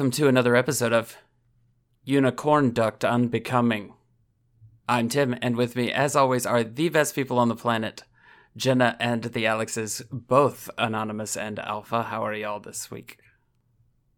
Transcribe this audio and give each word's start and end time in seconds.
Welcome 0.00 0.12
to 0.12 0.28
another 0.28 0.56
episode 0.56 0.94
of 0.94 1.18
Unicornduct 2.06 3.04
Unbecoming. 3.04 3.92
I'm 4.88 5.10
Tim, 5.10 5.36
and 5.42 5.56
with 5.56 5.76
me, 5.76 5.92
as 5.92 6.16
always, 6.16 6.46
are 6.46 6.64
the 6.64 6.88
best 6.88 7.14
people 7.14 7.38
on 7.38 7.50
the 7.50 7.54
planet, 7.54 8.04
Jenna 8.56 8.96
and 8.98 9.24
the 9.24 9.44
Alexes, 9.44 10.00
both 10.10 10.70
anonymous 10.78 11.36
and 11.36 11.58
alpha. 11.58 12.04
How 12.04 12.24
are 12.24 12.32
y'all 12.32 12.60
this 12.60 12.90
week? 12.90 13.18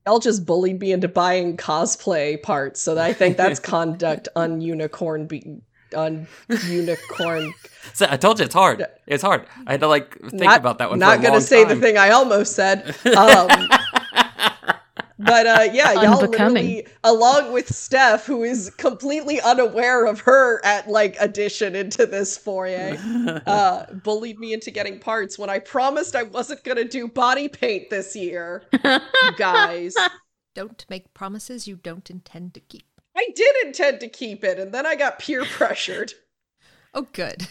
Y'all 0.06 0.20
just 0.20 0.46
bullied 0.46 0.78
me 0.78 0.92
into 0.92 1.08
buying 1.08 1.56
cosplay 1.56 2.40
parts, 2.40 2.80
so 2.80 2.96
I 2.96 3.12
think 3.12 3.36
that's 3.36 3.58
conduct 3.74 4.28
on 4.36 4.60
unicorn 4.60 5.26
be- 5.26 5.62
on 5.96 6.28
unicorn. 6.68 7.52
So 7.92 8.06
I 8.08 8.18
told 8.18 8.38
you 8.38 8.44
it's 8.44 8.54
hard. 8.54 8.86
It's 9.08 9.24
hard. 9.24 9.46
I 9.66 9.72
had 9.72 9.80
to 9.80 9.88
like 9.88 10.16
think 10.20 10.44
not, 10.44 10.60
about 10.60 10.78
that 10.78 10.90
one. 10.90 11.00
Not 11.00 11.16
for 11.16 11.18
a 11.18 11.22
gonna 11.22 11.32
long 11.38 11.40
say 11.40 11.64
time. 11.64 11.74
the 11.74 11.84
thing 11.84 11.98
I 11.98 12.10
almost 12.10 12.54
said. 12.54 12.94
Um, 13.16 13.68
but 15.24 15.46
uh, 15.46 15.68
yeah, 15.72 15.92
y'all 15.94 16.20
Unbecoming. 16.24 16.54
literally, 16.54 16.86
along 17.04 17.52
with 17.52 17.74
Steph, 17.74 18.26
who 18.26 18.42
is 18.42 18.70
completely 18.70 19.40
unaware 19.40 20.06
of 20.06 20.20
her 20.20 20.64
at 20.64 20.88
like 20.88 21.16
addition 21.20 21.74
into 21.74 22.06
this 22.06 22.36
foyer, 22.36 22.96
uh, 23.46 23.86
bullied 23.92 24.38
me 24.38 24.52
into 24.52 24.70
getting 24.70 24.98
parts 24.98 25.38
when 25.38 25.50
I 25.50 25.58
promised 25.58 26.14
I 26.16 26.24
wasn't 26.24 26.64
gonna 26.64 26.84
do 26.84 27.08
body 27.08 27.48
paint 27.48 27.90
this 27.90 28.14
year. 28.16 28.64
you 28.72 29.00
guys. 29.36 29.94
Don't 30.54 30.84
make 30.90 31.14
promises 31.14 31.66
you 31.66 31.76
don't 31.76 32.10
intend 32.10 32.54
to 32.54 32.60
keep. 32.60 32.84
I 33.16 33.28
did 33.34 33.56
intend 33.66 34.00
to 34.00 34.08
keep 34.08 34.44
it, 34.44 34.58
and 34.58 34.72
then 34.72 34.86
I 34.86 34.96
got 34.96 35.18
peer 35.18 35.44
pressured. 35.44 36.12
Oh, 36.94 37.06
good. 37.14 37.48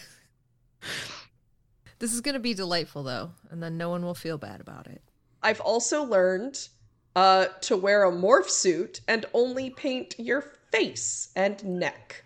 this 1.98 2.14
is 2.14 2.20
going 2.20 2.34
to 2.34 2.38
be 2.40 2.54
delightful, 2.54 3.02
though, 3.02 3.32
and 3.50 3.60
then 3.60 3.76
no 3.76 3.88
one 3.90 4.04
will 4.04 4.14
feel 4.14 4.38
bad 4.38 4.60
about 4.60 4.86
it. 4.86 5.02
I've 5.42 5.60
also 5.60 6.04
learned 6.04 6.68
uh, 7.14 7.46
to 7.62 7.76
wear 7.76 8.04
a 8.04 8.12
morph 8.12 8.48
suit 8.48 9.00
and 9.06 9.26
only 9.34 9.70
paint 9.70 10.14
your 10.18 10.40
face 10.70 11.30
and 11.36 11.62
neck 11.64 12.24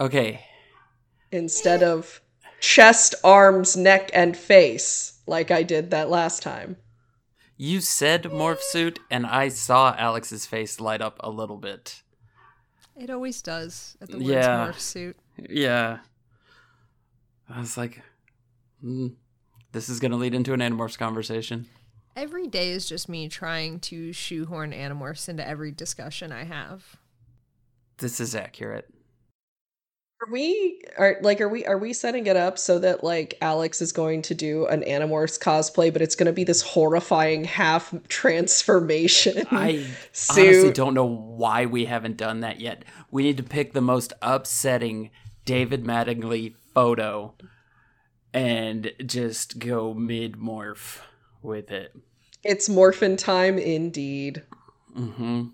Okay. 0.00 0.44
instead 1.30 1.82
of 1.82 2.20
chest, 2.60 3.14
arms, 3.22 3.76
neck, 3.76 4.10
and 4.14 4.36
face 4.36 5.20
like 5.26 5.50
I 5.50 5.62
did 5.62 5.90
that 5.90 6.08
last 6.10 6.42
time. 6.42 6.76
You 7.56 7.80
said 7.80 8.24
morph 8.24 8.60
suit, 8.60 8.98
and 9.10 9.26
I 9.26 9.48
saw 9.48 9.94
Alex's 9.96 10.44
face 10.46 10.80
light 10.80 11.00
up 11.00 11.16
a 11.20 11.30
little 11.30 11.56
bit. 11.56 12.02
It 12.96 13.10
always 13.10 13.42
does 13.42 13.96
at 14.00 14.08
the 14.08 14.16
words 14.18 14.28
Yeah. 14.28 14.66
morph 14.68 14.80
suit. 14.80 15.16
Yeah. 15.48 15.98
I 17.48 17.60
was 17.60 17.76
like, 17.76 18.02
hmm, 18.80 19.08
this 19.72 19.88
is 19.88 20.00
going 20.00 20.10
to 20.12 20.16
lead 20.16 20.34
into 20.34 20.52
an 20.52 20.60
Animorphs 20.60 20.98
conversation. 20.98 21.66
Every 22.16 22.46
day 22.46 22.70
is 22.70 22.88
just 22.88 23.08
me 23.08 23.28
trying 23.28 23.80
to 23.80 24.12
shoehorn 24.12 24.72
Animorphs 24.72 25.28
into 25.28 25.46
every 25.46 25.72
discussion 25.72 26.30
I 26.30 26.44
have. 26.44 26.96
This 27.98 28.20
is 28.20 28.36
accurate. 28.36 28.88
Are 30.22 30.30
we 30.32 30.80
are 30.96 31.16
like 31.22 31.40
are 31.40 31.48
we 31.48 31.66
are 31.66 31.76
we 31.76 31.92
setting 31.92 32.28
it 32.28 32.36
up 32.36 32.56
so 32.56 32.78
that 32.78 33.02
like 33.02 33.36
Alex 33.40 33.82
is 33.82 33.90
going 33.90 34.22
to 34.22 34.34
do 34.34 34.64
an 34.66 34.82
Animorphs 34.82 35.40
cosplay, 35.40 35.92
but 35.92 36.02
it's 36.02 36.14
going 36.14 36.26
to 36.26 36.32
be 36.32 36.44
this 36.44 36.62
horrifying 36.62 37.42
half 37.44 37.92
transformation 38.08 39.44
I 39.50 39.84
suit? 40.12 40.46
honestly 40.46 40.72
don't 40.72 40.94
know 40.94 41.04
why 41.04 41.66
we 41.66 41.84
haven't 41.86 42.16
done 42.16 42.40
that 42.40 42.60
yet. 42.60 42.84
We 43.10 43.24
need 43.24 43.36
to 43.38 43.42
pick 43.42 43.72
the 43.72 43.80
most 43.80 44.12
upsetting 44.22 45.10
David 45.44 45.84
Mattingly 45.84 46.54
photo 46.74 47.34
and 48.32 48.92
just 49.04 49.58
go 49.58 49.94
mid 49.94 50.34
morph 50.34 51.00
with 51.44 51.70
it. 51.70 51.94
It's 52.42 52.68
morphin 52.68 53.16
time 53.16 53.58
indeed. 53.58 54.42
hmm 54.94 55.44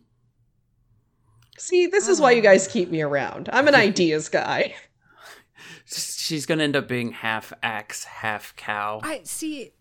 See, 1.58 1.86
this 1.88 2.08
is 2.08 2.22
why 2.22 2.30
you 2.30 2.40
guys 2.40 2.66
keep 2.66 2.90
me 2.90 3.02
around. 3.02 3.50
I'm 3.52 3.68
an 3.68 3.74
ideas 3.74 4.30
guy. 4.30 4.74
She's 5.84 6.46
gonna 6.46 6.64
end 6.64 6.74
up 6.74 6.88
being 6.88 7.12
half 7.12 7.52
axe, 7.62 8.04
half 8.04 8.56
cow. 8.56 9.00
I 9.02 9.20
see. 9.24 9.72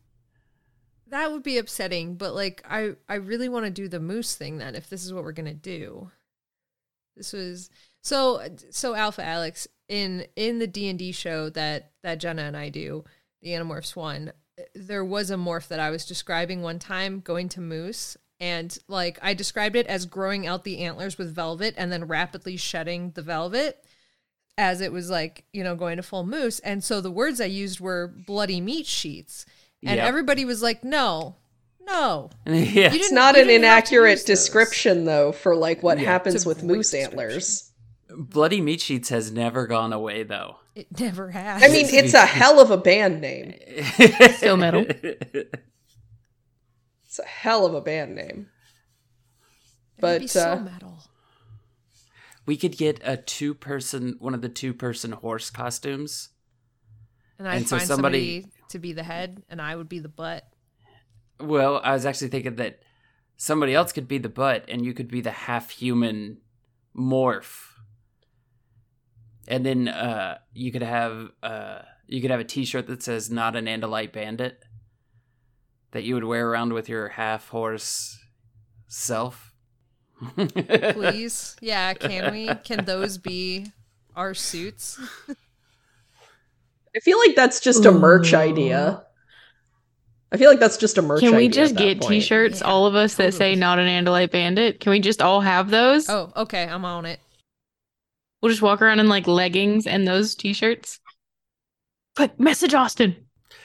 That 1.07 1.31
would 1.31 1.41
be 1.41 1.57
upsetting, 1.57 2.15
but 2.15 2.35
like 2.35 2.63
I, 2.69 2.95
I 3.07 3.15
really 3.15 3.47
want 3.47 3.65
to 3.65 3.71
do 3.71 3.87
the 3.87 4.01
moose 4.01 4.35
thing 4.35 4.57
then. 4.57 4.75
If 4.75 4.89
this 4.89 5.05
is 5.05 5.13
what 5.13 5.23
we're 5.23 5.31
gonna 5.31 5.53
do, 5.53 6.11
this 7.15 7.31
was 7.31 7.69
so 8.01 8.41
so. 8.71 8.93
Alpha 8.93 9.23
Alex 9.23 9.67
in 9.87 10.25
in 10.35 10.59
the 10.59 10.67
D 10.67 10.89
and 10.89 10.99
D 10.99 11.13
show 11.13 11.49
that 11.51 11.91
that 12.03 12.19
Jenna 12.19 12.41
and 12.41 12.57
I 12.57 12.69
do, 12.69 13.05
the 13.41 13.49
Animorphs 13.51 13.95
one. 13.95 14.33
There 14.75 15.05
was 15.05 15.29
a 15.31 15.35
morph 15.35 15.67
that 15.69 15.79
I 15.79 15.89
was 15.89 16.05
describing 16.05 16.61
one 16.61 16.79
time 16.79 17.19
going 17.21 17.49
to 17.49 17.61
moose, 17.61 18.17
and 18.39 18.77
like 18.87 19.19
I 19.21 19.33
described 19.33 19.75
it 19.75 19.87
as 19.87 20.05
growing 20.05 20.47
out 20.47 20.63
the 20.63 20.79
antlers 20.79 21.17
with 21.17 21.33
velvet 21.33 21.75
and 21.77 21.91
then 21.91 22.05
rapidly 22.07 22.57
shedding 22.57 23.11
the 23.11 23.21
velvet 23.21 23.83
as 24.57 24.81
it 24.81 24.91
was 24.91 25.09
like 25.09 25.45
you 25.53 25.63
know 25.63 25.75
going 25.75 25.95
to 25.97 26.03
full 26.03 26.25
moose 26.25 26.59
and 26.59 26.83
so 26.83 26.99
the 26.99 27.09
words 27.11 27.39
i 27.39 27.45
used 27.45 27.79
were 27.79 28.13
bloody 28.27 28.59
meat 28.59 28.85
sheets 28.85 29.45
and 29.85 29.95
Yep. 29.95 30.05
everybody 30.05 30.43
was 30.43 30.61
like 30.61 30.83
no 30.83 31.35
no 31.87 32.29
yeah. 32.45 32.53
It's 32.93 33.09
didn't- 33.09 33.17
an 33.17 33.33
didn't 33.35 33.37
have 33.37 33.45
to 33.47 33.55
inaccurate 33.55 34.09
use 34.11 34.19
those. 34.25 34.37
description 34.37 35.05
though 35.05 35.31
for 35.31 35.55
like 35.55 35.81
what 35.81 35.97
Yeah, 35.97 36.05
happens 36.11 36.45
with 36.45 36.61
moose 36.63 36.93
antlers. 36.93 37.71
Bloody 38.09 38.59
Meat 38.59 38.81
Sheets 38.81 39.09
has 39.09 39.31
never 39.31 39.65
gone 39.67 39.93
away 39.93 40.23
though. 40.23 40.57
It 40.79 40.87
never 40.99 41.29
has 41.31 41.63
I 41.63 41.67
mean, 41.67 41.85
it's 41.89 42.13
a 42.13 42.25
hell 42.25 42.59
of 42.59 42.71
a 42.71 42.77
band 42.77 43.21
name. 43.21 43.53
Still 44.37 44.57
metal. 44.57 44.85
It's 47.05 47.17
a 47.17 47.25
hell 47.25 47.65
of 47.65 47.73
a 47.73 47.81
band 47.81 48.13
name. 48.13 48.49
It 49.97 50.03
would 50.03 50.19
be 50.19 50.25
but, 50.25 50.29
so 50.29 50.51
uh, 50.53 50.59
metal 50.59 50.97
we 52.45 52.55
could 52.57 52.77
get 52.77 52.99
a 53.03 53.15
two 53.17 53.53
person 53.53 54.15
one 54.19 54.33
of 54.33 54.41
the 54.41 54.49
two 54.49 54.73
person 54.73 55.11
horse 55.11 55.49
costumes. 55.51 56.29
and 57.37 57.47
i'd 57.47 57.57
and 57.57 57.67
so 57.67 57.77
find 57.77 57.87
somebody- 57.87 58.41
somebody 58.41 58.53
to 58.69 58.79
be 58.79 58.93
the 58.93 59.03
head 59.03 59.43
and 59.49 59.61
i 59.61 59.75
would 59.75 59.89
be 59.89 59.99
the 59.99 60.07
butt 60.09 60.45
Well, 61.39 61.79
I 61.83 61.93
was 61.93 62.05
actually 62.05 62.29
thinking 62.29 62.55
that 62.57 62.79
somebody 63.37 63.73
else 63.73 63.91
could 63.91 64.07
be 64.07 64.17
the 64.19 64.29
butt 64.29 64.65
and 64.67 64.83
you 64.85 64.93
could 64.93 65.07
be 65.09 65.21
the 65.21 65.31
half 65.31 65.69
human 65.71 66.37
morph. 66.95 67.68
And 69.49 69.65
then 69.65 69.87
uh 69.89 70.37
you 70.53 70.71
could 70.71 70.83
have 70.83 71.31
uh 71.43 71.79
you 72.07 72.21
could 72.21 72.31
have 72.31 72.39
a 72.39 72.43
t-shirt 72.45 72.87
that 72.87 73.03
says 73.03 73.29
not 73.29 73.55
an 73.55 73.65
Andalite 73.65 74.13
bandit 74.13 74.63
that 75.91 76.03
you 76.03 76.13
would 76.15 76.23
wear 76.23 76.47
around 76.49 76.71
with 76.73 76.87
your 76.87 77.09
half 77.09 77.49
horse 77.49 78.17
self. 78.87 79.53
please 80.35 81.55
yeah 81.61 81.93
can 81.93 82.31
we 82.33 82.49
can 82.65 82.83
those 82.83 83.17
be 83.17 83.65
our 84.17 84.33
suits 84.33 84.99
I 86.95 86.99
feel 86.99 87.17
like 87.19 87.35
that's 87.35 87.59
just 87.59 87.85
a 87.85 87.91
merch 87.91 88.33
idea. 88.33 89.03
I 90.31 90.37
feel 90.37 90.49
like 90.49 90.59
that's 90.59 90.75
just 90.77 90.97
a 90.97 91.01
merch 91.03 91.21
Can 91.21 91.31
we 91.35 91.45
idea 91.45 91.49
just 91.49 91.75
get 91.75 92.01
point. 92.01 92.11
t-shirts, 92.23 92.59
Yeah, 92.61 92.67
all 92.67 92.85
of 92.87 92.95
us 92.95 93.15
that 93.15 93.33
say 93.33 93.55
not 93.55 93.79
an 93.79 93.87
Andalite 93.87 94.31
bandit? 94.31 94.79
Can 94.79 94.91
we 94.91 94.99
just 94.99 95.21
all 95.21 95.39
have 95.41 95.69
those? 95.69 96.09
oh 96.09 96.31
okay 96.35 96.63
i'm 96.63 96.83
on 96.85 97.05
it 97.05 97.19
We'll 98.41 98.51
just 98.51 98.61
walk 98.61 98.81
around 98.81 98.99
in 98.99 99.09
like 99.09 99.27
leggings 99.27 99.85
and 99.85 100.07
those 100.07 100.35
t-shirts. 100.35 100.99
Quick, 102.15 102.39
message 102.39 102.73
Austin. 102.73 103.15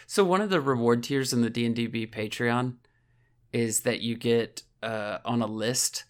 So 0.07 0.25
one 0.25 0.41
of 0.41 0.51
the 0.51 0.61
reward 0.61 1.03
tiers 1.03 1.33
in 1.33 1.43
the 1.43 1.51
D&DB 1.51 2.11
Patreon 2.11 2.77
is 3.53 3.81
that 3.81 4.01
you 4.01 4.17
get 4.17 4.63
uh, 4.83 5.19
on 5.25 5.43
a 5.43 5.47
list 5.47 6.05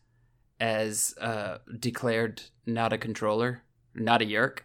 as 0.61 1.15
uh, 1.21 1.59
declared 1.79 2.43
not 2.67 2.93
a 2.93 2.99
controller, 2.99 3.63
not 3.95 4.23
a 4.23 4.25
Yeerk. 4.25 4.61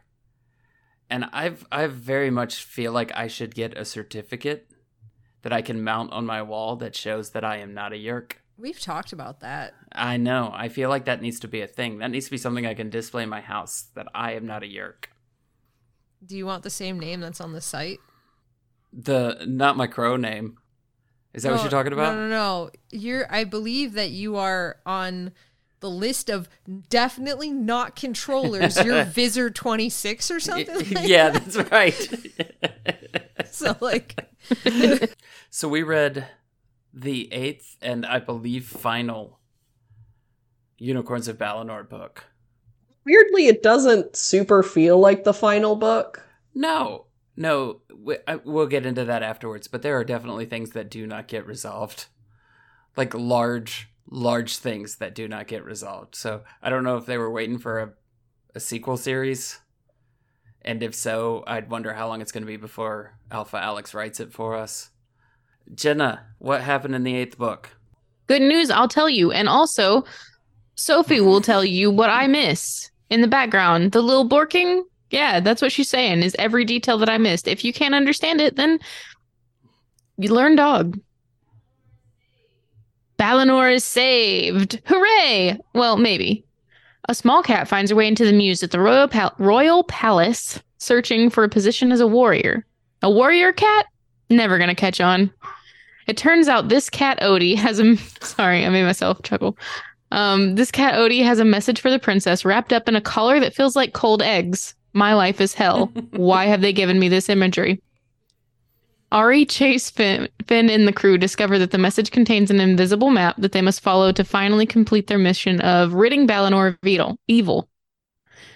And 1.10 1.26
I've 1.34 1.66
I 1.72 1.88
very 1.88 2.30
much 2.30 2.64
feel 2.64 2.92
like 2.92 3.12
I 3.16 3.28
should 3.28 3.56
get 3.56 3.78
a 3.78 3.84
certificate 3.84 4.70
that 5.42 5.52
I 5.52 5.62
can 5.62 5.84
mount 5.84 6.12
on 6.12 6.26
my 6.26 6.42
wall 6.42 6.76
that 6.78 6.96
shows 6.96 7.32
that 7.32 7.44
I 7.44 7.58
am 7.58 7.74
not 7.74 7.94
a 7.94 7.96
Yeerk. 7.96 8.34
We've 8.60 8.80
talked 8.80 9.14
about 9.14 9.40
that 9.40 9.74
I 9.94 10.18
know. 10.18 10.52
I 10.54 10.70
feel 10.70 10.90
like 10.90 11.06
that 11.06 11.22
needs 11.22 11.40
to 11.42 11.48
be 11.48 11.62
a 11.62 11.68
thing. 11.68 12.00
That 12.00 12.12
needs 12.12 12.26
to 12.26 12.32
be 12.32 12.38
something 12.38 12.66
I 12.66 12.74
can 12.74 12.90
display 12.90 13.24
in 13.24 13.30
my 13.30 13.42
house 13.42 13.86
that 13.96 14.08
I 14.14 14.34
am 14.34 14.46
not 14.46 14.64
a 14.64 14.68
Yeerk. 14.68 15.06
do 16.26 16.36
you 16.36 16.46
want 16.46 16.64
the 16.64 16.70
same 16.70 17.00
name 17.00 17.22
that's 17.22 17.42
on 17.42 17.54
the 17.54 17.62
site 17.62 18.00
The 18.92 19.46
not 19.48 19.78
my 19.78 19.88
crow 19.88 20.18
name. 20.18 20.58
Is 21.34 21.44
that 21.44 21.52
what 21.52 21.60
you're 21.60 21.68
oh, 21.68 21.70
talking 21.70 21.94
about? 21.94 22.16
No, 22.16 22.28
no, 22.28 22.30
no. 22.30 22.70
You're. 22.90 23.32
I 23.32 23.44
believe 23.44 23.94
that 23.94 24.10
you 24.10 24.36
are 24.38 24.78
on 24.86 25.32
the 25.80 25.90
list 25.90 26.30
of 26.30 26.50
definitely 26.90 27.52
not 27.52 27.96
controllers. 27.96 28.84
You're 28.84 29.04
Visor 29.06 29.50
26 29.50 30.32
or 30.32 30.40
something. 30.40 30.76
Like 30.76 31.08
yeah, 31.08 31.30
that's 31.30 31.56
right. 31.72 31.96
So 33.52 33.76
like, 33.80 34.30
so 35.50 35.68
we 35.68 35.82
read 35.82 36.28
the 36.94 37.32
eighth 37.34 37.78
and 37.82 38.06
I 38.06 38.20
believe 38.20 38.66
final 38.66 39.40
Unicorns 40.78 41.28
of 41.28 41.38
Balinor 41.38 41.88
book. 41.88 42.26
Weirdly, 43.06 43.48
it 43.48 43.64
doesn't 43.64 44.16
super 44.16 44.64
feel 44.64 45.00
like 45.00 45.24
the 45.24 45.34
final 45.34 45.76
book. 45.76 46.26
No, 46.54 47.06
no, 47.36 47.82
we, 47.96 48.18
I, 48.28 48.36
we'll 48.36 48.68
get 48.68 48.86
into 48.86 49.06
that 49.06 49.24
afterwards. 49.24 49.68
But 49.68 49.82
there 49.82 49.98
are 49.98 50.04
definitely 50.04 50.46
things 50.46 50.72
that 50.72 50.92
do 50.92 51.08
not 51.08 51.28
get 51.28 51.48
resolved, 51.48 52.08
like 52.96 53.14
large, 53.14 53.90
large 54.10 54.58
things 54.58 54.98
that 54.98 55.16
do 55.16 55.28
not 55.28 55.48
get 55.48 55.64
resolved. 55.64 56.16
So 56.16 56.44
I 56.62 56.70
don't 56.70 56.84
know 56.84 56.98
if 56.98 57.06
they 57.06 57.18
were 57.18 57.32
waiting 57.32 57.58
for 57.58 57.80
a, 57.80 57.94
a 58.56 58.60
sequel 58.60 58.98
series, 58.98 59.60
and 60.62 60.84
if 60.84 60.94
so, 60.94 61.44
I'd 61.48 61.72
wonder 61.72 61.94
how 61.94 62.08
long 62.08 62.22
it's 62.22 62.32
going 62.32 62.44
to 62.44 62.48
be 62.48 62.58
before 62.58 63.18
Alpha 63.32 63.58
Alex 63.58 63.94
writes 63.94 64.20
it 64.20 64.34
for 64.34 64.56
us. 64.56 64.90
Jenna, 65.76 66.26
what 66.40 66.62
happened 66.62 66.96
in 66.96 67.04
the 67.04 67.16
eighth 67.16 67.38
book? 67.38 67.70
Good 68.28 68.42
news, 68.42 68.70
I'll 68.70 68.88
tell 68.88 69.10
you. 69.10 69.32
And 69.32 69.50
also, 69.50 70.04
Sophie 70.76 71.22
will 71.22 71.42
tell 71.42 71.66
you 71.66 71.92
what 71.92 72.10
I 72.10 72.28
miss 72.28 72.90
in 73.10 73.22
the 73.22 73.28
background. 73.28 73.92
The 73.92 74.02
little 74.02 74.28
borking, 74.28 74.84
yeah, 75.10 75.40
that's 75.40 75.62
what 75.62 75.72
she's 75.72 75.90
saying, 75.90 76.22
is 76.24 76.36
every 76.40 76.66
detail 76.66 76.98
that 77.00 77.10
I 77.10 77.18
missed. 77.18 77.48
If 77.48 77.66
you 77.66 77.74
can't 77.74 77.96
understand 77.96 78.42
it, 78.42 78.56
then 78.56 78.80
you 80.18 80.34
learn 80.34 80.56
dog. 80.56 81.00
Balinor 83.18 83.74
is 83.74 83.84
saved. 83.84 84.82
Hooray! 84.86 85.58
Well, 85.74 85.98
maybe. 85.98 86.46
A 87.10 87.16
small 87.16 87.42
cat 87.42 87.68
finds 87.68 87.92
her 87.92 87.98
way 87.98 88.08
into 88.08 88.26
the 88.26 88.32
mews 88.32 88.64
at 88.64 88.72
the 88.72 88.80
royal, 88.80 89.08
pal- 89.08 89.34
royal 89.40 89.84
palace, 89.86 90.62
searching 90.78 91.30
for 91.30 91.44
a 91.44 91.50
position 91.50 91.92
as 91.92 92.00
a 92.00 92.08
warrior. 92.08 92.66
A 93.02 93.10
warrior 93.10 93.52
cat? 93.52 93.88
Never 94.30 94.58
gonna 94.58 94.76
catch 94.76 95.02
on. 95.02 95.32
It 96.10 96.18
turns 96.18 96.48
out 96.48 96.70
this 96.70 96.90
cat 96.90 97.20
Odie 97.20 97.56
has 97.56 97.80
a 97.80 97.96
sorry, 98.26 98.66
I 98.66 98.70
made 98.70 98.84
myself 98.84 99.22
chuckle. 99.22 99.56
Um, 100.12 100.56
this 100.56 100.72
cat 100.72 100.96
Odie 100.96 101.24
has 101.24 101.38
a 101.38 101.46
message 101.46 101.80
for 101.80 101.92
the 101.92 102.00
princess 102.00 102.44
wrapped 102.44 102.74
up 102.74 102.90
in 102.90 102.96
a 102.96 103.02
collar 103.02 103.40
that 103.40 103.54
feels 103.54 103.76
like 103.76 103.94
cold 103.94 104.24
eggs. 104.24 104.74
My 104.94 105.14
life 105.14 105.40
is 105.40 105.54
hell. 105.54 105.86
Why 106.14 106.48
have 106.48 106.62
they 106.62 106.74
given 106.74 107.00
me 107.00 107.10
this 107.10 107.30
imagery? 107.30 107.80
Ari, 109.12 109.46
Chase, 109.46 109.92
Finn, 109.92 110.28
Finn, 110.48 110.72
and 110.72 110.88
the 110.88 110.94
crew 110.94 111.20
discover 111.20 111.60
that 111.60 111.70
the 111.70 111.78
message 111.78 112.10
contains 112.10 112.50
an 112.50 112.60
invisible 112.60 113.12
map 113.12 113.36
that 113.38 113.52
they 113.52 113.62
must 113.62 113.82
follow 113.82 114.12
to 114.12 114.24
finally 114.24 114.66
complete 114.66 115.06
their 115.06 115.20
mission 115.20 115.62
of 115.62 115.94
ridding 115.94 116.26
Balinor 116.26 116.70
of 116.70 116.78
evil. 117.28 117.69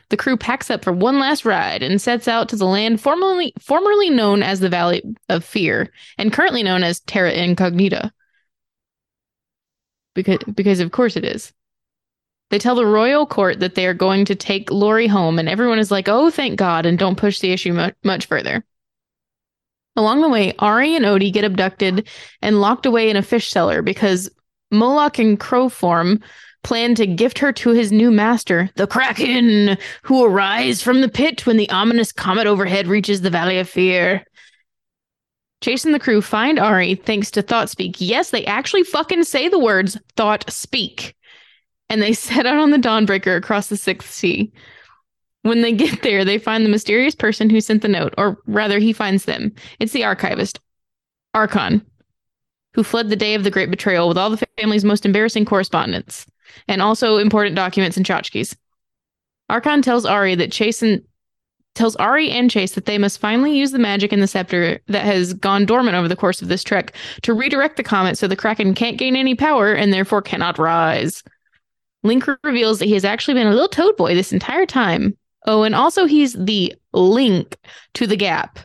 The 0.09 0.17
crew 0.17 0.37
packs 0.37 0.69
up 0.69 0.83
for 0.83 0.91
one 0.91 1.19
last 1.19 1.45
ride 1.45 1.81
and 1.83 2.01
sets 2.01 2.27
out 2.27 2.49
to 2.49 2.55
the 2.55 2.65
land 2.65 3.01
formerly 3.01 3.53
formerly 3.59 4.09
known 4.09 4.43
as 4.43 4.59
the 4.59 4.69
Valley 4.69 5.03
of 5.29 5.43
Fear 5.43 5.91
and 6.17 6.33
currently 6.33 6.63
known 6.63 6.83
as 6.83 6.99
Terra 7.01 7.31
Incognita. 7.31 8.11
Because 10.13 10.39
because 10.53 10.79
of 10.79 10.91
course 10.91 11.15
it 11.15 11.25
is. 11.25 11.53
They 12.49 12.59
tell 12.59 12.75
the 12.75 12.85
royal 12.85 13.25
court 13.25 13.61
that 13.61 13.73
they 13.73 13.87
are 13.87 13.95
going 13.95 14.25
to 14.25 14.35
take 14.35 14.71
Lori 14.71 15.07
home 15.07 15.39
and 15.39 15.49
everyone 15.49 15.79
is 15.79 15.89
like, 15.89 16.07
"Oh, 16.07 16.29
thank 16.29 16.57
God," 16.57 16.85
and 16.85 16.99
don't 16.99 17.17
push 17.17 17.39
the 17.39 17.51
issue 17.51 17.73
mu- 17.73 17.89
much 18.03 18.27
further. 18.27 18.63
Along 19.95 20.21
the 20.21 20.29
way, 20.29 20.53
Ari 20.59 20.95
and 20.95 21.05
Odie 21.05 21.33
get 21.33 21.45
abducted 21.45 22.07
and 22.41 22.61
locked 22.61 22.85
away 22.85 23.09
in 23.09 23.15
a 23.15 23.21
fish 23.21 23.49
cellar 23.49 23.81
because 23.81 24.29
Moloch 24.71 25.19
in 25.19 25.37
crow 25.37 25.69
form 25.69 26.19
plan 26.63 26.95
to 26.95 27.05
gift 27.05 27.39
her 27.39 27.51
to 27.51 27.71
his 27.71 27.91
new 27.91 28.09
master, 28.09 28.69
the 28.75 28.87
Kraken, 28.87 29.77
who 30.01 30.25
arise 30.25 30.81
from 30.81 31.01
the 31.01 31.09
pit 31.09 31.45
when 31.45 31.57
the 31.57 31.69
ominous 31.69 32.11
comet 32.11 32.47
overhead 32.47 32.87
reaches 32.87 33.21
the 33.21 33.29
Valley 33.29 33.59
of 33.59 33.69
Fear. 33.69 34.25
Chase 35.61 35.85
and 35.85 35.93
the 35.93 35.99
crew 35.99 36.21
find 36.21 36.59
Ari 36.59 36.95
thanks 36.95 37.31
to 37.31 37.41
Thought 37.41 37.69
Speak. 37.69 37.97
Yes, 37.99 38.31
they 38.31 38.45
actually 38.45 38.83
fucking 38.83 39.23
say 39.23 39.47
the 39.47 39.59
words 39.59 39.97
Thought 40.15 40.49
Speak. 40.49 41.15
And 41.89 42.01
they 42.01 42.13
set 42.13 42.45
out 42.45 42.57
on 42.57 42.71
the 42.71 42.77
Dawnbreaker 42.77 43.37
across 43.37 43.67
the 43.67 43.77
Sixth 43.77 44.11
Sea. 44.11 44.51
When 45.43 45.61
they 45.61 45.73
get 45.73 46.01
there, 46.01 46.23
they 46.23 46.37
find 46.37 46.65
the 46.65 46.69
mysterious 46.69 47.15
person 47.15 47.49
who 47.49 47.59
sent 47.59 47.81
the 47.81 47.89
note, 47.89 48.13
or 48.17 48.37
rather, 48.47 48.79
he 48.79 48.93
finds 48.93 49.25
them. 49.25 49.53
It's 49.79 49.91
the 49.91 50.05
archivist, 50.05 50.61
Archon, 51.33 51.85
who 52.73 52.83
fled 52.83 53.09
the 53.09 53.17
day 53.17 53.35
of 53.35 53.43
the 53.43 53.51
Great 53.51 53.69
Betrayal 53.69 54.07
with 54.07 54.17
all 54.17 54.29
the 54.29 54.45
family's 54.57 54.85
most 54.85 55.05
embarrassing 55.05 55.43
correspondence 55.43 56.25
and 56.67 56.81
also 56.81 57.17
important 57.17 57.55
documents 57.55 57.97
and 57.97 58.05
tchotchkes. 58.05 58.55
Archon 59.49 59.81
tells 59.81 60.05
Ari 60.05 60.35
that 60.35 60.51
Chase 60.51 60.81
and 60.81 61.03
tells 61.75 61.95
Ari 61.95 62.29
and 62.29 62.49
Chase 62.49 62.73
that 62.73 62.85
they 62.85 62.97
must 62.97 63.19
finally 63.19 63.57
use 63.57 63.71
the 63.71 63.79
magic 63.79 64.13
in 64.13 64.19
the 64.19 64.27
scepter 64.27 64.79
that 64.87 65.05
has 65.05 65.33
gone 65.33 65.65
dormant 65.65 65.95
over 65.95 66.07
the 66.07 66.15
course 66.15 66.41
of 66.41 66.47
this 66.47 66.63
trek 66.63 66.95
to 67.23 67.33
redirect 67.33 67.77
the 67.77 67.83
comet 67.83 68.17
so 68.17 68.27
the 68.27 68.35
Kraken 68.35 68.73
can't 68.73 68.97
gain 68.97 69.15
any 69.15 69.35
power 69.35 69.73
and 69.73 69.91
therefore 69.91 70.21
cannot 70.21 70.59
rise. 70.59 71.23
Link 72.03 72.25
reveals 72.43 72.79
that 72.79 72.85
he 72.85 72.93
has 72.93 73.05
actually 73.05 73.33
been 73.33 73.47
a 73.47 73.51
little 73.51 73.67
toad 73.67 73.95
boy 73.97 74.13
this 74.13 74.33
entire 74.33 74.65
time. 74.65 75.17
Oh, 75.45 75.63
and 75.63 75.75
also 75.75 76.05
he's 76.05 76.33
the 76.33 76.73
link 76.93 77.57
to 77.95 78.07
the 78.07 78.15
gap. 78.17 78.59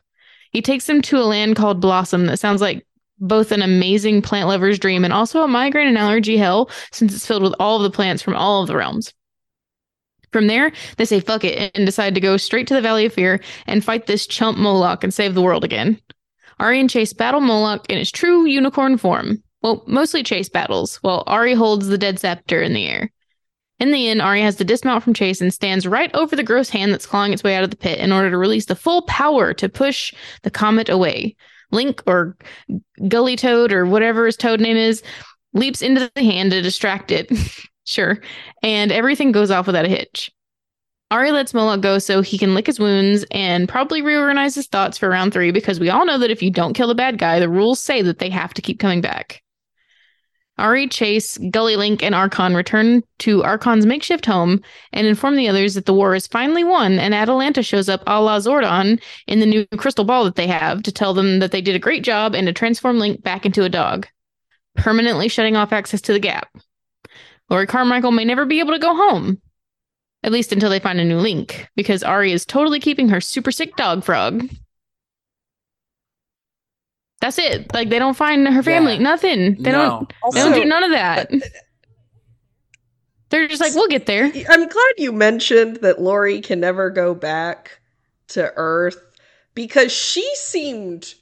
He 0.50 0.62
takes 0.62 0.86
them 0.86 1.02
to 1.02 1.18
a 1.18 1.24
land 1.24 1.56
called 1.56 1.80
Blossom 1.80 2.26
that 2.26 2.38
sounds 2.38 2.60
like 2.60 2.86
both 3.20 3.52
an 3.52 3.62
amazing 3.62 4.22
plant 4.22 4.48
lover's 4.48 4.78
dream 4.78 5.04
and 5.04 5.12
also 5.12 5.42
a 5.42 5.48
migraine 5.48 5.88
and 5.88 5.98
allergy 5.98 6.36
hell 6.36 6.70
since 6.92 7.14
it's 7.14 7.26
filled 7.26 7.42
with 7.42 7.54
all 7.58 7.76
of 7.76 7.82
the 7.82 7.94
plants 7.94 8.22
from 8.22 8.34
all 8.34 8.62
of 8.62 8.68
the 8.68 8.76
realms. 8.76 9.12
From 10.32 10.46
there, 10.46 10.72
they 10.96 11.04
say 11.04 11.20
fuck 11.20 11.44
it 11.44 11.72
and 11.74 11.86
decide 11.86 12.14
to 12.14 12.20
go 12.20 12.36
straight 12.36 12.66
to 12.68 12.74
the 12.74 12.82
Valley 12.82 13.06
of 13.06 13.14
Fear 13.14 13.40
and 13.66 13.84
fight 13.84 14.06
this 14.06 14.26
chump 14.26 14.58
Moloch 14.58 15.02
and 15.02 15.12
save 15.12 15.34
the 15.34 15.42
world 15.42 15.64
again. 15.64 16.00
Ari 16.60 16.80
and 16.80 16.90
Chase 16.90 17.12
battle 17.12 17.40
Moloch 17.40 17.86
in 17.88 17.98
his 17.98 18.10
true 18.10 18.44
unicorn 18.44 18.98
form. 18.98 19.42
Well, 19.62 19.84
mostly 19.86 20.22
Chase 20.22 20.48
battles, 20.48 20.96
while 20.96 21.24
Ari 21.26 21.54
holds 21.54 21.88
the 21.88 21.98
dead 21.98 22.18
scepter 22.18 22.60
in 22.60 22.74
the 22.74 22.86
air. 22.86 23.10
In 23.80 23.92
the 23.92 24.08
end, 24.08 24.20
Ari 24.20 24.42
has 24.42 24.56
to 24.56 24.64
dismount 24.64 25.04
from 25.04 25.14
Chase 25.14 25.40
and 25.40 25.54
stands 25.54 25.86
right 25.86 26.12
over 26.14 26.34
the 26.34 26.42
gross 26.42 26.68
hand 26.68 26.92
that's 26.92 27.06
clawing 27.06 27.32
its 27.32 27.44
way 27.44 27.54
out 27.54 27.64
of 27.64 27.70
the 27.70 27.76
pit 27.76 28.00
in 28.00 28.12
order 28.12 28.30
to 28.30 28.36
release 28.36 28.66
the 28.66 28.74
full 28.74 29.02
power 29.02 29.54
to 29.54 29.68
push 29.68 30.12
the 30.42 30.50
comet 30.50 30.88
away. 30.88 31.36
Link 31.70 32.02
or 32.06 32.36
Gully 33.08 33.36
Toad 33.36 33.72
or 33.72 33.86
whatever 33.86 34.26
his 34.26 34.36
toad 34.36 34.60
name 34.60 34.76
is 34.76 35.02
leaps 35.52 35.82
into 35.82 36.10
the 36.14 36.22
hand 36.22 36.50
to 36.52 36.62
distract 36.62 37.10
it. 37.10 37.30
sure. 37.84 38.20
And 38.62 38.92
everything 38.92 39.32
goes 39.32 39.50
off 39.50 39.66
without 39.66 39.84
a 39.84 39.88
hitch. 39.88 40.30
Ari 41.10 41.32
lets 41.32 41.54
Moloch 41.54 41.80
go 41.80 41.98
so 41.98 42.20
he 42.20 42.36
can 42.36 42.54
lick 42.54 42.66
his 42.66 42.78
wounds 42.78 43.24
and 43.30 43.66
probably 43.66 44.02
reorganize 44.02 44.54
his 44.54 44.66
thoughts 44.66 44.98
for 44.98 45.08
round 45.08 45.32
three 45.32 45.50
because 45.50 45.80
we 45.80 45.88
all 45.88 46.04
know 46.04 46.18
that 46.18 46.30
if 46.30 46.42
you 46.42 46.50
don't 46.50 46.74
kill 46.74 46.88
the 46.88 46.94
bad 46.94 47.18
guy, 47.18 47.40
the 47.40 47.48
rules 47.48 47.80
say 47.80 48.02
that 48.02 48.18
they 48.18 48.28
have 48.28 48.52
to 48.54 48.62
keep 48.62 48.78
coming 48.78 49.00
back. 49.00 49.42
Ari, 50.58 50.88
Chase, 50.88 51.38
Gully 51.50 51.76
Link, 51.76 52.02
and 52.02 52.14
Archon 52.14 52.54
return 52.54 53.02
to 53.20 53.42
Archon's 53.42 53.86
makeshift 53.86 54.26
home 54.26 54.60
and 54.92 55.06
inform 55.06 55.36
the 55.36 55.48
others 55.48 55.74
that 55.74 55.86
the 55.86 55.94
war 55.94 56.14
is 56.14 56.26
finally 56.26 56.64
won, 56.64 56.98
and 56.98 57.14
Atalanta 57.14 57.62
shows 57.62 57.88
up 57.88 58.02
a 58.06 58.20
la 58.20 58.38
Zordon 58.38 59.00
in 59.26 59.40
the 59.40 59.46
new 59.46 59.66
crystal 59.76 60.04
ball 60.04 60.24
that 60.24 60.34
they 60.36 60.46
have 60.46 60.82
to 60.82 60.92
tell 60.92 61.14
them 61.14 61.38
that 61.38 61.52
they 61.52 61.60
did 61.60 61.76
a 61.76 61.80
great 61.80 62.02
job 62.02 62.34
and 62.34 62.46
to 62.46 62.52
transform 62.52 62.98
Link 62.98 63.22
back 63.22 63.46
into 63.46 63.64
a 63.64 63.68
dog, 63.68 64.06
permanently 64.76 65.28
shutting 65.28 65.56
off 65.56 65.72
access 65.72 66.00
to 66.02 66.12
the 66.12 66.20
gap. 66.20 66.48
Lori 67.50 67.66
Carmichael 67.66 68.12
may 68.12 68.24
never 68.24 68.44
be 68.44 68.60
able 68.60 68.72
to 68.72 68.78
go 68.78 68.94
home, 68.94 69.40
at 70.22 70.32
least 70.32 70.52
until 70.52 70.70
they 70.70 70.80
find 70.80 71.00
a 71.00 71.04
new 71.04 71.18
Link, 71.18 71.68
because 71.76 72.02
Ari 72.02 72.32
is 72.32 72.44
totally 72.44 72.80
keeping 72.80 73.08
her 73.08 73.20
super 73.20 73.52
sick 73.52 73.76
dog 73.76 74.04
frog. 74.04 74.48
That's 77.20 77.38
it. 77.38 77.72
Like 77.74 77.88
they 77.88 77.98
don't 77.98 78.16
find 78.16 78.46
her 78.46 78.62
family. 78.62 78.94
Yeah. 78.94 79.02
Nothing. 79.02 79.62
They 79.62 79.72
no. 79.72 80.06
don't. 80.22 80.34
They 80.34 80.40
don't 80.40 80.52
do 80.54 80.64
none 80.64 80.84
of 80.84 80.90
that. 80.90 81.32
Uh, 81.32 81.38
They're 83.30 83.48
just 83.48 83.60
like, 83.60 83.74
we'll 83.74 83.88
get 83.88 84.06
there. 84.06 84.24
I'm 84.24 84.68
glad 84.68 84.92
you 84.96 85.12
mentioned 85.12 85.78
that 85.82 86.00
Lori 86.00 86.40
can 86.40 86.60
never 86.60 86.90
go 86.90 87.14
back 87.14 87.80
to 88.28 88.52
Earth 88.56 89.02
because 89.54 89.92
she 89.92 90.26
seemed 90.34 91.14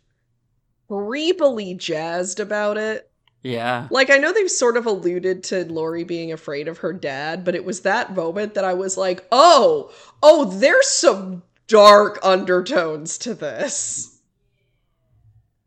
creepily 0.88 1.76
jazzed 1.76 2.38
about 2.38 2.76
it. 2.76 3.10
Yeah. 3.42 3.88
Like, 3.90 4.10
I 4.10 4.18
know 4.18 4.32
they've 4.32 4.50
sort 4.50 4.76
of 4.76 4.86
alluded 4.86 5.44
to 5.44 5.64
Lori 5.64 6.04
being 6.04 6.32
afraid 6.32 6.68
of 6.68 6.78
her 6.78 6.92
dad, 6.92 7.44
but 7.44 7.54
it 7.54 7.64
was 7.64 7.80
that 7.80 8.14
moment 8.14 8.54
that 8.54 8.64
I 8.64 8.74
was 8.74 8.96
like, 8.96 9.24
oh, 9.32 9.92
oh, 10.22 10.44
there's 10.44 10.88
some 10.88 11.42
dark 11.68 12.18
undertones 12.22 13.18
to 13.18 13.34
this. 13.34 14.15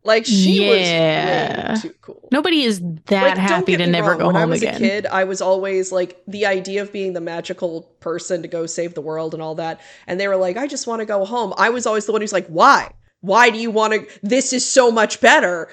Like, 0.02 0.24
she 0.24 0.64
Yeah. 0.64 1.72
was 1.72 1.84
way 1.84 1.90
too 1.90 1.94
cool. 2.00 2.28
Nobody 2.32 2.62
is 2.62 2.80
that 3.06 3.36
Like, 3.36 3.36
happy 3.36 3.76
to 3.76 3.86
never 3.86 4.10
wrong, 4.12 4.18
go 4.18 4.26
when 4.28 4.36
I 4.36 4.44
was 4.46 4.62
again. 4.62 4.76
a 4.76 4.78
kid, 4.78 5.06
I 5.06 5.24
was 5.24 5.42
always 5.42 5.92
like 5.92 6.22
the 6.26 6.46
idea 6.46 6.82
of 6.82 6.92
being 6.92 7.12
the 7.12 7.20
magical 7.20 7.82
person 8.00 8.42
to 8.42 8.48
go 8.48 8.66
save 8.66 8.94
the 8.94 9.00
world 9.02 9.34
and 9.34 9.42
all 9.42 9.54
that. 9.56 9.80
And 10.06 10.18
they 10.18 10.26
were 10.28 10.36
like, 10.36 10.56
I 10.56 10.66
just 10.66 10.86
want 10.86 11.00
to 11.00 11.06
go 11.06 11.24
home. 11.24 11.52
I 11.58 11.70
was 11.70 11.86
always 11.86 12.06
the 12.06 12.12
one 12.12 12.20
who's 12.22 12.32
like, 12.32 12.46
why? 12.46 12.92
why 13.22 13.50
do 13.50 13.58
you 13.58 13.70
want 13.70 13.92
to 13.92 14.06
this 14.26 14.50
is 14.54 14.66
so 14.66 14.90
much 14.90 15.20
better 15.20 15.68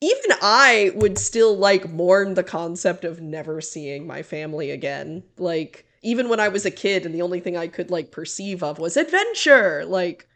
even 0.00 0.30
i 0.40 0.92
would 0.94 1.18
still 1.18 1.56
like 1.56 1.90
mourn 1.90 2.34
the 2.34 2.42
concept 2.44 3.04
of 3.04 3.20
never 3.20 3.60
seeing 3.60 4.06
my 4.06 4.22
family 4.22 4.70
again 4.70 5.20
like 5.36 5.84
even 6.02 6.28
when 6.28 6.38
i 6.38 6.46
was 6.46 6.64
a 6.64 6.70
kid 6.70 7.04
and 7.04 7.12
the 7.12 7.20
only 7.22 7.40
thing 7.40 7.56
i 7.56 7.66
could 7.66 7.90
like 7.90 8.12
perceive 8.12 8.62
of 8.62 8.78
was 8.78 8.96
adventure 8.96 9.84
like 9.86 10.28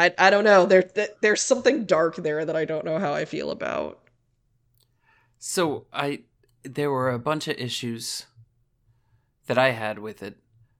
i 0.00 0.12
i 0.18 0.30
don't 0.30 0.44
know 0.44 0.66
there 0.66 0.88
there's 1.20 1.42
something 1.42 1.84
dark 1.84 2.16
there 2.16 2.44
that 2.44 2.56
i 2.56 2.64
don't 2.64 2.84
know 2.84 2.98
how 2.98 3.12
i 3.12 3.24
feel 3.24 3.50
about 3.50 4.00
So 5.42 5.86
I 5.90 6.24
there 6.62 6.90
were 6.90 7.10
a 7.10 7.18
bunch 7.18 7.48
of 7.48 7.56
issues 7.56 8.26
that 9.46 9.56
I 9.56 9.70
had 9.70 9.98
with 9.98 10.22
it. 10.22 10.36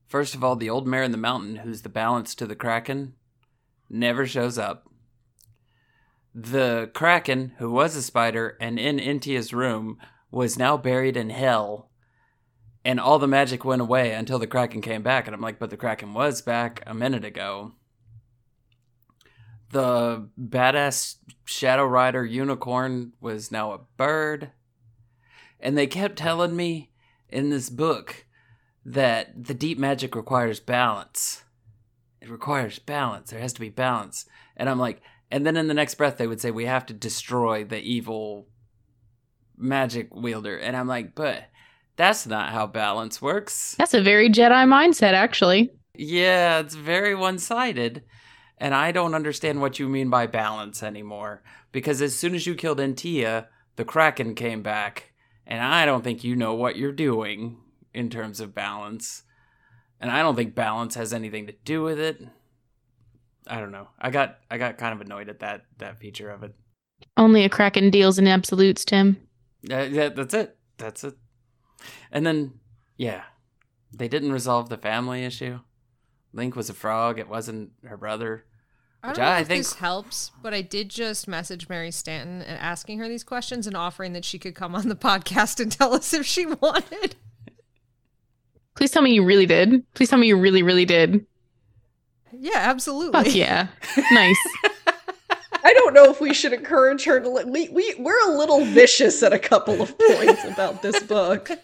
First 0.07 0.35
of 0.35 0.45
all, 0.45 0.55
the 0.55 0.69
old 0.69 0.87
mare 0.87 1.03
in 1.03 1.13
the 1.13 1.17
mountain, 1.17 1.57
who's 1.57 1.81
the 1.83 1.89
balance 1.89 2.35
to 2.35 2.47
the 2.47 2.55
Kraken, 2.55 3.15
never 3.89 4.27
shows 4.27 4.59
up. 4.59 4.87
The 6.35 6.91
Kraken, 6.93 7.55
who 7.59 7.71
was 7.71 7.97
a 7.97 8.03
spider 8.03 8.59
and 8.61 8.79
in 8.79 8.99
Intia's 8.99 9.55
room, 9.55 9.99
was 10.31 10.59
now 10.59 10.77
buried 10.77 11.17
in 11.17 11.31
hell. 11.31 11.91
And 12.85 13.01
all 13.01 13.19
the 13.19 13.27
magic 13.27 13.65
went 13.65 13.83
away 13.83 14.13
until 14.13 14.39
the 14.39 14.47
Kraken 14.47 14.83
came 14.83 15.03
back. 15.03 15.27
And 15.27 15.35
I'm 15.35 15.41
like, 15.41 15.59
but 15.59 15.71
the 15.71 15.77
Kraken 15.79 16.13
was 16.13 16.43
back 16.43 16.83
a 16.87 16.95
minute 16.95 17.25
ago. 17.25 17.73
The 19.71 20.29
badass 20.39 21.17
Shadow 21.45 21.85
Rider 21.87 22.25
unicorn 22.25 23.13
was 23.21 23.53
now 23.53 23.73
a 23.73 23.81
bird. 23.97 24.51
And 25.61 25.77
they 25.77 25.87
kept 25.87 26.17
telling 26.17 26.57
me 26.57 26.91
in 27.29 27.51
this 27.51 27.71
book 27.71 28.27
that 28.85 29.45
the 29.45 29.55
deep 29.55 29.79
magic 29.79 30.17
requires 30.17 30.59
balance. 30.59 31.45
It 32.21 32.31
requires 32.31 32.79
balance. 32.79 33.31
There 33.31 33.41
has 33.41 33.53
to 33.55 33.61
be 33.61 33.69
balance. 33.69 34.27
And 34.57 34.69
I'm 34.69 34.79
like, 34.79 35.03
and 35.31 35.47
then 35.47 35.57
in 35.57 35.69
the 35.69 35.75
next 35.75 35.95
breath, 35.95 36.17
they 36.17 36.27
would 36.27 36.41
say, 36.41 36.51
we 36.51 36.67
have 36.67 36.87
to 36.87 36.95
destroy 36.95 37.65
the 37.65 37.79
evil 37.79 38.49
magic 39.57 40.15
wielder. 40.15 40.57
And 40.59 40.77
I'm 40.77 40.89
like, 40.89 41.15
but 41.15 41.45
that's 41.97 42.27
not 42.27 42.51
how 42.51 42.67
balance 42.67 43.23
works. 43.23 43.75
That's 43.79 43.95
a 43.95 44.03
very 44.03 44.31
Jedi 44.31 44.67
mindset, 44.67 45.13
actually. 45.13 45.71
Yeah, 45.95 46.59
it's 46.61 46.75
very 46.75 47.15
one 47.15 47.39
sided. 47.39 48.03
And 48.61 48.75
I 48.75 48.93
don't 48.93 49.15
understand 49.15 49.61
what 49.61 49.79
you 49.79 49.89
mean 49.89 50.11
by 50.11 50.27
balance 50.27 50.83
anymore. 50.83 51.43
Because 51.73 52.03
as 52.03 52.15
soon 52.15 52.35
as 52.35 52.47
you 52.47 52.55
killed 52.55 52.79
Entia, 52.79 53.47
the 53.77 53.85
Kraken 53.85 54.35
came 54.35 54.63
back. 54.63 55.13
And 55.47 55.63
I 55.63 55.87
don't 55.87 56.05
think 56.05 56.23
you 56.23 56.37
know 56.37 56.55
what 56.55 56.77
you're 56.77 56.93
doing 56.93 57.57
in 57.95 58.11
terms 58.11 58.39
of 58.39 58.55
balance. 58.55 59.23
And 59.99 60.11
I 60.11 60.21
don't 60.21 60.37
think 60.37 60.55
balance 60.55 60.95
has 60.95 61.13
anything 61.13 61.47
to 61.47 61.55
do 61.65 61.83
with 61.83 61.99
it. 61.99 62.23
I 63.47 63.59
don't 63.59 63.73
know. 63.73 63.89
I 63.99 64.11
got 64.11 64.39
I 64.51 64.59
got 64.59 64.79
kind 64.79 64.95
of 64.95 65.01
annoyed 65.01 65.29
at 65.29 65.41
that 65.41 65.63
that 65.79 65.99
feature 65.99 66.31
of 66.31 66.43
it. 66.43 66.55
Only 67.17 67.45
a 67.45 67.49
Kraken 67.49 67.91
deals 67.91 68.19
in 68.19 68.29
absolutes, 68.29 68.85
Tim. 68.85 69.17
Uh, 69.71 69.81
yeah, 69.91 70.11
that's 70.11 70.35
it. 70.35 70.57
That's 70.79 71.05
it. 71.05 71.15
And 72.13 72.27
then, 72.27 72.61
yeah, 72.97 73.23
they 73.93 74.09
didn't 74.09 74.33
resolve 74.33 74.69
the 74.69 74.77
family 74.77 75.25
issue. 75.25 75.61
Link 76.33 76.55
was 76.55 76.71
a 76.71 76.75
frog. 76.75 77.19
It 77.19 77.29
wasn't 77.29 77.71
her 77.85 77.97
brother. 77.97 78.45
I 79.03 79.09
don't 79.13 79.19
know 79.19 79.25
I 79.31 79.41
if 79.41 79.47
think- 79.49 79.61
this 79.61 79.75
helps, 79.75 80.31
but 80.43 80.53
I 80.53 80.61
did 80.63 80.91
just 80.91 81.27
message 81.27 81.69
Mary 81.69 81.91
Stanton 81.91 82.43
and 82.43 82.59
asking 82.59 82.99
her 82.99 83.09
these 83.09 83.25
questions 83.25 83.67
and 83.67 83.77
offering 83.77 84.13
that 84.13 84.25
she 84.25 84.39
could 84.39 84.55
come 84.55 84.75
on 84.75 84.89
the 84.89 84.95
podcast 84.97 85.59
and 85.61 85.73
tell 85.79 85.95
us 85.95 86.13
if 86.13 86.27
she 86.27 86.47
wanted. 86.47 87.17
Please 88.77 88.91
tell 88.91 89.03
me 89.03 89.13
you 89.15 89.25
really 89.25 89.47
did. 89.47 89.85
Please 89.95 90.09
tell 90.11 90.19
me 90.19 90.27
you 90.29 90.37
really, 90.39 90.63
really 90.63 90.85
did. 90.85 91.25
Yeah, 92.33 92.53
absolutely. 92.57 93.13
Fuck 93.25 93.35
yeah. 93.35 93.69
nice. 94.13 94.39
I 95.63 95.75
don't 95.75 95.93
know 95.95 96.11
if 96.11 96.21
we 96.21 96.33
should 96.33 96.53
encourage 96.53 97.05
her 97.05 97.21
to. 97.21 97.29
Li- 97.29 97.45
we 97.45 97.69
we 97.69 97.95
we're 97.99 98.31
a 98.31 98.37
little 98.39 98.65
vicious 98.65 99.23
at 99.23 99.33
a 99.33 99.39
couple 99.39 99.83
of 99.83 99.99
points 99.99 100.45
about 100.45 100.81
this 100.83 101.03
book. 101.03 101.51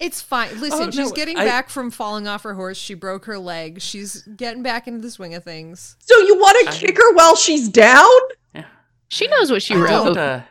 It's 0.00 0.20
fine. 0.22 0.60
Listen, 0.60 0.88
Oh, 0.88 0.90
she's 0.90 1.10
no, 1.10 1.12
getting 1.12 1.36
I- 1.38 1.44
back 1.44 1.70
from 1.70 1.90
falling 1.90 2.28
off 2.28 2.44
her 2.44 2.54
horse. 2.54 2.76
She 2.78 2.94
broke 2.94 3.24
her 3.24 3.38
leg. 3.38 3.80
She's 3.80 4.22
getting 4.22 4.62
back 4.62 4.86
into 4.86 5.00
the 5.00 5.10
swing 5.10 5.34
of 5.34 5.42
things. 5.42 5.96
So 6.00 6.16
you 6.20 6.36
want 6.38 6.68
to 6.68 6.72
kick 6.78 6.96
her 6.96 7.14
while 7.14 7.34
she's 7.34 7.68
down? 7.68 8.06
Yeah. 8.54 8.66
She 9.08 9.26
knows 9.26 9.50
what 9.50 9.62
she 9.62 9.74
I 9.74 9.78
wrote. 9.78 10.16
uh, 10.16 10.42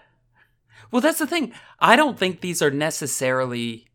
well, 0.91 1.01
that's 1.01 1.19
the 1.19 1.27
thing. 1.27 1.53
I 1.79 1.95
don't 1.95 2.17
think 2.19 2.41
these 2.41 2.61
are 2.61 2.71
necessarily. 2.71 3.87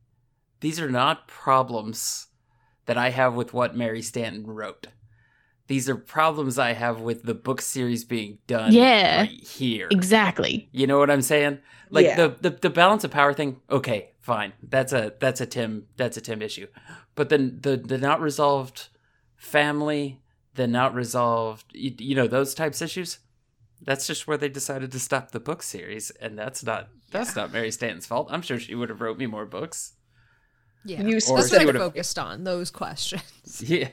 These 0.61 0.81
are 0.81 0.91
not 0.91 1.27
problems 1.29 2.29
that 2.87 2.97
I 2.97 3.11
have 3.11 3.35
with 3.35 3.53
what 3.53 3.77
Mary 3.77 4.01
Stanton 4.03 4.47
wrote. 4.47 4.87
These 5.69 5.89
are 5.89 5.97
problems 5.97 6.59
I 6.59 6.73
have 6.73 7.01
with 7.01 7.23
the 7.23 7.35
book 7.35 7.61
series 7.63 8.05
being 8.05 8.39
done 8.47 8.73
Yeah. 8.73 9.21
right 9.23 9.31
here. 9.31 9.89
Exactly. 9.91 10.69
You 10.73 10.87
know 10.87 10.99
what 10.99 11.11
I'm 11.11 11.23
saying? 11.23 11.59
Like 11.91 12.07
Yeah. 12.07 12.17
the, 12.17 12.37
the 12.41 12.51
the 12.51 12.71
balance 12.71 13.05
of 13.05 13.11
power 13.11 13.33
thing. 13.33 13.61
Okay, 13.71 14.11
fine. 14.21 14.53
That's 14.63 14.93
a 14.93 15.15
that's 15.21 15.41
a 15.41 15.47
Tim 15.47 15.87
that's 15.97 16.17
a 16.17 16.21
Tim 16.21 16.43
issue. 16.43 16.67
But 17.15 17.29
then 17.29 17.59
the 17.63 17.77
the 17.77 17.99
not 17.99 18.21
resolved 18.21 18.89
family, 19.37 20.21
the 20.55 20.67
not 20.67 20.95
resolved 20.95 21.67
you, 21.73 21.95
you 21.99 22.15
know 22.15 22.27
those 22.27 22.55
types 22.55 22.81
of 22.81 22.87
issues. 22.87 23.19
That's 23.85 24.07
just 24.07 24.27
where 24.29 24.37
they 24.37 24.49
decided 24.49 24.93
to 24.93 25.01
stop 25.01 25.33
the 25.33 25.41
book 25.41 25.63
series, 25.63 26.11
and 26.13 26.39
that's 26.39 26.65
not 26.65 26.89
that's 27.11 27.35
not 27.37 27.53
Mary 27.53 27.71
Stanton's 27.71 28.07
fault. 28.07 28.29
I'm 28.31 28.43
sure 28.43 28.59
she 28.59 28.75
would 28.75 28.89
have 28.89 29.01
wrote 29.01 29.19
me 29.19 29.27
more 29.27 29.47
books. 29.47 29.95
Yeah. 30.85 31.03
You 31.03 31.15
That's 31.15 31.31
what 31.31 31.53
I 31.55 31.65
would've- 31.65 31.81
focused 31.81 32.19
on, 32.19 32.45
those 32.45 32.71
questions. 32.71 33.23
Yeah, 33.61 33.89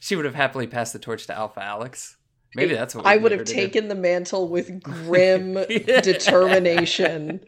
she 0.00 0.16
would 0.16 0.24
have 0.24 0.34
happily 0.34 0.66
passed 0.66 0.92
the 0.92 0.98
torch 0.98 1.26
to 1.26 1.34
Alpha 1.36 1.62
Alex. 1.62 2.16
Maybe 2.54 2.72
that's 2.74 2.94
what 2.94 3.04
I 3.04 3.16
would 3.18 3.30
have 3.32 3.40
her 3.40 3.44
do. 3.44 3.52
taken 3.52 3.88
the 3.88 3.94
mantle 3.94 4.48
with 4.48 4.82
grim 4.82 5.58
Yeah. 5.68 6.00
determination. 6.00 7.40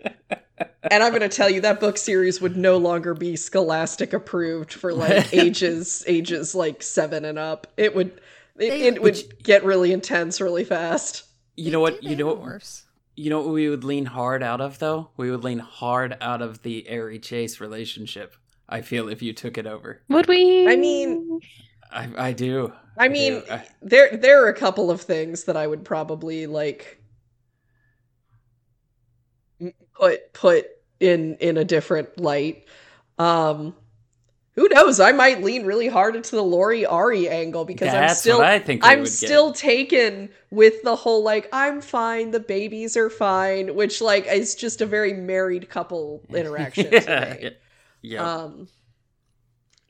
And 0.90 1.02
I'm 1.02 1.10
going 1.10 1.22
to 1.22 1.28
tell 1.34 1.48
you 1.48 1.60
that 1.62 1.80
book 1.80 1.96
series 1.96 2.40
would 2.40 2.56
no 2.56 2.76
longer 2.76 3.14
be 3.14 3.36
Scholastic 3.36 4.12
approved 4.12 4.72
for 4.72 4.92
like 4.92 5.32
ages 5.32 6.04
ages 6.06 6.54
like 6.54 6.82
7 6.82 7.24
and 7.24 7.38
up. 7.38 7.66
It 7.76 7.94
would 7.94 8.08
it, 8.08 8.20
They- 8.70 8.82
it 8.88 9.00
would 9.02 9.42
get 9.42 9.64
really 9.64 9.92
intense 9.92 10.40
really 10.40 10.64
fast. 10.64 11.24
You 11.56 11.70
know 11.72 11.80
what? 11.80 12.02
You 12.02 12.14
know 12.16 12.26
what? 12.26 12.40
Worse. 12.40 12.84
You 13.16 13.30
know 13.30 13.40
what 13.40 13.52
we 13.52 13.68
would 13.68 13.84
lean 13.84 14.04
hard 14.04 14.42
out 14.42 14.60
of 14.60 14.78
though? 14.78 15.10
We 15.16 15.30
would 15.30 15.42
lean 15.44 15.58
hard 15.60 16.16
out 16.20 16.42
of 16.42 16.62
the 16.62 16.86
Ari 16.90 17.18
Chase 17.20 17.60
relationship. 17.60 18.36
I 18.68 18.82
feel 18.82 19.08
if 19.08 19.22
you 19.22 19.32
took 19.32 19.56
it 19.58 19.66
over. 19.66 20.00
Would 20.08 20.26
we? 20.28 20.68
I 20.68 20.76
mean- 20.76 21.40
I 21.90 22.08
I 22.18 22.32
do. 22.32 22.72
I 22.98 23.08
do. 23.08 23.12
mean, 23.12 23.42
I- 23.50 23.66
there 23.80 24.16
there 24.16 24.44
are 24.44 24.48
a 24.48 24.54
couple 24.54 24.90
of 24.90 25.00
things 25.00 25.44
that 25.44 25.56
I 25.56 25.66
would 25.66 25.84
probably 25.84 26.46
like 26.46 27.02
put 29.94 30.32
put 30.32 30.66
in 31.00 31.36
in 31.36 31.56
a 31.56 31.64
different 31.64 32.18
light. 32.20 32.66
Um 33.18 33.74
who 34.54 34.68
knows? 34.70 34.98
I 34.98 35.12
might 35.12 35.40
lean 35.44 35.64
really 35.66 35.86
hard 35.86 36.16
into 36.16 36.34
the 36.34 36.42
Lori 36.42 36.84
Ari 36.84 37.28
angle 37.28 37.64
because 37.64 37.94
I'm 37.94 38.08
still 38.10 38.40
I 38.40 38.58
think 38.58 38.84
I'm 38.84 39.00
would 39.00 39.08
still 39.08 39.52
taken 39.52 40.30
with 40.50 40.82
the 40.82 40.96
whole 40.96 41.22
like 41.22 41.48
I'm 41.52 41.80
fine, 41.80 42.32
the 42.32 42.40
babies 42.40 42.96
are 42.96 43.08
fine, 43.08 43.76
which 43.76 44.00
like 44.00 44.26
is 44.26 44.56
just 44.56 44.80
a 44.80 44.86
very 44.86 45.12
married 45.12 45.68
couple 45.70 46.22
interaction 46.34 46.88
yeah. 46.92 46.98
to 47.00 47.34
me. 47.36 47.38
yeah. 47.44 47.50
Yeah. 48.02 48.22
Um 48.30 48.68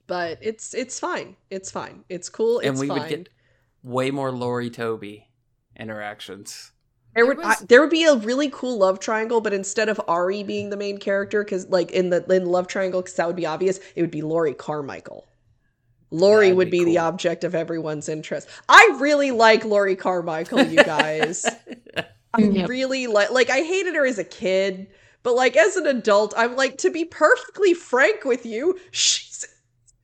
but 0.07 0.38
it's 0.41 0.75
it's 0.75 0.99
fine. 0.99 1.37
It's 1.50 1.71
fine. 1.71 2.05
It's 2.09 2.29
cool. 2.29 2.61
It's 2.61 2.69
and 2.69 2.79
we 2.79 2.88
fine. 2.88 2.99
would 3.00 3.09
get 3.09 3.29
way 3.83 4.11
more 4.11 4.33
Lori 4.33 4.71
Toby 4.71 5.29
interactions. 5.77 6.73
There 7.15 7.25
There 7.25 7.27
would 7.35 7.38
was- 7.45 7.62
I, 7.62 7.67
there 7.67 7.81
would 7.81 7.91
be 7.91 8.05
a 8.05 8.15
really 8.15 8.49
cool 8.50 8.79
love 8.79 9.00
triangle, 9.00 9.41
but 9.41 9.53
instead 9.53 9.88
of 9.88 10.00
Ari 10.09 10.43
being 10.45 10.71
the 10.71 10.77
main 10.77 10.99
character, 10.99 11.45
because 11.45 11.69
like 11.69 11.91
in 11.91 12.11
the 12.11 12.25
in 12.33 12.47
love 12.47 12.67
triangle, 12.69 13.03
because 13.03 13.15
that 13.17 13.27
would 13.27 13.37
be 13.37 13.47
obvious, 13.47 13.81
it 13.97 14.03
would 14.03 14.11
be 14.11 14.23
Lori 14.23 14.55
Carmichael. 14.55 15.27
Lori 16.11 16.47
That'd 16.47 16.57
would 16.57 16.71
be 16.71 16.81
be, 16.81 16.85
the 16.87 16.99
object 16.99 17.45
of 17.45 17.55
everyone's 17.55 18.09
interest. 18.09 18.49
I 18.69 18.97
really 18.99 19.31
like 19.31 19.65
Lori 19.65 19.95
Carmichael, 19.97 20.62
you 20.65 20.77
guys. 20.85 21.45
I 22.35 22.41
Yep. 22.43 22.69
really 22.69 23.07
like 23.09 23.31
like 23.31 23.50
I 23.50 23.62
hated 23.62 23.95
her 23.95 24.07
as 24.07 24.19
a 24.19 24.25
kid, 24.25 24.88
but 25.29 25.35
like 25.35 25.59
as 25.59 25.77
an 25.77 25.87
adult, 25.87 26.33
I'm 26.39 26.57
like 26.57 26.79
to 26.79 26.89
be 26.89 27.05
perfectly 27.05 27.75
frank 27.75 28.25
with 28.25 28.47
you, 28.47 28.79
she's 28.91 29.47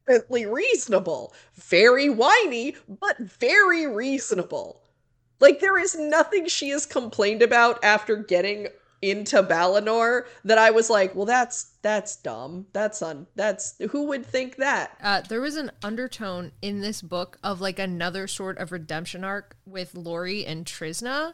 infinitely 0.07 0.45
reasonable. 0.45 1.33
Very 1.55 2.11
whiny, 2.11 2.77
but 2.87 3.17
very 3.17 3.87
reasonable. 3.87 4.83
Like 5.41 5.61
there 5.61 5.79
is 5.79 5.97
nothing 5.99 6.47
she 6.47 6.69
has 6.69 6.85
complained 6.85 7.41
about 7.41 7.83
after 7.83 8.17
getting 8.17 8.69
into 9.01 9.43
Balinor 9.43 10.27
that 10.45 10.59
I 10.59 10.71
was 10.71 10.91
like, 10.91 11.15
well 11.15 11.25
that's 11.25 11.73
that's 11.81 12.17
dumb. 12.17 12.67
That's 12.75 13.01
un 13.01 13.27
that's 13.35 13.77
who 13.93 14.03
would 14.09 14.27
think 14.27 14.57
that? 14.57 14.95
Uh, 15.03 15.23
there 15.23 15.41
was 15.41 15.57
an 15.57 15.71
undertone 15.83 16.53
in 16.61 16.83
this 16.83 17.01
book 17.01 17.39
of 17.43 17.63
like 17.63 17.79
another 17.79 18.27
sort 18.27 18.59
of 18.59 18.73
redemption 18.73 19.25
arc 19.25 19.57
with 19.65 19.95
Lori 19.95 20.45
and 20.45 20.67
Trisna, 20.67 21.33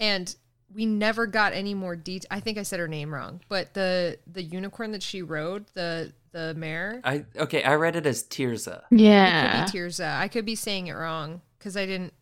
and 0.00 0.34
we 0.72 0.86
never 0.86 1.26
got 1.26 1.52
any 1.52 1.74
more 1.74 1.96
detail. 1.96 2.28
I 2.30 2.40
think 2.40 2.58
I 2.58 2.62
said 2.62 2.80
her 2.80 2.88
name 2.88 3.12
wrong, 3.12 3.40
but 3.48 3.74
the 3.74 4.18
the 4.30 4.42
unicorn 4.42 4.92
that 4.92 5.02
she 5.02 5.22
rode, 5.22 5.66
the 5.74 6.12
the 6.32 6.54
mare, 6.54 7.00
I 7.04 7.24
okay. 7.36 7.62
I 7.62 7.74
read 7.74 7.96
it 7.96 8.06
as 8.06 8.22
Tirza. 8.24 8.82
it 8.90 8.98
Yeah. 9.00 9.64
could 9.66 9.72
be 9.72 9.78
Tirza. 9.78 10.16
I 10.18 10.28
could 10.28 10.44
be 10.44 10.54
saying 10.56 10.88
it 10.88 10.94
wrong 10.94 11.42
because 11.58 11.76
I 11.76 11.86
didn't 11.86 12.12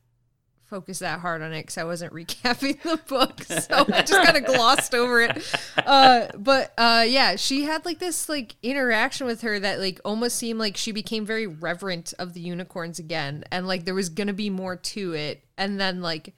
focus 0.65 1.01
that 1.01 1.21
hard 1.21 1.43
on 1.43 1.53
it 1.53 1.61
because 1.63 1.77
I 1.77 1.85
wasn't 1.85 2.13
recapping 2.15 2.81
the 2.83 2.97
book, 3.07 3.43
so 3.45 3.87
I 3.93 4.03
just 4.03 4.23
kind 4.25 4.37
of 4.39 4.45
glossed 4.55 4.95
over 4.95 5.21
it. 5.23 5.55
Uh, 5.79 6.29
but 6.39 6.73
uh, 6.79 7.05
yeah, 7.07 7.37
she 7.37 7.65
had 7.65 7.85
like 7.85 7.99
this 7.99 8.29
like 8.29 8.57
interaction 8.63 9.27
with 9.27 9.41
her 9.43 9.59
that 9.61 9.79
like 9.81 10.01
almost 10.05 10.37
seemed 10.37 10.59
like 10.59 10.77
she 10.77 10.93
became 10.93 11.25
very 11.27 11.47
reverent 11.47 12.13
of 12.19 12.35
the 12.35 12.41
unicorns 12.41 12.99
again, 12.99 13.45
and 13.51 13.67
like 13.67 13.85
there 13.87 13.95
was 13.95 14.09
gonna 14.11 14.33
be 14.35 14.51
more 14.51 14.77
to 14.77 15.13
it, 15.15 15.43
and 15.57 15.81
then 15.81 16.01
like 16.03 16.35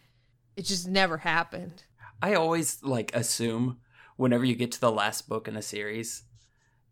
it 0.56 0.62
just 0.64 0.86
never 0.86 1.18
happened. 1.18 1.82
I 2.24 2.32
always 2.36 2.82
like 2.82 3.14
assume 3.14 3.80
whenever 4.16 4.46
you 4.46 4.54
get 4.54 4.72
to 4.72 4.80
the 4.80 4.90
last 4.90 5.28
book 5.28 5.46
in 5.46 5.56
a 5.56 5.60
series 5.60 6.22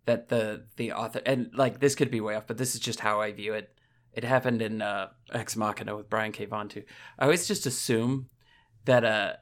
that 0.04 0.28
the 0.28 0.66
the 0.76 0.92
author 0.92 1.22
and 1.24 1.50
like 1.54 1.80
this 1.80 1.94
could 1.94 2.10
be 2.10 2.20
way 2.20 2.34
off, 2.34 2.46
but 2.46 2.58
this 2.58 2.74
is 2.74 2.82
just 2.82 3.00
how 3.00 3.22
I 3.22 3.32
view 3.32 3.54
it. 3.54 3.74
It 4.12 4.24
happened 4.24 4.60
in 4.60 4.82
uh, 4.82 5.08
Ex 5.32 5.56
Machina 5.56 5.96
with 5.96 6.10
Brian 6.10 6.32
K. 6.32 6.44
Vaughan 6.44 6.68
too. 6.68 6.82
I 7.18 7.24
always 7.24 7.48
just 7.48 7.64
assume 7.64 8.28
that 8.84 9.06
uh 9.06 9.32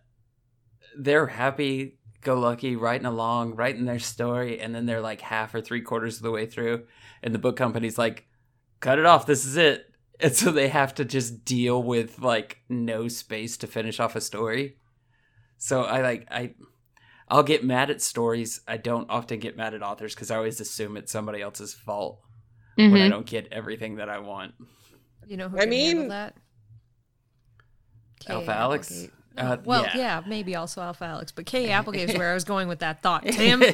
they're 0.97 1.27
happy 1.27 1.99
go 2.21 2.39
lucky 2.39 2.77
writing 2.77 3.07
along, 3.07 3.57
writing 3.57 3.85
their 3.85 3.99
story, 3.99 4.61
and 4.61 4.73
then 4.73 4.87
they're 4.87 5.01
like 5.01 5.23
half 5.23 5.55
or 5.55 5.61
three 5.61 5.81
quarters 5.81 6.19
of 6.19 6.23
the 6.23 6.31
way 6.31 6.47
through, 6.47 6.85
and 7.21 7.35
the 7.35 7.39
book 7.41 7.57
company's 7.57 7.99
like, 7.99 8.29
cut 8.79 9.01
it 9.01 9.07
off, 9.07 9.27
this 9.27 9.45
is 9.45 9.57
it. 9.57 9.87
And 10.21 10.37
so 10.37 10.53
they 10.53 10.69
have 10.69 10.95
to 10.97 11.05
just 11.05 11.45
deal 11.45 11.83
with 11.83 12.21
like 12.21 12.59
no 12.69 13.09
space 13.09 13.57
to 13.57 13.67
finish 13.67 13.99
off 13.99 14.15
a 14.15 14.21
story. 14.21 14.77
So 15.63 15.83
I 15.83 16.01
like 16.01 16.27
I 16.31 16.55
I'll 17.29 17.43
get 17.43 17.63
mad 17.63 17.91
at 17.91 18.01
stories. 18.01 18.61
I 18.67 18.79
don't 18.79 19.09
often 19.11 19.39
get 19.41 19.57
mad 19.59 19.75
at 19.75 19.83
authors 19.83 20.15
because 20.15 20.31
I 20.31 20.37
always 20.37 20.59
assume 20.59 20.97
it's 20.97 21.13
somebody 21.13 21.43
else's 21.43 21.75
fault 21.75 22.19
when 22.77 22.95
I 22.95 23.07
Mhm. 23.07 23.11
don't 23.11 23.27
get 23.27 23.47
everything 23.53 23.97
that 23.97 24.09
I 24.09 24.19
want. 24.21 24.55
You 25.27 25.37
know 25.37 25.49
who 25.51 25.59
I 25.59 25.61
can 25.61 25.71
mean- 25.71 26.09
that? 26.09 26.35
Kay 28.21 28.33
Alpha 28.33 28.53
Alex? 28.55 28.91
Applegate. 28.91 29.13
Uh, 29.39 29.57
well, 29.65 29.83
yeah. 29.85 29.97
yeah. 29.97 30.23
maybe 30.27 30.57
also 30.57 30.81
Alpha 30.81 31.05
Alex, 31.05 31.31
but 31.31 31.45
Kay 31.47 31.71
Applegate 31.79 32.11
is 32.11 32.17
where 32.17 32.31
I 32.31 32.35
was 32.35 32.45
going 32.45 32.67
with 32.69 32.79
that 32.81 33.03
thought. 33.03 33.23
Tim, 33.27 33.61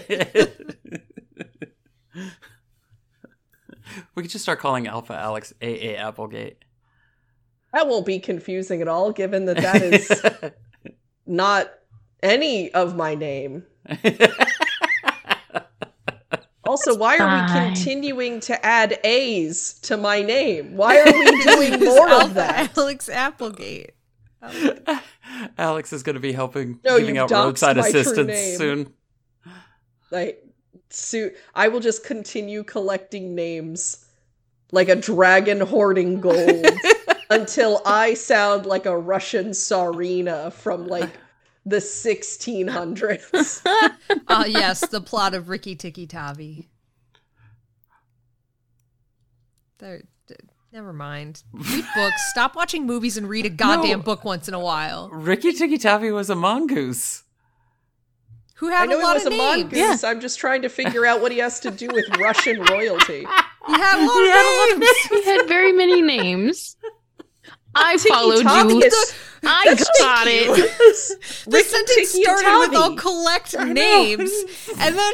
we 4.14 4.23
could 4.23 4.31
just 4.31 4.43
start 4.45 4.59
calling 4.59 4.87
Alpha 4.87 5.14
Alex 5.14 5.52
AA 5.62 5.95
Applegate. 5.97 6.59
That 7.73 7.88
won't 7.88 8.07
be 8.07 8.19
confusing 8.19 8.81
at 8.83 8.88
all, 8.88 9.12
given 9.12 9.45
that 9.47 9.57
that 9.59 9.83
is 9.83 10.09
not 11.26 11.71
any 12.23 12.73
of 12.73 12.97
my 12.97 13.14
name. 13.14 13.64
Also, 16.68 16.97
why 16.97 17.16
are 17.18 17.42
we 17.42 17.52
continuing 17.68 18.40
to 18.40 18.66
add 18.66 18.99
A's 19.04 19.75
to 19.83 19.97
my 19.97 20.21
name? 20.21 20.76
Why 20.76 20.99
are 20.99 21.04
we 21.12 21.42
doing 21.45 21.85
more 21.85 22.11
of 22.11 22.35
that? 22.35 22.76
Alex 22.76 23.09
Applegate. 23.09 23.92
Alex 25.59 25.92
is 25.92 26.02
going 26.02 26.14
to 26.14 26.21
be 26.21 26.33
helping 26.33 26.80
No, 26.85 26.99
giving 26.99 27.18
out 27.18 27.30
roadside 27.30 27.78
assistance 27.78 28.59
soon. 28.59 28.92
Like, 30.11 30.42
su- 30.90 31.33
I 31.54 31.68
will 31.68 31.80
just 31.80 32.04
continue 32.04 32.64
collecting 32.64 33.35
names 33.35 34.04
like 34.73 34.88
a 34.88 34.97
dragon 34.97 35.61
hoarding 35.61 36.21
gold 36.21 36.66
until 37.30 37.83
I 37.87 38.14
sound 38.14 38.66
like 38.66 38.87
a 38.87 38.97
Russian 38.99 39.50
Tsarina 39.50 40.52
from 40.52 40.87
like 40.87 41.11
the 41.64 41.76
1600s. 41.76 43.66
Uh, 44.28 44.45
yes, 44.49 44.87
the 44.88 45.00
plot 45.00 45.35
of 45.35 45.49
Rikki 45.49 45.75
Tikki 45.75 46.06
Tavi. 46.06 46.68
There, 49.78 50.02
never 50.73 50.92
mind. 50.92 51.42
Read 51.52 51.85
books. 51.95 52.30
Stop 52.30 52.56
watching 52.56 52.87
movies 52.87 53.16
and 53.16 53.28
read 53.28 53.47
a 53.47 53.50
goddamn 53.50 53.99
No. 53.99 54.04
book 54.04 54.25
once 54.25 54.49
in 54.49 54.54
a 54.54 54.60
while. 54.60 55.08
Rikki 55.10 55.52
Tikki 55.52 55.78
Tavi 55.78 56.10
was 56.10 56.30
a 56.30 56.34
mongoose. 56.34 57.25
Who 58.54 58.71
I 58.71 58.76
had 58.76 58.89
know 58.89 58.97
a 58.97 59.00
he 59.00 59.04
lot 59.04 59.15
was 59.17 59.26
of 59.26 59.32
a 59.32 59.36
names. 59.36 59.71
mongoose. 59.73 60.02
I'm 60.04 60.19
just 60.21 60.39
trying 60.39 60.62
to 60.62 60.71
figure 60.71 61.04
out 61.04 61.21
what 61.21 61.30
he 61.30 61.39
has 61.39 61.60
to 61.60 61.71
do 61.71 61.89
with 61.93 62.08
Russian 62.19 62.62
royalty. 62.62 63.26
He 63.67 63.73
had 63.73 63.99
a 63.99 64.06
lot 64.06 64.15
He 64.15 64.28
had 64.28 64.45
a 64.47 64.54
lot 64.60 64.73
of 64.75 64.78
names. 64.78 65.25
He 65.25 65.25
had 65.25 65.49
very 65.49 65.73
many 65.73 66.00
names. 66.00 66.76
I 67.76 67.97
followed 68.08 68.71
you. 68.73 68.80
is- 68.82 69.15
I 69.49 69.65
That's 69.67 69.89
got 70.00 70.26
it. 70.28 70.47
The 71.47 71.50
Ricky 71.50 71.69
sentence 71.69 72.12
Tikki 72.12 72.25
and 72.28 72.39
started 72.39 72.58
with 72.58 72.73
Tavi. 72.73 72.76
"I'll 72.76 72.97
collect 72.97 73.56
names," 73.58 74.32
and 74.80 74.97
then 74.99 75.12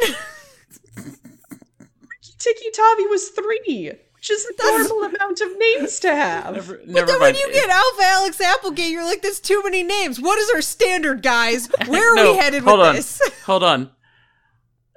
Rikki 0.96 2.32
Tikki 2.38 2.70
Tavi 2.74 3.06
was 3.08 3.28
three, 3.28 3.92
which 4.14 4.30
is 4.30 4.46
a 4.46 4.62
normal 4.64 5.04
amount 5.04 5.40
of 5.40 5.48
names 5.58 6.00
to 6.00 6.14
have. 6.14 6.54
Never, 6.54 6.78
But 6.78 7.06
then 7.06 7.20
when 7.20 7.32
mind. 7.34 7.36
you 7.38 7.52
get 7.52 7.68
Alpha 7.68 8.02
Alex 8.04 8.40
Applegate, 8.40 8.90
you're 8.90 9.04
like, 9.04 9.22
"There's 9.22 9.40
too 9.40 9.62
many 9.64 9.82
names. 9.82 10.20
What 10.20 10.38
is 10.38 10.50
our 10.54 10.62
standard, 10.62 11.22
guys? 11.22 11.68
Where 11.86 12.12
are 12.12 12.16
No, 12.16 12.32
we 12.32 12.38
headed 12.38 12.62
hold 12.62 12.78
with 12.78 12.88
on. 12.88 12.94
this?" 12.96 13.20
Hold 13.44 13.64
on. 13.64 13.90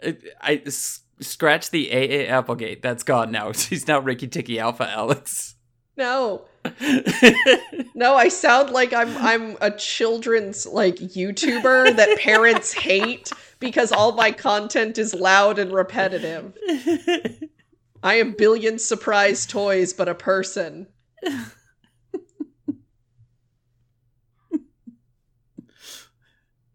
I, 0.03 0.17
I 0.41 0.61
s- 0.65 1.01
scratch 1.19 1.71
the 1.71 1.91
AA 1.91 2.29
Applegate. 2.31 2.81
That's 2.81 3.03
gone 3.03 3.31
now. 3.31 3.51
She's 3.51 3.87
now 3.87 3.99
Ricky 3.99 4.27
Tikki 4.27 4.59
Alpha 4.59 4.87
Alex. 4.89 5.54
No, 5.97 6.45
no, 7.95 8.15
I 8.15 8.27
sound 8.27 8.71
like 8.71 8.91
I'm 8.93 9.15
I'm 9.17 9.57
a 9.61 9.71
children's 9.71 10.65
like 10.65 10.95
YouTuber 10.97 11.95
that 11.95 12.19
parents 12.19 12.73
hate 12.89 13.31
because 13.59 13.91
all 13.91 14.11
my 14.13 14.31
content 14.31 14.97
is 14.97 15.13
loud 15.13 15.57
and 15.59 15.71
repetitive. 15.71 16.53
I 18.03 18.15
am 18.15 18.33
billion 18.33 18.77
surprise 18.77 19.45
toys, 19.45 19.93
but 19.93 20.09
a 20.09 20.15
person. 20.15 20.87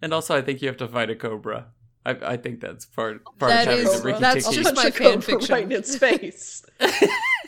and 0.02 0.14
also, 0.14 0.36
I 0.36 0.42
think 0.42 0.62
you 0.62 0.68
have 0.68 0.76
to 0.78 0.88
fight 0.88 1.10
a 1.10 1.14
cobra. 1.14 1.66
I, 2.06 2.16
I 2.22 2.36
think 2.38 2.60
that's 2.60 2.86
part 2.86 3.22
part 3.38 3.50
That 3.50 3.68
of 3.68 3.74
having 3.78 3.86
is- 3.92 4.00
the 4.00 4.06
Ricky 4.06 4.20
that's 4.20 4.50
just 4.50 4.74
my 4.74 4.84
a 4.84 4.90
cobra 4.90 5.10
fan 5.12 5.20
fiction. 5.20 5.54
right 5.54 5.64
in 5.64 5.72
its 5.72 5.96
face. 5.96 6.64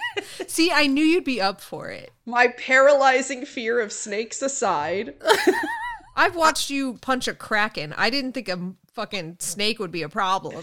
See, 0.52 0.70
I 0.70 0.86
knew 0.86 1.02
you'd 1.02 1.24
be 1.24 1.40
up 1.40 1.62
for 1.62 1.88
it. 1.88 2.12
My 2.26 2.48
paralyzing 2.48 3.46
fear 3.46 3.80
of 3.80 3.90
snakes 3.90 4.42
aside, 4.42 5.14
I've 6.16 6.36
watched 6.36 6.68
you 6.68 6.98
punch 7.00 7.26
a 7.26 7.32
kraken. 7.32 7.94
I 7.96 8.10
didn't 8.10 8.32
think 8.32 8.50
a 8.50 8.74
fucking 8.92 9.36
snake 9.38 9.78
would 9.78 9.90
be 9.90 10.02
a 10.02 10.10
problem. 10.10 10.62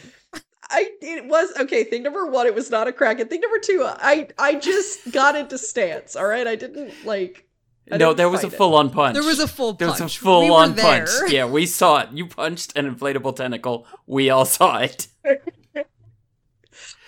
I 0.69 0.91
it 1.01 1.25
was 1.25 1.51
okay. 1.61 1.83
Thing 1.85 2.03
number 2.03 2.27
one, 2.27 2.45
it 2.45 2.53
was 2.53 2.69
not 2.69 2.87
a 2.87 2.91
kraken. 2.91 3.29
Thing 3.29 3.41
number 3.41 3.57
two, 3.57 3.83
I 3.83 4.27
I 4.37 4.59
just 4.59 5.11
got 5.11 5.35
into 5.35 5.57
stance. 5.57 6.15
All 6.15 6.27
right, 6.27 6.45
I 6.45 6.55
didn't 6.55 6.93
like. 7.03 7.47
I 7.91 7.97
No, 7.97 8.09
didn't 8.09 8.17
there 8.17 8.29
was 8.29 8.43
a 8.43 8.51
full 8.51 8.75
on 8.75 8.91
punch. 8.91 9.15
There 9.15 9.23
was 9.23 9.39
a 9.39 9.47
full. 9.47 9.73
There 9.73 9.87
punch. 9.87 10.01
was 10.01 10.15
a 10.15 10.19
full 10.19 10.41
we 10.41 10.49
on 10.51 10.75
punch. 10.75 11.09
Yeah, 11.29 11.45
we 11.45 11.65
saw 11.65 12.01
it. 12.01 12.09
You 12.13 12.27
punched 12.27 12.77
an 12.77 12.95
inflatable 12.95 13.35
tentacle. 13.35 13.87
We 14.05 14.29
all 14.29 14.45
saw 14.45 14.77
it. 14.77 15.07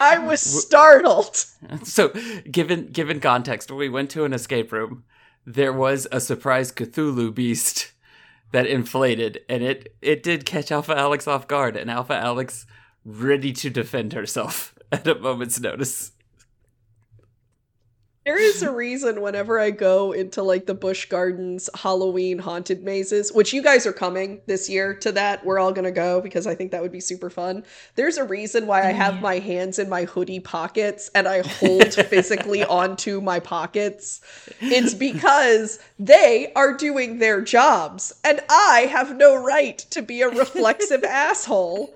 I 0.01 0.17
was 0.27 0.41
startled. 0.41 1.45
So, 1.83 2.09
given 2.49 2.87
given 2.87 3.19
context, 3.19 3.69
when 3.69 3.79
we 3.79 3.89
went 3.89 4.09
to 4.11 4.25
an 4.25 4.33
escape 4.33 4.71
room, 4.71 5.03
there 5.45 5.71
was 5.71 6.07
a 6.11 6.19
surprise 6.19 6.71
Cthulhu 6.71 7.33
beast 7.33 7.91
that 8.51 8.65
inflated, 8.65 9.41
and 9.47 9.63
it 9.63 9.95
it 10.01 10.23
did 10.23 10.45
catch 10.45 10.71
Alpha 10.71 10.97
Alex 10.97 11.27
off 11.27 11.47
guard, 11.47 11.75
and 11.77 11.89
Alpha 11.89 12.15
Alex 12.15 12.65
ready 13.05 13.53
to 13.53 13.69
defend 13.69 14.13
herself 14.13 14.75
at 14.91 15.07
a 15.07 15.15
moment's 15.15 15.59
notice. 15.59 16.11
There 18.23 18.39
is 18.39 18.61
a 18.61 18.71
reason 18.71 19.21
whenever 19.21 19.59
I 19.59 19.71
go 19.71 20.11
into 20.11 20.43
like 20.43 20.67
the 20.67 20.75
Busch 20.75 21.05
Gardens 21.05 21.71
Halloween 21.73 22.37
haunted 22.37 22.83
mazes, 22.83 23.33
which 23.33 23.51
you 23.51 23.63
guys 23.63 23.87
are 23.87 23.93
coming 23.93 24.41
this 24.45 24.69
year 24.69 24.93
to 24.97 25.11
that. 25.13 25.43
We're 25.43 25.57
all 25.57 25.71
gonna 25.71 25.91
go 25.91 26.21
because 26.21 26.45
I 26.45 26.53
think 26.53 26.69
that 26.69 26.83
would 26.83 26.91
be 26.91 26.99
super 26.99 27.31
fun. 27.31 27.63
There's 27.95 28.17
a 28.17 28.23
reason 28.23 28.67
why 28.67 28.87
I 28.87 28.91
have 28.91 29.21
my 29.21 29.39
hands 29.39 29.79
in 29.79 29.89
my 29.89 30.03
hoodie 30.03 30.39
pockets 30.39 31.09
and 31.15 31.27
I 31.27 31.41
hold 31.41 31.93
physically 32.09 32.63
onto 32.63 33.21
my 33.21 33.39
pockets. 33.39 34.21
It's 34.59 34.93
because 34.93 35.79
they 35.97 36.51
are 36.55 36.77
doing 36.77 37.17
their 37.17 37.41
jobs 37.41 38.13
and 38.23 38.39
I 38.51 38.87
have 38.91 39.17
no 39.17 39.35
right 39.35 39.79
to 39.89 40.03
be 40.03 40.21
a 40.21 40.29
reflexive 40.29 41.03
asshole. 41.05 41.91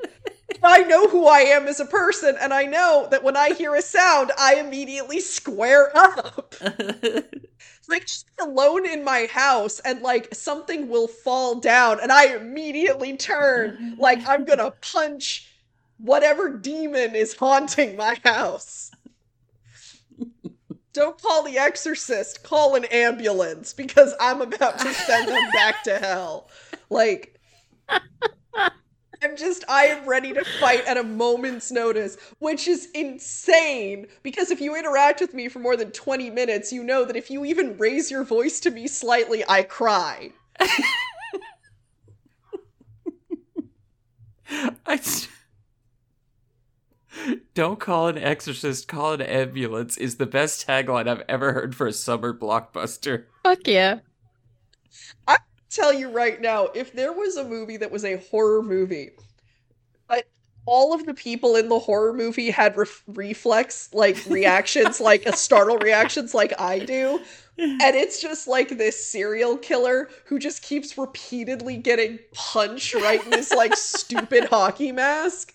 I 0.63 0.83
know 0.83 1.07
who 1.07 1.27
I 1.27 1.39
am 1.39 1.67
as 1.67 1.79
a 1.79 1.85
person, 1.85 2.35
and 2.39 2.53
I 2.53 2.63
know 2.65 3.07
that 3.11 3.23
when 3.23 3.35
I 3.37 3.53
hear 3.53 3.75
a 3.75 3.81
sound, 3.81 4.31
I 4.37 4.55
immediately 4.55 5.19
square 5.19 5.91
up. 5.95 6.55
like 7.89 8.05
just 8.05 8.27
alone 8.39 8.85
in 8.87 9.03
my 9.03 9.27
house, 9.31 9.79
and 9.79 10.01
like 10.01 10.33
something 10.33 10.87
will 10.89 11.07
fall 11.07 11.55
down, 11.59 11.99
and 11.99 12.11
I 12.11 12.35
immediately 12.35 13.17
turn 13.17 13.95
like 13.97 14.27
I'm 14.27 14.45
gonna 14.45 14.71
punch 14.71 15.47
whatever 15.97 16.49
demon 16.49 17.15
is 17.15 17.35
haunting 17.35 17.95
my 17.95 18.17
house. 18.23 18.91
Don't 20.93 21.21
call 21.21 21.43
the 21.43 21.57
exorcist, 21.57 22.41
call 22.43 22.75
an 22.75 22.85
ambulance 22.85 23.73
because 23.73 24.13
I'm 24.19 24.41
about 24.41 24.79
to 24.79 24.93
send 24.93 25.27
them 25.27 25.51
back 25.51 25.83
to 25.83 25.99
hell. 25.99 26.49
Like, 26.89 27.39
I'm 29.25 29.35
just 29.35 29.65
I 29.67 29.85
am 29.85 30.07
ready 30.07 30.33
to 30.33 30.45
fight 30.59 30.85
at 30.85 30.97
a 30.97 31.03
moment's 31.03 31.71
notice, 31.71 32.15
which 32.37 32.67
is 32.67 32.89
insane 32.93 34.05
because 34.21 34.51
if 34.51 34.61
you 34.61 34.75
interact 34.75 35.19
with 35.19 35.33
me 35.33 35.47
for 35.47 35.57
more 35.57 35.75
than 35.75 35.89
20 35.89 36.29
minutes, 36.29 36.71
you 36.71 36.83
know 36.83 37.05
that 37.05 37.15
if 37.15 37.31
you 37.31 37.43
even 37.43 37.75
raise 37.79 38.11
your 38.11 38.23
voice 38.23 38.59
to 38.59 38.69
me 38.69 38.87
slightly, 38.87 39.43
I 39.49 39.63
cry. 39.63 40.29
I 44.85 44.93
s- 44.93 45.27
don't 47.55 47.79
call 47.79 48.07
an 48.07 48.19
exorcist, 48.19 48.87
call 48.87 49.13
an 49.13 49.23
ambulance 49.23 49.97
is 49.97 50.17
the 50.17 50.27
best 50.27 50.67
tagline 50.67 51.07
I've 51.07 51.23
ever 51.27 51.53
heard 51.53 51.75
for 51.75 51.87
a 51.87 51.93
summer 51.93 52.31
blockbuster. 52.31 53.25
Fuck 53.43 53.67
yeah. 53.67 54.01
Tell 55.75 55.93
you 55.93 56.09
right 56.09 56.41
now, 56.41 56.65
if 56.75 56.93
there 56.93 57.13
was 57.13 57.37
a 57.37 57.43
movie 57.43 57.77
that 57.77 57.91
was 57.91 58.05
a 58.05 58.17
horror 58.17 58.63
movie, 58.63 59.11
but 60.09 60.25
all 60.67 60.93
of 60.93 61.05
the 61.07 61.15
people 61.15 61.57
in 61.57 61.69
the 61.69 61.79
horror 61.79 62.13
movie 62.13 62.51
had 62.51 62.77
ref- 62.77 63.03
reflex 63.07 63.89
like 63.93 64.17
reactions, 64.29 65.01
like 65.01 65.25
a 65.27 65.33
startle 65.37 65.79
reactions, 65.79 66.35
like 66.35 66.53
I 66.59 66.79
do, 66.79 67.21
and 67.59 67.95
it's 67.97 68.21
just 68.21 68.47
like 68.47 68.69
this 68.77 69.05
serial 69.05 69.57
killer 69.57 70.09
who 70.27 70.39
just 70.39 70.63
keeps 70.63 70.97
repeatedly 70.97 71.77
getting 71.77 72.19
punched 72.33 72.95
right 72.95 73.23
in 73.25 73.31
this 73.31 73.53
like 73.53 73.77
stupid 73.77 74.45
hockey 74.45 74.93
mask. 74.93 75.54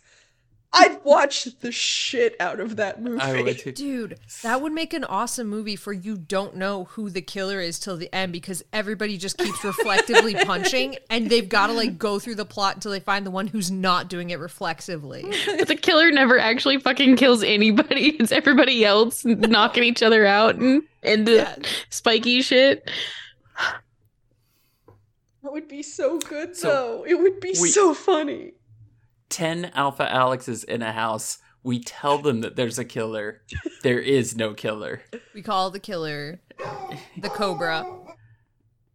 I'd 0.72 1.02
watch 1.02 1.44
the 1.58 1.72
shit 1.72 2.36
out 2.38 2.60
of 2.60 2.76
that 2.76 3.02
movie. 3.02 3.20
I 3.20 3.42
would 3.42 3.58
too. 3.58 3.72
Dude, 3.72 4.18
that 4.44 4.62
would 4.62 4.72
make 4.72 4.94
an 4.94 5.02
awesome 5.02 5.48
movie 5.48 5.74
for 5.74 5.92
you 5.92 6.16
don't 6.16 6.54
know 6.54 6.84
who 6.84 7.10
the 7.10 7.20
killer 7.22 7.60
is 7.60 7.80
till 7.80 7.96
the 7.96 8.08
end 8.14 8.32
because 8.32 8.62
everybody 8.72 9.18
just 9.18 9.36
keeps 9.36 9.64
reflectively 9.64 10.34
punching 10.44 10.96
and 11.10 11.28
they've 11.28 11.48
got 11.48 11.66
to 11.66 11.72
like 11.72 11.98
go 11.98 12.20
through 12.20 12.36
the 12.36 12.44
plot 12.44 12.76
until 12.76 12.92
they 12.92 13.00
find 13.00 13.26
the 13.26 13.32
one 13.32 13.48
who's 13.48 13.68
not 13.72 14.08
doing 14.08 14.30
it 14.30 14.38
reflexively. 14.38 15.24
But 15.58 15.66
the 15.66 15.74
killer 15.74 16.12
never 16.12 16.38
actually 16.38 16.78
fucking 16.78 17.16
kills 17.16 17.42
anybody. 17.42 18.10
It's 18.20 18.30
everybody 18.32 18.84
else 18.84 19.24
knocking 19.24 19.82
each 19.82 20.02
other 20.04 20.24
out 20.24 20.54
and 20.54 20.82
the 21.02 21.32
Yeah. 21.34 21.56
spiky 21.88 22.42
shit. 22.42 22.88
That 25.42 25.52
would 25.52 25.68
be 25.68 25.82
so 25.82 26.18
good 26.20 26.56
So, 26.56 26.68
though. 26.68 27.04
It 27.08 27.18
would 27.18 27.40
be 27.40 27.54
we- 27.60 27.68
so 27.70 27.94
funny. 27.94 28.52
10 29.30 29.72
Alpha 29.74 30.06
Alexes 30.12 30.64
in 30.64 30.82
a 30.82 30.92
house. 30.92 31.38
We 31.62 31.80
tell 31.80 32.18
them 32.18 32.40
that 32.42 32.56
there's 32.56 32.78
a 32.78 32.84
killer. 32.84 33.42
There 33.82 33.98
is 34.00 34.36
no 34.36 34.54
killer. 34.54 35.02
We 35.34 35.42
call 35.42 35.70
the 35.70 35.80
killer 35.80 36.40
the 37.16 37.28
Cobra. 37.28 37.86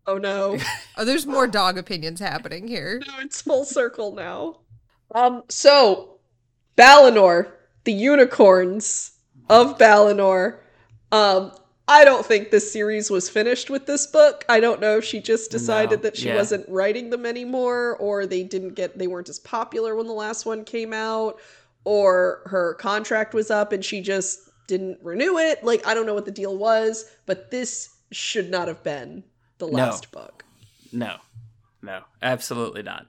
Oh 0.07 0.17
no. 0.17 0.57
Oh, 0.97 1.03
there's 1.03 1.25
more 1.25 1.47
dog 1.47 1.77
opinions 1.77 2.19
happening 2.19 2.67
here. 2.67 3.01
No, 3.07 3.13
it's 3.19 3.41
full 3.41 3.65
circle 3.65 4.13
now. 4.13 4.61
Um, 5.13 5.43
so 5.49 6.19
Balinor, 6.77 7.51
the 7.83 7.93
unicorns 7.93 9.11
of 9.49 9.77
Balinor. 9.77 10.59
Um, 11.11 11.51
I 11.87 12.03
don't 12.03 12.25
think 12.25 12.49
this 12.49 12.71
series 12.71 13.11
was 13.11 13.29
finished 13.29 13.69
with 13.69 13.85
this 13.85 14.07
book. 14.07 14.43
I 14.49 14.59
don't 14.59 14.81
know 14.81 14.97
if 14.97 15.05
she 15.05 15.19
just 15.21 15.51
decided 15.51 15.99
No, 15.99 16.03
that 16.03 16.17
she 16.17 16.29
yeah. 16.29 16.35
wasn't 16.35 16.67
writing 16.67 17.11
them 17.11 17.25
anymore, 17.25 17.95
or 17.97 18.25
they 18.25 18.43
didn't 18.43 18.73
get 18.73 18.97
they 18.97 19.07
weren't 19.07 19.29
as 19.29 19.39
popular 19.39 19.95
when 19.95 20.07
the 20.07 20.13
last 20.13 20.45
one 20.45 20.63
came 20.65 20.93
out, 20.93 21.39
or 21.83 22.41
her 22.47 22.73
contract 22.75 23.33
was 23.35 23.51
up 23.51 23.71
and 23.71 23.85
she 23.85 24.01
just 24.01 24.49
didn't 24.67 24.97
renew 25.03 25.37
it. 25.37 25.63
Like 25.63 25.85
I 25.85 25.93
don't 25.93 26.07
know 26.07 26.15
what 26.15 26.25
the 26.25 26.31
deal 26.31 26.57
was, 26.57 27.05
but 27.27 27.51
this 27.51 27.95
should 28.11 28.49
not 28.49 28.67
have 28.67 28.81
been 28.83 29.23
the 29.59 29.67
No. 29.67 29.73
last 29.73 30.11
book. 30.11 30.43
No. 30.91 31.17
No. 31.83 32.01
Absolutely 32.21 32.81
not. 32.81 33.05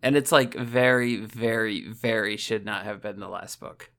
And 0.00 0.16
it's 0.16 0.30
like 0.30 0.54
very, 0.54 1.16
very, 1.16 1.80
very 1.88 2.36
should 2.36 2.64
not 2.64 2.84
have 2.84 3.00
been 3.02 3.18
the 3.18 3.28
last 3.28 3.58
book. 3.58 3.90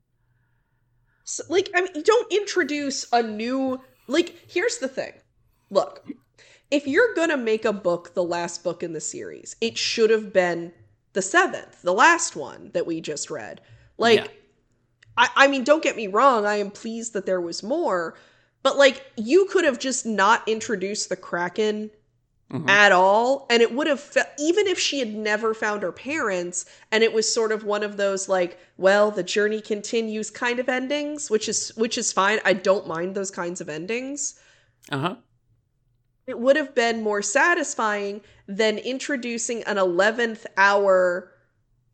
So, 1.25 1.43
like, 1.49 1.69
I 1.75 1.81
mean, 1.81 2.03
don't 2.03 2.31
introduce 2.31 3.05
a 3.11 3.21
new. 3.21 3.81
Like, 4.07 4.35
here's 4.47 4.77
the 4.77 4.87
thing. 4.87 5.13
Look, 5.69 6.05
if 6.71 6.87
you're 6.87 7.13
gonna 7.15 7.37
make 7.37 7.65
a 7.65 7.73
book 7.73 8.13
the 8.13 8.23
last 8.23 8.63
book 8.63 8.83
in 8.83 8.93
the 8.93 9.01
series, 9.01 9.55
it 9.59 9.77
should 9.77 10.09
have 10.11 10.31
been 10.31 10.71
the 11.13 11.21
seventh, 11.21 11.81
the 11.81 11.93
last 11.93 12.35
one 12.35 12.71
that 12.73 12.85
we 12.85 13.01
just 13.01 13.29
read. 13.29 13.61
Like, 13.97 14.19
Yeah. 14.19 14.27
I, 15.17 15.29
I 15.35 15.47
mean, 15.47 15.63
don't 15.63 15.83
get 15.83 15.95
me 15.95 16.07
wrong. 16.07 16.45
I 16.45 16.55
am 16.57 16.71
pleased 16.71 17.13
that 17.13 17.25
there 17.25 17.41
was 17.41 17.63
more, 17.63 18.15
but 18.63 18.77
like, 18.77 19.05
you 19.15 19.45
could 19.45 19.63
have 19.63 19.79
just 19.79 20.05
not 20.05 20.47
introduced 20.47 21.09
the 21.09 21.15
Kraken 21.15 21.89
Mhm. 22.51 22.69
at 22.69 22.91
all 22.91 23.47
and 23.49 23.63
it 23.63 23.73
would 23.73 23.87
have 23.87 23.99
fe- 23.99 24.21
even 24.37 24.67
if 24.67 24.77
she 24.79 24.99
had 24.99 25.15
never 25.15 25.55
found 25.55 25.81
her 25.81 25.91
parents 25.91 26.65
and 26.91 27.03
it 27.03 27.11
was 27.11 27.31
sort 27.33 27.51
of 27.51 27.63
one 27.63 27.81
of 27.81 27.97
those 27.97 28.29
like 28.29 28.59
well 28.77 29.09
the 29.09 29.23
journey 29.23 29.59
continues 29.59 30.29
kind 30.29 30.59
of 30.59 30.69
endings 30.69 31.27
which 31.31 31.49
is 31.49 31.69
which 31.75 31.97
is 31.97 32.13
fine 32.13 32.39
i 32.45 32.53
don't 32.53 32.87
mind 32.87 33.15
those 33.15 33.31
kinds 33.31 33.61
of 33.61 33.67
endings 33.69 34.35
Uh-huh. 34.91 35.15
it 36.27 36.37
would 36.37 36.55
have 36.55 36.75
been 36.75 37.01
more 37.01 37.23
satisfying 37.23 38.21
than 38.47 38.77
introducing 38.77 39.63
an 39.63 39.77
11th 39.77 40.45
hour 40.55 41.31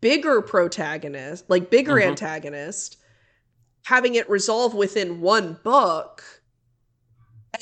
bigger 0.01 0.41
protagonist 0.41 1.45
like 1.49 1.69
bigger 1.69 1.93
Mhm. 1.95 2.07
antagonist 2.07 2.97
having 3.85 4.15
it 4.15 4.29
resolve 4.29 4.73
within 4.73 5.21
one 5.21 5.59
book 5.63 6.40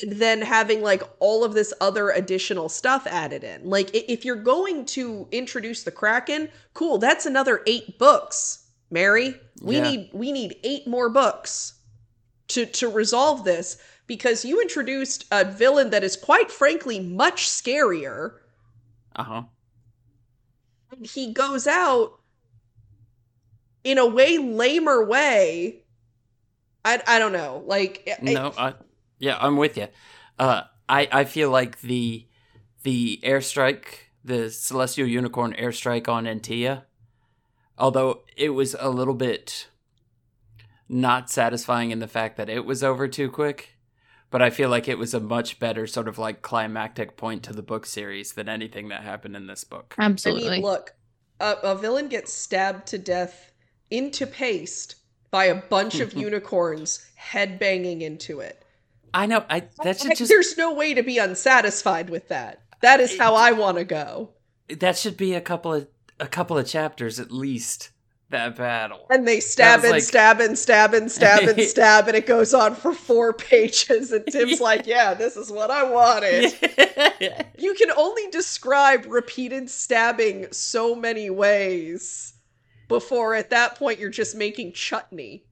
then 0.06 0.42
having 0.42 0.82
like 0.82 1.02
all 1.18 1.44
of 1.44 1.52
this 1.54 1.72
other 1.80 2.10
additional 2.10 2.68
stuff 2.68 3.06
added 3.06 3.44
in. 3.44 3.68
Like 3.68 3.90
if 3.94 4.24
you're 4.24 4.36
going 4.36 4.84
to 4.86 5.28
introduce 5.32 5.82
the 5.82 5.90
kraken 5.90 6.48
cool 6.74 6.98
that's 6.98 7.26
another 7.26 7.62
eight 7.66 7.98
books 7.98 8.70
mary. 8.90 9.34
We 9.62 9.76
Yeah. 9.76 9.82
need 9.90 10.10
we 10.12 10.32
need 10.32 10.56
eight 10.64 10.86
more 10.86 11.08
books 11.10 11.74
to 12.48 12.66
to 12.66 12.88
resolve 12.88 13.44
this 13.44 13.78
because 14.06 14.44
you 14.44 14.60
introduced 14.60 15.24
a 15.30 15.44
villain 15.44 15.90
that 15.90 16.02
is 16.02 16.16
quite 16.16 16.50
frankly 16.50 16.98
much 17.00 17.46
scarier. 17.48 18.34
Uh-huh. 19.16 19.42
and 20.96 21.06
he 21.06 21.32
goes 21.32 21.66
out 21.66 22.18
in 23.84 23.98
a 23.98 24.06
way 24.06 24.38
lamer 24.38 25.04
way. 25.04 25.82
I 26.84 27.02
i 27.06 27.18
don't 27.18 27.32
know. 27.32 27.62
Like 27.66 28.08
I- 28.20 28.32
No, 28.32 28.52
I, 28.56 28.74
yeah, 29.20 29.38
I'm 29.38 29.56
with 29.56 29.76
you. 29.76 29.86
Uh, 30.38 30.62
I 30.88 31.08
I 31.12 31.24
feel 31.24 31.50
like 31.50 31.80
the 31.82 32.26
the 32.82 33.20
airstrike, 33.22 34.08
the 34.24 34.50
celestial 34.50 35.06
unicorn 35.06 35.54
airstrike 35.56 36.08
on 36.08 36.24
Antia, 36.24 36.82
although 37.78 38.22
it 38.36 38.50
was 38.50 38.74
a 38.80 38.88
little 38.88 39.14
bit 39.14 39.68
not 40.88 41.30
satisfying 41.30 41.92
in 41.92 42.00
the 42.00 42.08
fact 42.08 42.36
that 42.36 42.48
it 42.48 42.64
was 42.64 42.82
over 42.82 43.06
too 43.06 43.30
quick, 43.30 43.76
but 44.30 44.42
I 44.42 44.50
feel 44.50 44.68
like 44.68 44.88
it 44.88 44.98
was 44.98 45.14
a 45.14 45.20
much 45.20 45.60
better 45.60 45.86
sort 45.86 46.08
of 46.08 46.18
like 46.18 46.42
climactic 46.42 47.16
point 47.16 47.44
to 47.44 47.52
the 47.52 47.62
book 47.62 47.86
series 47.86 48.32
than 48.32 48.48
anything 48.48 48.88
that 48.88 49.02
happened 49.02 49.36
in 49.36 49.46
this 49.46 49.62
book. 49.62 49.94
Absolutely. 49.98 50.48
I 50.48 50.52
mean, 50.54 50.62
look, 50.62 50.94
a, 51.38 51.56
a 51.62 51.74
villain 51.76 52.08
gets 52.08 52.32
stabbed 52.32 52.88
to 52.88 52.98
death 52.98 53.52
into 53.90 54.26
paste 54.26 54.96
by 55.30 55.44
a 55.44 55.54
bunch 55.54 56.00
of 56.00 56.12
unicorns 56.14 57.06
headbanging 57.20 58.00
into 58.00 58.40
it. 58.40 58.59
I 59.12 59.26
know. 59.26 59.44
I 59.50 59.64
that 59.82 60.00
should 60.00 60.16
just 60.16 60.28
There's 60.28 60.56
no 60.56 60.72
way 60.74 60.94
to 60.94 61.02
be 61.02 61.18
unsatisfied 61.18 62.10
with 62.10 62.28
that. 62.28 62.62
That 62.82 63.00
is 63.00 63.18
how 63.18 63.34
I 63.34 63.52
want 63.52 63.76
to 63.78 63.84
go. 63.84 64.30
that 64.78 64.96
should 64.96 65.16
be 65.16 65.34
a 65.34 65.40
couple 65.40 65.74
of 65.74 65.88
a 66.18 66.26
couple 66.26 66.56
of 66.58 66.66
chapters 66.66 67.18
at 67.20 67.30
least. 67.32 67.90
That 68.30 68.54
battle. 68.54 69.06
And 69.10 69.26
they 69.26 69.40
stab 69.40 69.80
and 69.82 69.90
like- 69.90 70.02
stab 70.04 70.38
and 70.40 70.56
stab 70.56 70.94
and 70.94 71.10
stab 71.10 71.42
and 71.48 71.60
stab, 71.68 72.06
and 72.06 72.16
it 72.16 72.26
goes 72.26 72.54
on 72.54 72.76
for 72.76 72.92
four 72.94 73.32
pages. 73.50 74.12
And 74.12 74.24
Tim's 74.30 74.58
Yeah. 74.60 74.64
like, 74.64 74.86
"Yeah, 74.86 75.14
this 75.14 75.36
is 75.36 75.50
what 75.50 75.70
I 75.70 75.82
wanted." 75.82 76.52
You 77.58 77.74
can 77.74 77.90
only 77.90 78.28
describe 78.30 79.04
repeated 79.06 79.68
stabbing 79.68 80.46
so 80.52 80.94
many 80.94 81.28
ways 81.30 82.34
before 82.88 83.34
at 83.34 83.50
that 83.50 83.74
point 83.76 83.98
you're 83.98 84.10
just 84.10 84.36
making 84.36 84.72
chutney. 84.74 85.44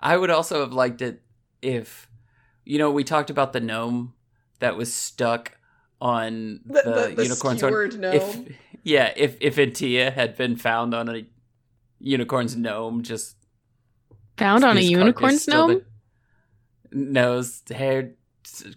I 0.00 0.16
would 0.16 0.30
also 0.30 0.60
have 0.60 0.72
liked 0.72 1.02
it 1.02 1.20
if, 1.62 2.08
you 2.64 2.78
know, 2.78 2.90
we 2.90 3.04
talked 3.04 3.30
about 3.30 3.52
the 3.52 3.60
gnome 3.60 4.14
that 4.60 4.76
was 4.76 4.92
stuck 4.92 5.52
on 6.00 6.60
The, 6.66 6.82
the, 6.84 6.90
the, 7.08 7.14
the 7.16 7.22
unicorn's 7.24 7.60
horn. 7.60 8.00
gnome. 8.00 8.14
If 8.14 8.56
yeah, 8.82 9.12
if 9.16 9.36
if 9.40 9.56
Antia 9.56 10.12
had 10.12 10.36
been 10.36 10.56
found 10.56 10.94
on 10.94 11.08
a 11.08 11.24
unicorn's 12.00 12.56
gnome, 12.56 13.02
just 13.02 13.36
Found 14.38 14.64
on 14.64 14.76
a 14.76 14.80
unicorn's 14.80 15.44
carcass 15.44 15.48
gnome? 15.48 15.70
the- 16.90 16.98
nose, 16.98 17.62
hair, 17.70 18.12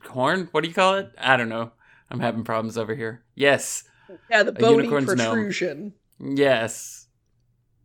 horn. 0.08 0.48
What 0.52 0.62
do 0.64 0.70
you 0.70 0.74
call 0.76 0.96
it? 0.96 1.12
I 1.18 1.36
don't 1.38 1.50
know. 1.50 1.72
I'm 2.10 2.20
having 2.20 2.44
problems 2.44 2.78
over 2.78 2.96
here. 2.96 3.24
Yes, 3.36 3.84
yeah, 4.30 4.44
the 4.44 4.52
bony 4.54 4.86
unicorn's 4.86 5.14
gnome. 5.16 5.34
protrusion. 5.34 5.94
yes, 6.20 7.08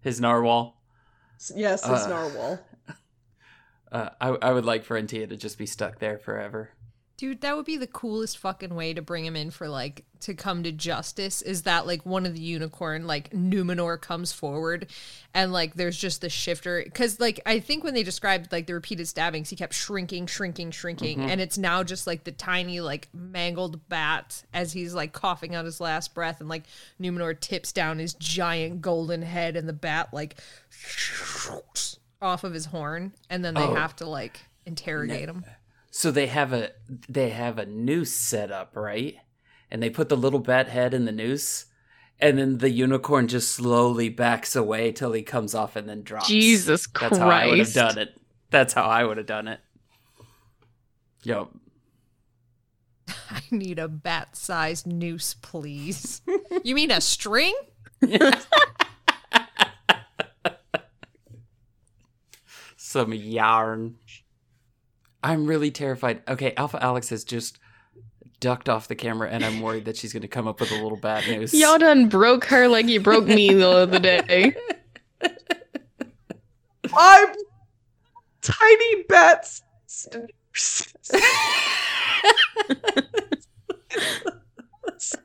his 0.01 0.21
narwhal. 0.21 0.81
Yes, 1.57 1.83
his 1.85 2.03
Uh, 2.03 2.09
narwhal. 2.09 2.61
Uh, 3.92 4.09
I 4.20 4.28
I 4.28 4.52
would 4.52 4.64
like 4.64 4.85
for 4.85 5.00
Antia 5.00 5.28
to 5.28 5.37
just 5.37 5.59
be 5.59 5.66
stuck 5.66 5.98
there 5.98 6.18
forever. 6.18 6.70
Dude, 7.18 7.42
that 7.42 7.55
would 7.55 7.66
be 7.66 7.76
the 7.76 7.87
coolest 7.87 8.38
fucking 8.38 8.74
way 8.74 8.94
to 8.94 9.02
bring 9.02 9.24
him 9.24 9.37
in 9.37 9.52
for 9.52 9.68
like 9.68 10.05
to 10.20 10.35
come 10.35 10.62
to 10.62 10.72
justice 10.72 11.42
is 11.42 11.62
that 11.62 11.87
like 11.87 12.05
one 12.07 12.26
of 12.26 12.35
the 12.35 12.40
unicorn 12.40 13.07
like 13.07 13.31
Numenor 13.31 14.00
comes 14.00 14.33
forward 14.33 14.87
and 15.35 15.52
like 15.52 15.74
there's 15.74 15.96
just 15.96 16.20
the 16.20 16.28
shifter. 16.28 16.83
Cuz 16.94 17.20
like 17.20 17.38
I 17.44 17.61
think 17.61 17.85
when 17.85 17.94
they 17.94 18.02
described 18.02 18.50
like 18.50 18.66
the 18.66 18.74
repeated 18.74 19.07
stabbings 19.07 19.50
he 19.50 19.57
kept 19.57 19.74
shrinking 19.74 20.26
shrinking 20.26 20.70
shrinking 20.70 21.20
and 21.20 21.40
it's 21.40 21.59
now 21.59 21.85
just 21.85 22.07
like 22.07 22.24
the 22.24 22.33
tiny 22.33 22.81
like 22.81 23.09
mangled 23.12 23.88
bat 23.88 24.42
as 24.55 24.72
he's 24.72 24.94
like 24.94 25.12
coughing 25.12 25.55
out 25.55 25.64
his 25.64 25.81
last 25.81 26.14
breath 26.14 26.40
and 26.40 26.48
like 26.48 26.64
Numenor 27.00 27.38
tips 27.38 27.72
down 27.72 27.98
his 27.98 28.14
giant 28.14 28.81
golden 28.81 29.22
head 29.22 29.55
and 29.55 29.68
the 29.68 29.72
bat 29.72 30.09
like 30.12 30.37
off 32.23 32.45
of 32.45 32.55
his 32.55 32.67
horn 32.67 33.13
and 33.29 33.45
then 33.45 33.55
they 33.55 33.61
Oh. 33.63 33.75
have 33.75 33.97
to 33.97 34.07
like 34.07 34.41
interrogate 34.65 35.29
him. 35.29 35.45
So 35.91 36.11
they 36.11 36.29
have 36.29 36.53
a 36.53 36.71
they 37.09 37.31
have 37.31 37.59
a 37.59 37.67
noose 37.67 38.15
set 38.15 38.51
up, 38.51 38.77
right? 38.77 39.17
And 39.71 39.83
they 39.83 39.91
put 39.91 40.09
the 40.09 40.17
little 40.17 40.39
bat 40.39 40.69
head 40.69 40.95
in 40.95 41.05
the 41.05 41.13
noose, 41.13 41.67
and 42.21 42.39
then 42.39 42.59
the 42.59 42.71
unicorn 42.71 43.27
just 43.29 43.51
slowly 43.53 44.09
backs 44.09 44.55
away 44.57 44.93
till 44.93 45.13
he 45.13 45.23
comes 45.23 45.55
off 45.55 45.77
and 45.77 45.89
then 45.89 46.03
drops. 46.03 46.29
Jesus 46.29 46.87
Christ! 46.87 47.11
That's 47.11 47.19
how 47.23 47.29
I 47.31 47.47
would 47.47 47.59
have 47.59 47.73
done 47.75 47.99
it. 47.99 48.21
That's 48.51 48.73
how 48.75 48.85
I 48.85 49.05
would 49.05 49.17
have 49.19 49.27
done 49.27 49.49
it. 49.49 49.61
Yo, 51.25 51.51
I 53.09 53.41
need 53.51 53.79
a 53.79 53.89
bat 53.89 54.37
sized 54.37 54.87
noose, 54.87 55.35
please. 55.35 56.21
you 56.65 56.75
mean 56.75 56.91
a 56.91 57.01
string? 57.01 57.55
some 62.92 63.12
yarn. 63.12 63.96
I'm 65.22 65.46
really 65.46 65.70
terrified. 65.70 66.22
Okay, 66.28 66.52
Alpha 66.57 66.83
Alex 66.83 67.09
has 67.09 67.24
just 67.24 67.59
ducked 68.40 68.68
off 68.68 68.88
the 68.88 68.94
camera, 68.94 69.31
and 69.31 69.44
I'm 69.44 69.61
worried 69.61 69.87
that 69.87 69.96
she's 69.96 70.12
going 70.12 70.22
to 70.22 70.28
come 70.28 70.46
up 70.46 70.61
with 70.61 70.70
a 70.70 70.83
little 70.83 70.98
bad 70.98 71.26
news. 71.28 71.55
Y'all 71.55 71.78
done 71.78 72.09
broke 72.09 72.44
her 72.46 72.68
like 72.68 72.87
you 72.87 73.00
broke 73.00 73.26
me 73.26 73.55
the 73.55 73.68
other 73.68 73.98
day. 73.98 74.55
I'm 76.94 77.35
tiny 78.42 79.02
bats. 79.09 79.62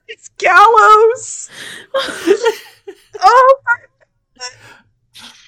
it's 0.08 0.30
gallows. 0.38 1.50
oh, 3.20 3.60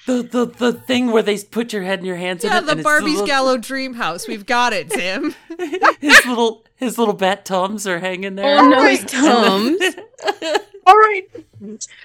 the, 0.10 0.24
the 0.24 0.46
the 0.72 0.74
thing 0.74 1.12
where 1.12 1.22
they 1.24 1.38
put 1.40 1.72
your 1.74 1.84
head 1.84 2.00
in 2.00 2.06
your 2.06 2.16
hands. 2.16 2.44
in 2.44 2.50
Yeah, 2.52 2.60
it, 2.60 2.66
the 2.66 2.72
and 2.74 2.84
Barbie's 2.84 3.14
little- 3.14 3.28
Gallo 3.28 3.58
Dream 3.58 3.94
House. 3.94 4.28
We've 4.28 4.46
got 4.46 4.74
it, 4.74 4.90
Tim. 4.90 5.34
his 6.02 6.26
little 6.26 6.66
his 6.76 6.98
little 6.98 7.14
bat 7.14 7.46
tums 7.46 7.86
are 7.88 8.00
hanging 8.00 8.36
there. 8.36 8.60
Oh 8.60 8.68
no, 8.68 8.84
his 8.86 9.04
it's 9.04 9.12
Tums. 9.14 9.80
all 10.88 10.96
right. 10.96 11.24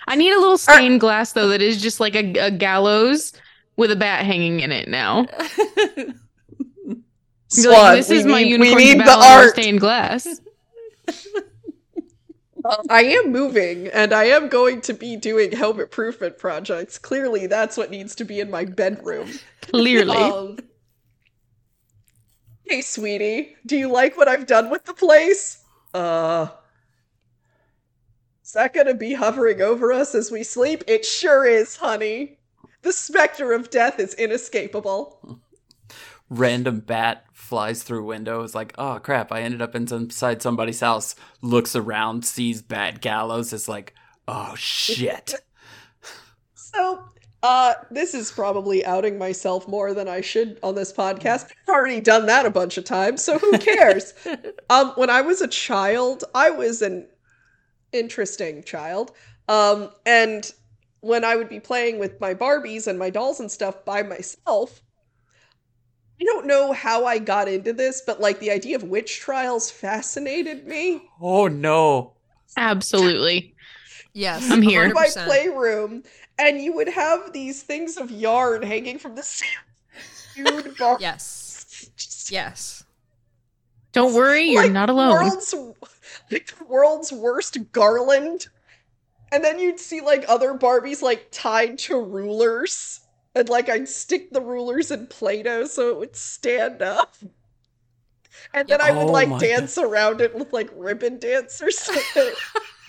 I 0.06 0.16
need 0.16 0.32
a 0.32 0.38
little 0.40 0.58
stained 0.58 1.00
glass 1.00 1.32
though 1.32 1.48
that 1.48 1.62
is 1.62 1.80
just 1.80 2.00
like 2.00 2.14
a, 2.14 2.32
a 2.38 2.50
gallows 2.50 3.32
with 3.76 3.90
a 3.90 3.96
bat 3.96 4.24
hanging 4.24 4.60
in 4.60 4.70
it 4.72 4.88
now. 4.88 5.26
Be 6.86 7.60
Swan, 7.62 7.72
like, 7.74 7.96
this 7.98 8.08
we 8.10 8.16
is 8.18 8.26
my 8.26 8.42
need, 8.42 8.50
unicorn 8.50 8.76
we 8.76 8.94
need 8.94 9.00
the 9.00 9.10
art. 9.16 9.50
stained 9.50 9.78
glass. 9.80 10.26
I 12.88 13.02
am 13.04 13.30
moving, 13.30 13.88
and 13.88 14.12
I 14.12 14.24
am 14.24 14.48
going 14.48 14.80
to 14.82 14.94
be 14.94 15.16
doing 15.16 15.52
helmet 15.52 15.90
proofment 15.90 16.38
projects. 16.38 16.98
Clearly, 16.98 17.46
that's 17.46 17.76
what 17.76 17.90
needs 17.90 18.14
to 18.16 18.24
be 18.24 18.40
in 18.40 18.50
my 18.50 18.64
bedroom. 18.64 19.30
Clearly. 19.60 20.16
Um, 20.16 20.58
hey, 22.66 22.80
sweetie, 22.80 23.56
do 23.66 23.76
you 23.76 23.90
like 23.90 24.16
what 24.16 24.28
I've 24.28 24.46
done 24.46 24.70
with 24.70 24.84
the 24.84 24.94
place? 24.94 25.62
Uh, 25.92 26.48
is 28.42 28.52
that 28.52 28.72
gonna 28.72 28.94
be 28.94 29.14
hovering 29.14 29.60
over 29.60 29.92
us 29.92 30.14
as 30.14 30.30
we 30.30 30.42
sleep? 30.42 30.84
It 30.86 31.04
sure 31.04 31.44
is, 31.44 31.76
honey. 31.76 32.38
The 32.82 32.92
specter 32.92 33.52
of 33.52 33.70
death 33.70 33.98
is 33.98 34.14
inescapable. 34.14 35.40
Random 36.30 36.80
bat 36.80 37.24
flies 37.44 37.82
through 37.82 38.04
window. 38.04 38.42
Is 38.42 38.54
like, 38.54 38.74
oh 38.78 38.98
crap! 39.02 39.30
I 39.30 39.42
ended 39.42 39.62
up 39.62 39.74
inside 39.74 40.42
somebody's 40.42 40.80
house. 40.80 41.14
Looks 41.42 41.76
around, 41.76 42.24
sees 42.24 42.62
bad 42.62 43.00
gallows. 43.00 43.52
Is 43.52 43.68
like, 43.68 43.94
oh 44.26 44.54
shit. 44.56 45.34
So, 46.76 47.04
uh, 47.44 47.74
this 47.92 48.14
is 48.14 48.32
probably 48.32 48.84
outing 48.84 49.16
myself 49.16 49.68
more 49.68 49.94
than 49.94 50.08
I 50.08 50.22
should 50.22 50.58
on 50.60 50.74
this 50.74 50.92
podcast. 50.92 51.44
I've 51.68 51.72
already 51.72 52.00
done 52.00 52.26
that 52.26 52.46
a 52.46 52.50
bunch 52.50 52.78
of 52.78 52.84
times, 52.84 53.22
so 53.22 53.38
who 53.38 53.56
cares? 53.58 54.12
um, 54.70 54.90
when 54.96 55.08
I 55.08 55.20
was 55.20 55.40
a 55.40 55.46
child, 55.46 56.24
I 56.34 56.50
was 56.50 56.82
an 56.82 57.06
interesting 57.92 58.64
child. 58.64 59.12
Um, 59.48 59.90
and 60.04 60.52
when 61.00 61.22
I 61.22 61.36
would 61.36 61.48
be 61.48 61.60
playing 61.60 62.00
with 62.00 62.20
my 62.20 62.34
Barbies 62.34 62.88
and 62.88 62.98
my 62.98 63.10
dolls 63.10 63.38
and 63.38 63.52
stuff 63.52 63.84
by 63.84 64.02
myself, 64.02 64.82
I 66.24 66.26
don't 66.26 66.46
know 66.46 66.72
how 66.72 67.04
I 67.04 67.18
got 67.18 67.48
into 67.48 67.74
this, 67.74 68.02
but 68.06 68.18
like 68.20 68.40
the 68.40 68.50
idea 68.50 68.76
of 68.76 68.84
witch 68.84 69.20
trials 69.20 69.70
fascinated 69.70 70.66
me. 70.66 71.02
oh 71.20 71.48
no. 71.48 72.12
Absolutely. 72.56 73.54
Yes, 74.14 74.48
I'm 74.50 74.62
here. 74.62 74.88
100%. 74.90 74.94
my 74.94 75.08
playroom, 75.26 76.02
and 76.38 76.60
you 76.60 76.72
would 76.74 76.88
have 76.88 77.32
these 77.32 77.62
things 77.62 77.96
of 77.96 78.10
yarn 78.10 78.62
hanging 78.62 78.98
from 78.98 79.16
the 79.16 79.22
ceiling. 80.34 80.74
Bar- 80.78 80.98
Yes, 81.00 81.90
Just 81.96 82.30
yes. 82.30 82.84
Don't 83.92 84.14
worry, 84.14 84.44
you're 84.44 84.62
like 84.62 84.72
not 84.72 84.88
alone. 84.90 85.12
World's, 85.12 85.54
like 86.30 86.46
the 86.58 86.64
world's 86.64 87.12
worst 87.12 87.58
garland. 87.72 88.46
And 89.30 89.42
then 89.44 89.58
you'd 89.58 89.78
see 89.80 90.00
like 90.00 90.24
other 90.28 90.54
Barbies 90.54 91.02
like 91.02 91.28
tied 91.32 91.78
to 91.80 92.00
rulers. 92.00 93.00
And 93.34 93.48
like 93.48 93.68
I'd 93.68 93.88
stick 93.88 94.30
the 94.30 94.40
rulers 94.40 94.90
in 94.90 95.06
Play-Doh 95.08 95.66
so 95.66 95.88
it 95.88 95.98
would 95.98 96.16
stand 96.16 96.82
up. 96.82 97.16
And 98.52 98.68
then 98.68 98.80
I 98.80 98.90
would 98.90 99.08
Oh 99.08 99.12
like 99.12 99.38
dance 99.38 99.78
around 99.78 100.20
it 100.20 100.34
with 100.34 100.52
like 100.52 100.70
ribbon 100.74 101.18
dancers 101.18 101.88
with 102.16 102.36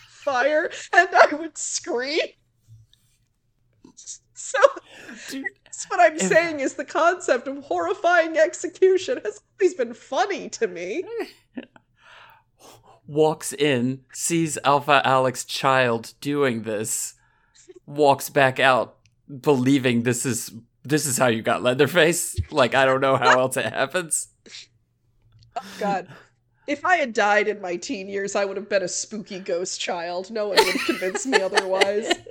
fire. 0.10 0.72
And 0.94 1.10
I 1.14 1.36
would 1.36 1.58
scream. 1.58 2.20
So 4.38 4.60
Dude. 5.30 5.46
that's 5.64 5.86
what 5.86 6.00
I'm 6.00 6.20
saying 6.20 6.60
is 6.60 6.76
the 6.76 6.86
concept 6.86 7.48
of 7.48 7.64
horrifying 7.64 8.38
execution 8.38 9.20
has 9.26 9.42
always 9.60 9.74
been 9.74 9.94
funny 9.94 10.50
to 10.50 10.68
me. 10.68 11.04
walks 13.08 13.54
in, 13.54 14.02
sees 14.14 14.58
Alpha 14.64 15.02
Alex 15.04 15.46
child 15.46 16.14
doing 16.22 16.64
this, 16.64 17.16
walks 17.86 18.30
back 18.30 18.60
out, 18.60 18.98
believing 19.42 20.04
this 20.04 20.26
is 20.26 20.52
this 20.84 21.06
is 21.06 21.18
how 21.18 21.28
you 21.28 21.42
got 21.42 21.64
Leatherface. 21.64 22.40
Like 22.52 22.76
I 22.76 22.86
don't 22.86 23.02
know 23.02 23.18
how 23.18 23.40
else 23.40 23.58
it 23.58 23.66
happens. 23.66 24.30
Oh 25.56 25.66
god. 25.80 26.08
If 26.68 26.84
I 26.84 26.98
had 26.98 27.14
died 27.14 27.48
in 27.48 27.62
my 27.62 27.76
teen 27.76 28.10
years, 28.10 28.36
I 28.36 28.44
would 28.44 28.58
have 28.58 28.70
been 28.70 28.82
a 28.82 28.88
spooky 28.88 29.40
ghost 29.40 29.80
child. 29.80 30.32
No 30.32 30.48
one 30.48 30.58
would 30.58 30.76
have 30.76 30.86
convinced 30.86 31.28
me 31.28 31.40
otherwise. 31.40 32.12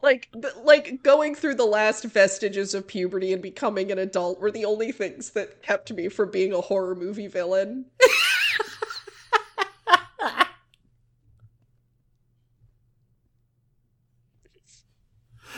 Like, 0.00 0.28
like 0.62 1.02
going 1.02 1.34
through 1.34 1.56
the 1.56 1.64
last 1.64 2.04
vestiges 2.04 2.72
of 2.72 2.86
puberty 2.86 3.32
and 3.32 3.42
becoming 3.42 3.90
an 3.90 3.98
adult 3.98 4.40
were 4.40 4.52
the 4.52 4.64
only 4.64 4.92
things 4.92 5.30
that 5.30 5.60
kept 5.62 5.92
me 5.92 6.08
from 6.08 6.30
being 6.30 6.52
a 6.52 6.60
horror 6.60 6.94
movie 6.94 7.26
villain. 7.26 7.86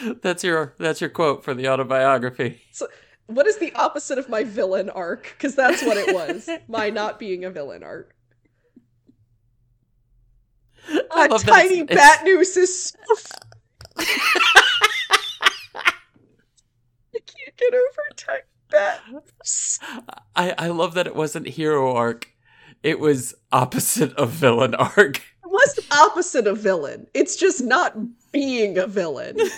That's 0.22 0.42
your 0.44 0.74
that's 0.78 1.00
your 1.00 1.10
quote 1.10 1.44
for 1.44 1.54
the 1.54 1.68
autobiography. 1.68 2.62
So, 2.72 2.86
what 3.26 3.46
is 3.46 3.58
the 3.58 3.72
opposite 3.74 4.18
of 4.18 4.28
my 4.28 4.44
villain 4.44 4.90
arc? 4.90 5.34
Because 5.36 5.54
that's 5.54 5.82
what 5.82 5.96
it 5.96 6.14
was. 6.14 6.48
my 6.68 6.90
not 6.90 7.18
being 7.18 7.44
a 7.44 7.50
villain 7.50 7.82
arc. 7.82 8.14
I 11.12 11.26
A 11.30 11.38
tiny 11.38 11.80
it's- 11.80 11.96
bat 11.96 12.24
noose 12.24 12.56
is 12.56 12.96
I 13.98 14.04
can't 17.12 17.56
get 17.56 17.74
over 17.74 18.02
tiny 18.16 18.40
bat. 18.70 19.00
I 20.36 20.54
I 20.56 20.68
love 20.68 20.94
that 20.94 21.06
it 21.06 21.14
wasn't 21.16 21.48
hero 21.48 21.94
arc. 21.94 22.28
It 22.82 22.98
was 22.98 23.34
opposite 23.52 24.12
of 24.14 24.30
villain 24.30 24.74
arc. 24.74 25.22
What's 25.50 25.74
the 25.74 25.84
opposite 25.94 26.46
of 26.46 26.58
villain? 26.58 27.06
It's 27.12 27.34
just 27.36 27.60
not 27.62 27.94
being 28.30 28.78
a 28.78 28.86
villain. 28.86 29.36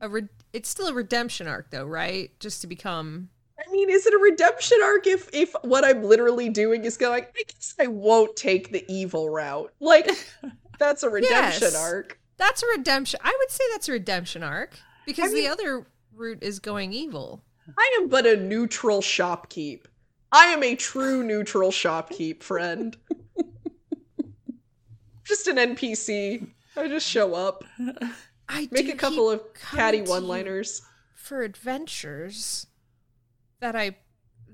A 0.00 0.08
re- 0.08 0.28
it's 0.54 0.68
still 0.70 0.86
a 0.88 0.94
redemption 0.94 1.46
arc, 1.46 1.70
though, 1.70 1.84
right? 1.84 2.30
Just 2.40 2.62
to 2.62 2.66
become. 2.66 3.28
I 3.58 3.70
mean, 3.70 3.90
is 3.90 4.06
it 4.06 4.14
a 4.14 4.18
redemption 4.18 4.78
arc 4.82 5.06
if 5.06 5.28
if 5.34 5.54
what 5.62 5.84
I'm 5.84 6.02
literally 6.02 6.48
doing 6.48 6.84
is 6.86 6.96
going, 6.96 7.24
I 7.24 7.42
guess 7.46 7.74
I 7.78 7.86
won't 7.88 8.34
take 8.34 8.72
the 8.72 8.82
evil 8.88 9.28
route. 9.28 9.70
Like 9.80 10.08
that's 10.78 11.02
a 11.02 11.10
redemption 11.10 11.60
Yes. 11.62 11.76
arc. 11.76 12.18
That's 12.38 12.62
a 12.62 12.66
redemption. 12.68 13.20
I 13.22 13.36
would 13.38 13.50
say 13.50 13.62
that's 13.72 13.88
a 13.90 13.92
redemption 13.92 14.42
arc 14.42 14.78
because 15.04 15.30
I 15.32 15.34
mean- 15.34 15.44
the 15.44 15.50
other 15.50 15.86
route 16.14 16.42
is 16.42 16.58
going 16.60 16.94
evil. 16.94 17.42
I 17.78 17.98
am 18.00 18.08
but 18.08 18.26
a 18.26 18.36
neutral 18.36 19.02
shopkeep. 19.02 19.84
I 20.32 20.46
am 20.46 20.62
a 20.62 20.74
true 20.76 21.22
neutral 21.22 21.70
shopkeep 21.70 22.42
friend. 22.42 22.96
just 25.30 25.46
an 25.46 25.56
NPC. 25.56 26.46
I 26.76 26.88
just 26.88 27.06
show 27.08 27.34
up, 27.34 27.64
I 28.48 28.68
make 28.70 28.86
do 28.86 28.92
a 28.92 28.96
couple 28.96 29.30
of 29.30 29.40
catty 29.54 29.76
coming 29.76 29.90
to 29.90 29.96
you 29.96 30.10
one-liners. 30.10 30.82
for 31.14 31.42
adventures 31.42 32.66
that 33.60 33.74
I 33.76 33.96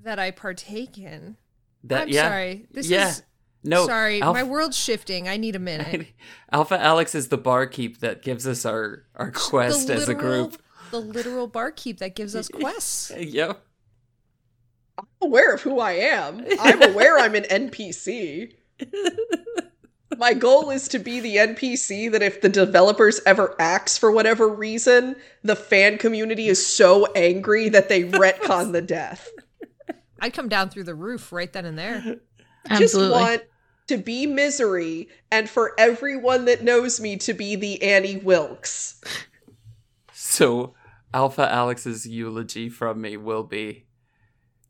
that 0.03 0.19
I 0.19 0.31
partake 0.31 0.97
in. 0.97 1.35
That 1.83 2.03
I'm 2.03 2.09
yeah. 2.09 2.29
sorry. 2.29 2.67
This 2.71 2.89
yeah. 2.89 3.09
is 3.09 3.23
No. 3.63 3.85
sorry. 3.87 4.21
Alpha, 4.21 4.39
My 4.39 4.43
world's 4.43 4.77
shifting. 4.77 5.27
I 5.27 5.37
need 5.37 5.55
a 5.55 5.59
minute. 5.59 6.07
Alpha 6.51 6.79
Alex 6.79 7.15
is 7.15 7.29
the 7.29 7.37
barkeep 7.37 7.99
that 7.99 8.21
gives 8.21 8.47
us 8.47 8.65
our 8.65 9.03
our 9.15 9.31
quest 9.31 9.87
the 9.87 9.95
as 9.95 10.07
a 10.07 10.15
group. 10.15 10.61
The 10.91 11.01
literal 11.01 11.47
barkeep 11.47 11.99
that 11.99 12.15
gives 12.15 12.35
us 12.35 12.47
quests. 12.47 13.11
Yep. 13.17 13.61
I'm 14.99 15.05
aware 15.21 15.53
of 15.53 15.61
who 15.61 15.79
I 15.79 15.91
am. 15.91 16.43
I'm 16.59 16.81
aware 16.81 17.19
I'm 17.19 17.35
an 17.35 17.43
NPC. 17.43 18.53
My 20.15 20.33
goal 20.33 20.69
is 20.69 20.87
to 20.89 20.99
be 20.99 21.19
the 21.19 21.35
NPC 21.35 22.11
that 22.11 22.21
if 22.21 22.41
the 22.41 22.49
developers 22.49 23.19
ever 23.25 23.55
axe 23.59 23.97
for 23.97 24.11
whatever 24.11 24.47
reason, 24.47 25.15
the 25.43 25.55
fan 25.55 25.97
community 25.97 26.47
is 26.47 26.65
so 26.65 27.05
angry 27.13 27.67
that 27.69 27.89
they 27.89 28.03
retcon 28.03 28.71
the 28.71 28.81
death. 28.81 29.29
I'd 30.19 30.33
come 30.33 30.47
down 30.49 30.69
through 30.69 30.85
the 30.85 30.95
roof 30.95 31.31
right 31.31 31.51
then 31.51 31.65
and 31.65 31.77
there. 31.77 32.17
I 32.69 32.79
just 32.79 32.95
want 32.95 33.43
to 33.87 33.97
be 33.97 34.25
misery 34.25 35.09
and 35.31 35.49
for 35.49 35.73
everyone 35.77 36.45
that 36.45 36.63
knows 36.63 36.99
me 36.99 37.17
to 37.17 37.33
be 37.33 37.55
the 37.55 37.81
Annie 37.83 38.17
Wilkes. 38.17 39.01
So 40.13 40.73
Alpha 41.13 41.51
Alex's 41.51 42.07
eulogy 42.07 42.69
from 42.69 43.01
me 43.01 43.17
will 43.17 43.43
be 43.43 43.85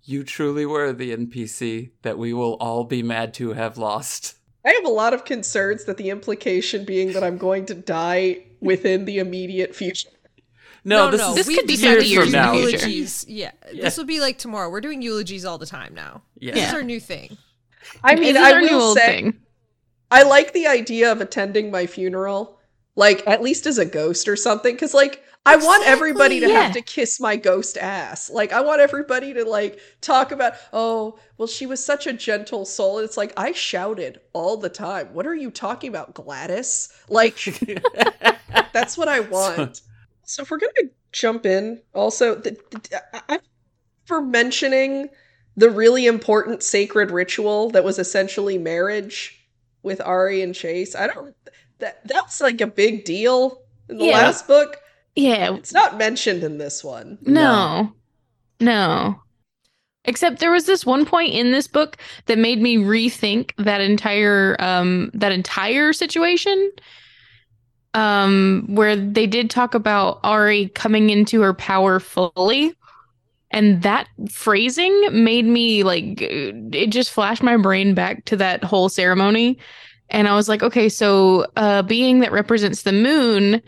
You 0.04 0.24
truly 0.24 0.66
were 0.66 0.94
the 0.94 1.16
NPC 1.16 1.92
that 2.02 2.18
we 2.18 2.34
will 2.34 2.56
all 2.56 2.84
be 2.84 3.04
mad 3.04 3.34
to 3.36 3.54
have 3.54 3.78
lost. 3.78 4.37
I 4.66 4.72
have 4.74 4.86
a 4.86 4.90
lot 4.90 5.14
of 5.14 5.24
concerns 5.26 5.86
that 5.86 5.98
the 5.98 6.10
implication 6.10 6.84
being 6.86 7.14
that 7.14 7.24
I'm 7.24 7.38
going 7.38 7.66
to 7.68 7.74
die 7.74 8.44
within 8.60 9.06
the 9.06 9.20
immediate 9.20 9.76
future. 9.76 10.10
No, 10.84 11.12
this, 11.12 11.22
This 11.36 11.48
is 11.50 11.56
could 11.58 11.68
be 11.68 11.74
years 11.74 11.96
50 11.96 12.10
years 12.10 12.24
from 12.26 12.32
now. 12.34 12.54
eulogies. 12.54 13.26
Yeah, 13.28 13.52
Yeah. 13.74 13.84
this 13.84 13.98
will 13.98 14.06
be 14.06 14.20
like 14.22 14.38
tomorrow. 14.38 14.70
We're 14.70 14.82
doing 14.82 15.02
eulogies 15.02 15.44
all 15.46 15.58
the 15.58 15.66
time 15.66 15.94
now. 15.94 16.22
Yeah. 16.40 16.54
This 16.54 16.64
is 16.66 16.70
Yeah. 16.72 16.76
our 16.78 16.84
new 16.84 17.00
thing. 17.00 17.38
I 18.04 18.16
mean, 18.16 18.34
this 18.34 18.42
is 18.42 18.48
I 18.48 18.52
our 18.54 18.62
new 18.62 18.70
will 18.76 18.82
old 18.82 18.98
say, 18.98 19.06
thing. 19.22 19.40
I 20.12 20.24
like 20.24 20.54
the 20.54 20.68
idea 20.68 21.12
of 21.12 21.20
attending 21.22 21.72
my 21.72 21.86
funeral, 21.88 22.57
like 22.98 23.24
at 23.28 23.42
least 23.44 23.68
as 23.68 23.80
a 23.80 23.86
ghost 23.86 24.28
or 24.28 24.38
something, 24.38 24.76
because 24.76 24.96
like 24.96 25.24
I 25.46 25.58
want 25.58 25.86
everybody 25.88 26.42
to 26.42 26.48
Exactly, 26.48 26.52
have 26.52 26.72
to 26.74 26.82
kiss 26.82 27.22
my 27.22 27.38
ghost 27.38 27.78
ass. 27.78 28.30
Like 28.30 28.54
I 28.54 28.62
want 28.62 28.82
everybody 28.82 29.34
to 29.36 29.46
like 29.46 29.80
talk 30.02 30.34
about, 30.34 30.56
oh, 30.74 31.20
well, 31.38 31.48
she 31.48 31.68
was 31.68 31.84
such 31.86 32.08
a 32.08 32.14
gentle 32.14 32.66
soul. 32.66 33.00
It's 33.00 33.18
like 33.18 33.34
I 33.38 33.54
shouted 33.54 34.22
all 34.34 34.58
the 34.58 34.70
time. 34.70 35.14
What 35.14 35.28
are 35.28 35.36
you 35.36 35.52
talking 35.52 35.90
about, 35.90 36.16
Gladys? 36.16 36.90
Like 37.10 37.40
that's 38.74 38.98
what 38.98 39.08
I 39.10 39.22
want. 39.22 39.82
So 40.26 40.44
if 40.44 40.52
we're 40.52 40.60
gonna 40.60 40.90
jump 41.14 41.46
in, 41.46 41.82
also, 41.94 42.36
the, 42.36 42.58
the, 42.72 43.04
I- 43.32 43.40
for 44.06 44.22
mentioning 44.22 45.10
the 45.58 45.70
really 45.70 46.08
important 46.08 46.64
sacred 46.64 47.12
ritual 47.12 47.72
that 47.72 47.84
was 47.84 48.00
essentially 48.00 48.58
marriage 48.58 49.48
with 49.84 50.02
Ari 50.02 50.42
and 50.42 50.56
Chase. 50.56 50.96
I 50.96 51.08
don't. 51.08 51.36
That 51.80 52.06
that 52.08 52.24
was 52.26 52.42
like 52.42 52.62
a 52.62 52.68
big 52.68 53.06
deal 53.06 53.62
in 53.90 53.98
the 53.98 54.06
Yeah. 54.06 54.14
last 54.14 54.48
book. 54.48 54.78
Yeah. 55.16 55.56
It's 55.56 55.74
not 55.74 55.98
mentioned 55.98 56.44
in 56.44 56.58
this 56.58 56.84
one. 56.84 57.18
No. 57.22 57.94
No. 58.60 59.22
Except 60.06 60.40
there 60.40 60.52
was 60.52 60.66
this 60.66 60.86
one 60.86 61.06
point 61.06 61.34
in 61.34 61.52
this 61.52 61.68
book 61.68 61.98
that 62.28 62.38
made 62.38 62.62
me 62.62 62.78
rethink 62.78 63.52
that 63.58 63.82
entire 63.82 64.56
um 64.60 65.12
that 65.14 65.32
entire 65.32 65.94
situation. 65.94 66.72
Um 67.94 68.66
where 68.70 68.96
they 68.96 69.28
did 69.28 69.50
talk 69.50 69.74
about 69.74 70.20
Ari 70.24 70.70
coming 70.70 71.10
into 71.10 71.42
her 71.42 71.54
power 71.54 72.00
fully. 72.00 72.74
And 73.52 73.82
that 73.84 74.08
phrasing 74.30 75.24
made 75.24 75.46
me 75.46 75.84
like 75.84 76.22
it 76.22 76.88
just 76.90 77.12
flashed 77.12 77.44
my 77.44 77.58
brain 77.58 77.94
back 77.94 78.26
to 78.26 78.36
that 78.38 78.64
whole 78.64 78.90
ceremony. 78.90 79.58
And 80.10 80.28
I 80.28 80.36
was 80.36 80.48
like, 80.48 80.64
okay, 80.64 80.90
so 80.90 81.46
a 81.56 81.84
being 81.84 82.20
that 82.20 82.32
represents 82.32 82.84
the 82.84 82.94
moon 82.94 83.62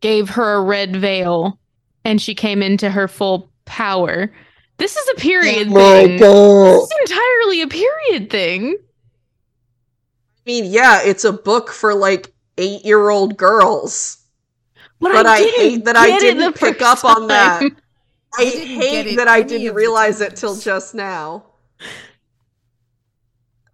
gave 0.00 0.30
her 0.30 0.54
a 0.54 0.62
red 0.62 0.96
veil 0.96 1.58
and 2.04 2.20
she 2.20 2.34
came 2.34 2.62
into 2.62 2.90
her 2.90 3.08
full 3.08 3.50
power. 3.64 4.32
This 4.78 4.96
is 4.96 5.08
a 5.10 5.14
period 5.14 5.70
thing. 5.72 6.18
This 6.18 6.90
is 6.90 7.10
entirely 7.10 7.62
a 7.62 7.68
period 7.68 8.30
thing. 8.30 8.76
I 10.44 10.50
mean, 10.50 10.64
yeah, 10.64 11.02
it's 11.04 11.24
a 11.24 11.32
book 11.32 11.70
for 11.70 11.94
like 11.94 12.32
eight-year-old 12.58 13.36
girls. 13.36 14.18
But, 14.98 15.12
But 15.12 15.26
I 15.26 15.38
didn't 15.38 15.60
hate 15.60 15.84
that 15.84 15.96
I 15.96 16.18
didn't 16.18 16.56
pick 16.56 16.78
first 16.78 17.04
up 17.04 17.16
on 17.16 17.28
that. 17.28 17.60
time. 17.60 17.76
I 18.38 18.44
hate 18.44 19.16
that 19.16 19.28
I 19.28 19.42
didn't 19.42 19.74
realize 19.74 20.20
it 20.20 20.36
till 20.36 20.56
just 20.56 20.94
now. 20.94 21.44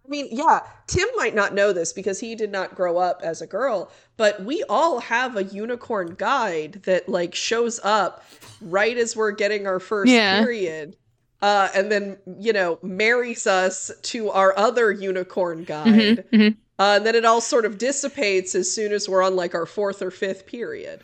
I 0.09 0.11
mean, 0.11 0.27
yeah, 0.31 0.61
Tim 0.87 1.07
might 1.17 1.35
not 1.35 1.53
know 1.53 1.71
this 1.71 1.93
because 1.93 2.19
he 2.19 2.33
did 2.33 2.51
not 2.51 2.73
grow 2.73 2.97
up 2.97 3.21
as 3.23 3.43
a 3.43 3.47
girl, 3.47 3.91
but 4.17 4.43
we 4.43 4.63
all 4.67 4.99
have 4.99 5.37
a 5.37 5.43
unicorn 5.43 6.15
guide 6.17 6.81
that 6.85 7.07
like 7.07 7.35
shows 7.35 7.79
up 7.83 8.23
right 8.59 8.97
as 8.97 9.15
we're 9.15 9.29
getting 9.29 9.67
our 9.67 9.79
first 9.79 10.11
Yeah. 10.11 10.41
period. 10.43 10.95
Uh, 11.43 11.69
and 11.75 11.91
then, 11.91 12.17
you 12.39 12.51
know, 12.51 12.79
marries 12.81 13.45
us 13.45 13.91
to 14.01 14.31
our 14.31 14.57
other 14.57 14.91
unicorn 14.91 15.63
guide. 15.63 15.85
Mhm, 15.85 16.29
mhm. 16.33 16.57
Uh, 16.79 16.95
and 16.97 17.05
then 17.05 17.13
it 17.13 17.23
all 17.23 17.39
sort 17.39 17.65
of 17.65 17.77
dissipates 17.77 18.55
as 18.55 18.69
soon 18.73 18.91
as 18.91 19.07
we're 19.07 19.21
on 19.21 19.35
like 19.35 19.53
our 19.53 19.67
fourth 19.67 20.01
or 20.01 20.09
fifth 20.09 20.47
period. 20.47 21.01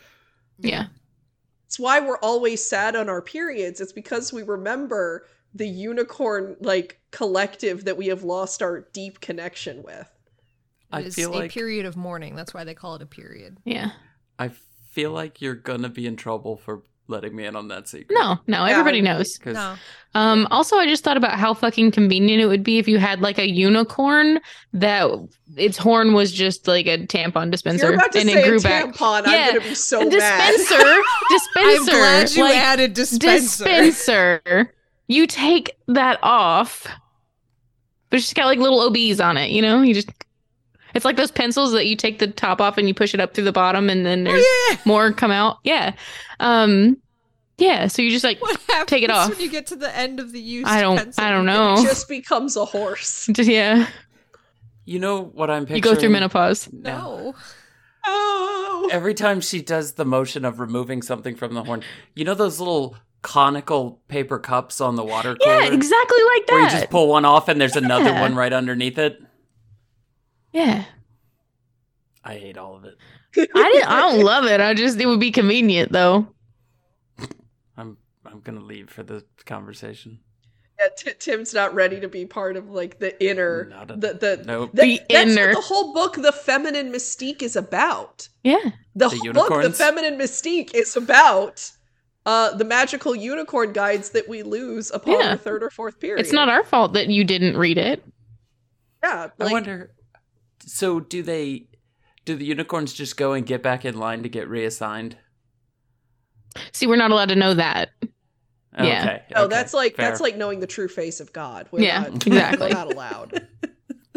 Yeah. 0.58 0.86
It's 1.66 1.78
why 1.78 2.00
we're 2.00 2.18
always 2.18 2.68
sad 2.68 2.96
on 2.96 3.08
our 3.08 3.22
periods. 3.22 3.80
It's 3.80 3.92
because 3.92 4.32
we 4.32 4.42
remember 4.42 5.26
the 5.56 5.66
unicorn 5.68 6.56
like 6.60 7.00
collective 7.10 7.84
that 7.86 7.96
we 7.96 8.06
have 8.08 8.22
lost 8.22 8.62
our 8.62 8.86
deep 8.92 9.20
connection 9.20 9.82
with. 9.82 10.08
I 10.92 11.00
It 11.00 11.06
is 11.06 11.14
feel 11.14 11.32
a 11.32 11.38
like 11.38 11.50
period 11.52 11.86
of 11.86 11.96
mourning. 11.96 12.36
That's 12.36 12.52
why 12.54 12.64
they 12.64 12.74
call 12.74 12.94
it 12.96 13.02
a 13.02 13.06
period. 13.06 13.56
Yeah. 13.64 13.90
I 14.38 14.50
feel 14.90 15.10
like 15.12 15.40
you're 15.40 15.54
gonna 15.54 15.88
be 15.88 16.06
in 16.06 16.16
trouble 16.16 16.56
for 16.56 16.82
letting 17.08 17.36
me 17.36 17.46
in 17.46 17.54
on 17.54 17.68
that 17.68 17.86
secret. 17.88 18.12
No, 18.18 18.38
no, 18.48 18.64
Yeah, 18.66 18.72
everybody 18.72 18.98
I- 18.98 19.02
knows. 19.02 19.38
because 19.38 19.54
No, 19.54 19.76
Um, 20.14 20.48
also, 20.50 20.76
I 20.76 20.86
just 20.86 21.04
thought 21.04 21.16
about 21.16 21.38
how 21.38 21.54
fucking 21.54 21.90
convenient 21.92 22.42
it 22.42 22.46
would 22.46 22.64
be 22.64 22.78
if 22.78 22.88
you 22.88 22.98
had 22.98 23.20
like 23.20 23.38
a 23.38 23.48
unicorn 23.48 24.40
that 24.72 25.08
its 25.56 25.76
horn 25.78 26.14
was 26.14 26.32
just 26.32 26.66
like 26.66 26.86
a 26.86 27.06
tampon 27.06 27.50
dispenser 27.50 27.86
you're 27.86 27.94
about 27.94 28.10
to 28.12 28.20
and 28.20 28.28
say 28.30 28.42
it 28.42 28.48
grew 28.48 28.58
a 28.58 28.60
back. 28.60 28.86
tampon, 28.94 29.26
Yeah, 29.26 29.32
I'm 29.32 29.54
gonna 29.56 29.68
be 29.68 29.74
so 29.74 30.00
a 30.00 30.10
mad. 30.10 30.10
dispenser, 30.56 30.94
dispenser. 31.30 31.80
I'm 31.80 31.84
glad 31.86 32.30
you 32.34 32.42
like, 32.44 32.56
added 32.56 32.94
dispenser. 32.94 33.64
dispenser. 33.64 34.72
You 35.08 35.26
take 35.26 35.76
that 35.88 36.18
off, 36.22 36.86
but 38.10 38.16
it's 38.18 38.24
just 38.26 38.34
got 38.34 38.46
like 38.46 38.58
little 38.58 38.80
OBs 38.80 39.20
on 39.20 39.36
it. 39.36 39.50
You 39.50 39.62
know, 39.62 39.82
you 39.82 39.94
just. 39.94 40.10
It's 40.94 41.04
like 41.04 41.16
those 41.16 41.30
pencils 41.30 41.72
that 41.72 41.86
you 41.86 41.94
take 41.94 42.18
the 42.20 42.26
top 42.28 42.58
off 42.60 42.78
and 42.78 42.88
you 42.88 42.94
push 42.94 43.12
it 43.12 43.20
up 43.20 43.34
through 43.34 43.44
the 43.44 43.52
bottom, 43.52 43.90
and 43.90 44.06
then 44.06 44.24
there's 44.24 44.42
Oh, 44.42 44.68
yeah. 44.70 44.78
more 44.86 45.12
come 45.12 45.30
out. 45.30 45.58
Yeah, 45.62 45.92
um, 46.40 46.96
yeah. 47.58 47.86
So 47.88 48.00
you 48.00 48.10
just 48.10 48.24
like 48.24 48.40
What 48.40 48.58
happens 48.68 48.88
Take 48.88 49.02
it 49.02 49.10
off. 49.10 49.28
when 49.28 49.38
you 49.40 49.50
get 49.50 49.66
to 49.68 49.76
the 49.76 49.94
end 49.94 50.20
of 50.20 50.32
the 50.32 50.40
use 50.40 50.64
I 50.66 50.80
don't, 50.80 50.96
pencil? 50.96 51.22
I 51.22 51.30
don't 51.30 51.46
It 51.48 51.52
know. 51.52 51.76
just 51.82 52.08
becomes 52.08 52.56
a 52.56 52.64
horse. 52.64 53.28
yeah, 53.36 53.88
you 54.86 54.98
know 54.98 55.22
what 55.22 55.50
I'm 55.50 55.64
picturing. 55.66 55.76
you 55.76 55.82
go 55.82 55.94
through 55.94 56.10
menopause. 56.10 56.68
No. 56.72 57.34
Oh, 58.08 58.88
Every 58.92 59.14
time 59.14 59.40
she 59.40 59.60
does 59.60 59.94
the 59.94 60.04
motion 60.04 60.44
of 60.44 60.60
removing 60.60 61.02
something 61.02 61.34
from 61.36 61.54
the 61.54 61.62
horn, 61.64 61.82
you 62.14 62.24
know 62.24 62.34
those 62.34 62.58
little 62.58 62.96
conical 63.26 64.00
paper 64.06 64.38
cups 64.38 64.80
on 64.80 64.94
the 64.94 65.02
water 65.02 65.34
cooler, 65.34 65.60
Yeah, 65.62 65.72
exactly 65.72 66.18
like 66.34 66.46
that. 66.46 66.52
where 66.52 66.62
you 66.62 66.70
just 66.70 66.90
pull 66.90 67.08
one 67.08 67.24
off 67.24 67.48
and 67.48 67.60
there's 67.60 67.74
another 67.74 68.12
one 68.14 68.36
right 68.36 68.52
underneath 68.52 68.98
it. 68.98 69.18
yeah, 70.52 70.84
I 72.22 72.34
hate 72.36 72.56
all 72.56 72.76
of 72.76 72.84
it. 72.84 72.94
I 73.36 73.40
didn't. 73.72 73.88
I 73.88 74.00
don't 74.00 74.22
love 74.22 74.44
it. 74.44 74.60
I 74.60 74.74
just 74.74 74.98
it 75.00 75.06
would 75.06 75.18
be 75.20 75.32
convenient 75.32 75.90
though. 75.92 76.28
I'm 77.76 77.96
I'm 78.24 78.40
gonna 78.40 78.60
leave 78.60 78.90
for 78.90 79.02
the 79.02 79.24
conversation. 79.44 80.20
Yeah, 80.78 80.88
T- 80.96 81.12
Tim's 81.18 81.52
not 81.54 81.74
ready 81.74 81.98
to 82.00 82.08
be 82.08 82.26
part 82.26 82.56
of 82.56 82.70
like 82.70 82.98
the 82.98 83.12
inner, 83.24 83.64
Not 83.70 83.90
a- 83.90 83.96
the 83.96 84.12
the 84.14 84.42
Nope. 84.46 84.70
that- 84.74 84.82
The 84.82 85.00
that's 85.10 85.30
inner. 85.32 85.48
what 85.48 85.54
the 85.56 85.60
whole 85.62 85.92
book, 85.94 86.14
the 86.16 86.32
feminine 86.32 86.92
mystique, 86.92 87.42
is 87.42 87.56
about. 87.56 88.28
Yeah, 88.44 88.58
The, 88.94 89.08
The 89.08 89.16
whole 89.16 89.32
book, 89.32 89.62
the 89.62 89.72
feminine 89.72 90.16
mystique, 90.18 90.74
is 90.74 90.96
about 90.96 91.72
uh 92.26 92.54
the 92.54 92.64
magical 92.64 93.14
unicorn 93.16 93.72
guides 93.72 94.10
that 94.10 94.28
we 94.28 94.42
lose 94.42 94.90
upon 94.90 95.14
Yeah. 95.20 95.30
the 95.32 95.38
third 95.38 95.62
or 95.62 95.70
fourth 95.70 95.98
period. 96.00 96.20
it's 96.20 96.32
not 96.32 96.48
our 96.50 96.62
fault 96.64 96.92
that 96.92 97.08
you 97.08 97.24
didn't 97.24 97.56
read 97.56 97.78
it. 97.78 98.04
Yeah, 99.02 99.28
I 99.40 99.52
wonder. 99.52 99.92
So 100.66 101.00
do 101.00 101.22
they? 101.22 101.68
Do 102.24 102.34
the 102.34 102.44
unicorns 102.44 102.92
just 102.92 103.16
go 103.16 103.32
and 103.34 103.46
get 103.46 103.62
back 103.62 103.84
in 103.84 103.96
line 103.96 104.24
to 104.24 104.28
get 104.28 104.48
reassigned? 104.48 105.16
See, 106.72 106.86
we're 106.86 106.96
not 106.96 107.10
allowed 107.12 107.28
to 107.28 107.36
know 107.36 107.54
that. 107.54 107.90
Yeah. 108.02 108.80
Okay. 108.80 109.22
No, 109.34 109.44
okay, 109.44 109.54
that's 109.54 109.72
like 109.72 109.94
fair. 109.96 110.08
that's 110.08 110.20
like 110.20 110.36
knowing 110.36 110.58
the 110.60 110.66
true 110.66 110.88
face 110.88 111.20
of 111.20 111.32
God. 111.32 111.68
We're 111.70 111.80
Yeah, 111.82 112.00
not, 112.02 112.14
exactly. 112.26 112.66
We're 112.68 112.74
not 112.74 112.92
allowed. 112.92 113.46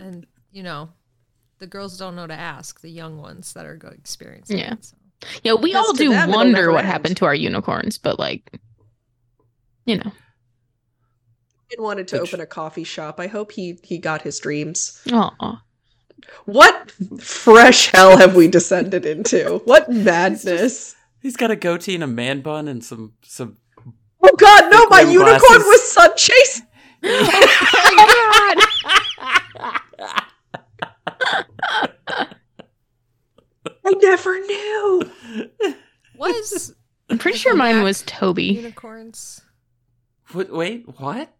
and 0.01 0.26
you 0.51 0.64
know, 0.64 0.89
the 1.60 1.68
girls 1.68 1.97
don't 1.97 2.16
know 2.16 2.26
to 2.28 2.34
ask 2.34 2.82
the 2.82 2.89
young 2.89 3.18
ones 3.22 3.53
that 3.53 3.66
are 3.66 3.76
go- 3.78 3.89
experiencing 3.89 4.57
Yeah. 4.57 4.74
it. 4.74 4.86
So. 4.86 4.97
Yeah, 5.43 5.53
we 5.55 5.74
all 5.76 5.93
do 5.93 6.09
them, 6.09 6.32
wonder 6.32 6.72
what 6.72 6.80
end. 6.80 6.88
happened 6.88 7.17
to 7.17 7.26
our 7.26 7.36
unicorns, 7.36 7.97
but 7.97 8.17
like, 8.20 8.57
you 9.86 9.97
know, 9.97 10.11
He 11.70 11.76
wanted 11.80 12.07
to 12.09 12.20
The 12.20 12.26
tr- 12.26 12.36
open 12.36 12.41
a 12.41 12.45
coffee 12.45 12.84
shop. 12.86 13.20
I 13.20 13.28
hope 13.28 13.51
he 13.51 13.80
he 13.84 13.97
got 13.97 14.22
his 14.22 14.39
dreams. 14.39 15.01
oh, 15.11 15.57
What 16.45 16.91
fresh 17.20 17.88
hell 17.88 18.15
have 18.17 18.36
we 18.36 18.47
descended 18.47 19.05
into? 19.05 19.61
What 19.65 19.89
madness! 19.91 20.95
He's 21.22 21.36
got 21.36 21.51
a 21.51 21.55
goatee 21.57 21.95
and 21.95 22.03
a 22.03 22.07
man 22.07 22.39
bun 22.41 22.67
and 22.70 22.82
some 22.84 23.13
some. 23.24 23.57
Oh 24.24 24.36
God, 24.38 24.72
no! 24.72 24.86
My 24.88 25.01
Rim 25.01 25.11
unicorn 25.11 25.39
glasses. 25.39 25.65
was 25.65 25.91
sun 25.91 26.11
chase. 26.17 26.61
Oh, 32.11 32.20
I 33.89 33.93
never 34.01 34.39
knew. 34.39 35.11
Was 36.15 36.75
I'm 37.09 37.17
pretty 37.17 37.37
sure 37.37 37.55
mine 37.55 37.81
was 37.81 38.03
Toby. 38.03 38.45
unicorns? 38.45 39.41
What, 40.31 40.51
wait, 40.51 40.85
what? 40.99 41.33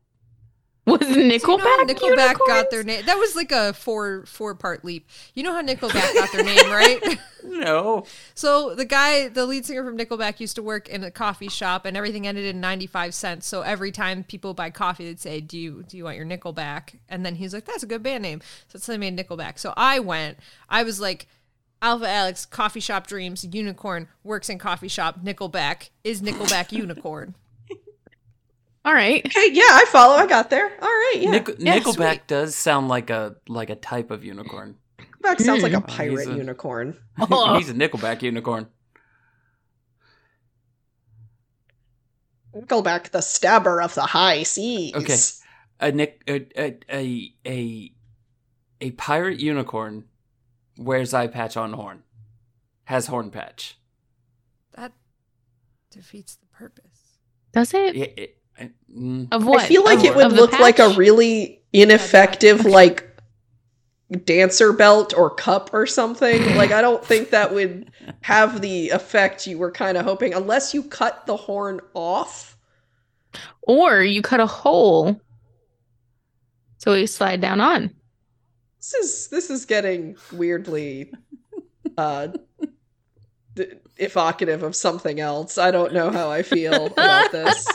Was 0.86 1.02
So 1.02 1.08
you 1.10 1.28
know 1.28 1.38
how 1.38 1.86
Nickelback? 1.86 1.95
Nickelback 1.95 2.38
got 2.47 2.72
their 2.72 2.84
name. 2.84 3.06
That 3.06 3.18
was 3.18 3.36
like 3.36 3.52
a 3.52 3.74
four 3.74 4.26
four 4.26 4.56
part 4.56 4.84
leap. 4.84 5.08
You 5.36 5.43
know 5.43 5.54
how 5.54 5.62
Nickelback 5.62 6.14
got 6.16 6.32
their 6.32 6.43
name, 6.43 6.72
right? 6.72 7.20
No. 7.43 8.06
So 8.36 8.76
the 8.76 8.86
guy, 8.86 9.30
the 9.30 9.45
lead 9.45 9.66
singer 9.66 9.84
from 9.84 9.97
Nickelback, 9.97 10.39
used 10.39 10.56
to 10.56 10.64
work 10.64 10.89
in 10.89 11.04
a 11.04 11.12
coffee 11.12 11.47
shop, 11.47 11.86
and 11.86 11.95
everything 11.95 12.28
ended 12.28 12.45
in 12.45 12.60
ninety 12.60 12.86
five 12.88 13.14
cents. 13.14 13.47
So 13.47 13.62
every 13.62 13.91
time 13.91 14.24
people 14.24 14.54
buy 14.54 14.70
coffee, 14.70 15.06
they'd 15.06 15.20
say, 15.20 15.39
"Do 15.39 15.58
you 15.58 15.84
do 15.88 15.97
you 15.97 16.04
want 16.04 16.18
your 16.18 16.26
Nickelback?" 16.26 16.95
And 17.08 17.26
then 17.26 17.36
he's 17.36 17.54
like, 17.54 17.66
"That's 17.66 17.84
a 17.84 17.88
good 17.88 18.04
band 18.04 18.24
name." 18.24 18.41
So 18.68 18.78
that's 18.78 18.88
how 18.88 18.93
they 18.93 18.97
made 18.97 19.18
Nickelback. 19.18 19.58
So 19.60 19.74
I 19.78 20.00
went. 20.00 20.38
I 20.70 20.84
was 20.84 21.00
like. 21.00 21.28
Alpha 21.82 22.08
Alex, 22.10 22.46
coffee 22.46 22.80
shop 22.82 23.08
dreams, 23.08 23.46
unicorn, 23.50 24.08
works 24.24 24.50
in 24.50 24.58
coffee 24.60 24.88
shop, 24.90 25.24
Nickelback, 25.24 25.90
is 26.04 26.22
Nickelback 26.22 26.72
unicorn. 26.78 27.36
All 28.86 28.94
right. 28.94 29.26
Okay, 29.26 29.50
yeah, 29.52 29.64
I 29.70 29.86
follow. 29.90 30.16
I 30.16 30.26
got 30.26 30.50
there. 30.50 30.66
All 30.82 30.88
right, 30.88 31.16
yeah. 31.18 31.32
Nick- 31.32 31.56
Yeah, 31.60 31.80
Nickelback 31.80 32.12
sweet. 32.14 32.28
does 32.28 32.56
sound 32.56 32.88
like 32.88 33.10
a 33.10 33.36
like 33.48 33.70
a 33.70 33.76
type 33.76 34.10
of 34.12 34.24
unicorn. 34.24 34.76
Nickelback 35.22 35.42
sounds 35.42 35.64
like 35.64 35.74
a 35.74 35.82
pirate 35.98 36.20
He's 36.20 36.28
a- 36.28 36.38
unicorn. 36.38 36.98
He's 37.18 37.70
a 37.70 37.74
Nickelback 37.74 38.22
unicorn. 38.22 38.68
Nickelback, 42.56 43.12
the 43.12 43.22
stabber 43.22 43.82
of 43.82 43.94
the 43.96 44.02
high 44.02 44.44
seas. 44.44 44.96
Okay. 44.96 45.18
A 45.82 45.92
Nick 45.92 46.24
a 46.28 46.46
a 46.58 46.78
a 46.92 47.34
a, 47.46 47.92
a 48.82 48.92
pirate 48.92 49.40
unicorn 49.40 50.06
wears 50.80 51.14
eye 51.14 51.28
patch 51.28 51.58
on 51.58 51.74
horn. 51.74 52.04
Has 52.86 53.08
horn 53.08 53.30
patch. 53.30 53.78
That 54.76 54.94
defeats 55.92 56.36
the 56.38 56.48
purpose. 56.48 56.86
Does 57.54 57.74
it? 57.74 57.96
It, 57.96 58.14
it, 58.18 58.38
I- 58.60 58.72
mm, 58.92 59.28
Of 59.32 59.46
what? 59.46 59.62
I 59.64 59.68
feel 59.68 59.84
like 59.84 60.00
Of- 60.00 60.06
it 60.06 60.16
would 60.16 60.26
of 60.28 60.32
the 60.36 60.42
look 60.42 60.60
like 60.60 60.80
a 60.80 60.90
really 60.92 61.62
ineffective, 61.74 62.66
like 62.66 63.06
dancer 64.26 64.74
belt 64.74 65.14
or 65.16 65.30
cup 65.30 65.70
or 65.74 65.86
something. 65.86 66.56
Like 66.56 66.72
I 66.72 66.82
don't 66.82 67.04
think 67.06 67.30
that 67.30 67.54
would 67.54 67.92
have 68.22 68.62
the 68.62 68.90
effect 68.90 69.46
you 69.46 69.58
were 69.60 69.72
kind 69.72 69.98
of 69.98 70.06
hoping, 70.06 70.34
unless 70.34 70.74
you 70.74 70.82
cut 70.84 71.26
the 71.28 71.38
horn 71.38 71.80
off. 71.94 72.58
Or 73.62 74.02
you 74.02 74.24
cut 74.24 74.40
a 74.40 74.48
hole 74.48 75.22
so 76.80 76.94
we 76.94 77.06
slide 77.06 77.42
down 77.42 77.60
on. 77.62 77.94
This 78.80 78.94
is 78.94 79.28
this 79.28 79.50
is 79.50 79.66
getting 79.66 80.16
weirdly 80.32 81.12
uh 81.98 82.30
d- 83.56 83.74
evocative 83.98 84.64
of 84.64 84.76
something 84.76 85.20
else. 85.20 85.58
I 85.58 85.72
don't 85.72 85.94
know 85.94 86.10
how 86.12 86.30
I 86.32 86.44
feel 86.44 86.86
about 86.88 87.32
this. 87.32 87.68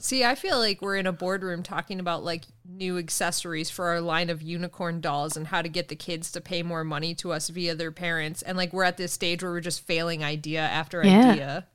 See, 0.00 0.24
I 0.24 0.36
feel 0.36 0.58
like 0.58 0.80
we're 0.80 0.96
in 0.96 1.06
a 1.08 1.12
boardroom 1.12 1.62
talking 1.64 1.98
about 1.98 2.24
like 2.24 2.44
new 2.64 2.98
accessories 2.98 3.68
for 3.68 3.86
our 3.88 4.00
line 4.00 4.30
of 4.30 4.40
unicorn 4.40 5.00
dolls 5.00 5.36
and 5.36 5.48
how 5.48 5.60
to 5.60 5.68
get 5.68 5.88
the 5.88 5.96
kids 5.96 6.30
to 6.32 6.40
pay 6.40 6.62
more 6.62 6.84
money 6.84 7.14
to 7.16 7.32
us 7.32 7.48
via 7.48 7.74
their 7.74 7.90
parents. 7.90 8.40
And 8.40 8.56
like 8.56 8.72
we're 8.72 8.84
at 8.84 8.96
this 8.96 9.12
stage 9.12 9.42
where 9.42 9.50
we're 9.50 9.60
just 9.60 9.80
failing 9.84 10.22
idea 10.22 10.60
after 10.60 11.04
Yeah. 11.04 11.30
idea. 11.32 11.66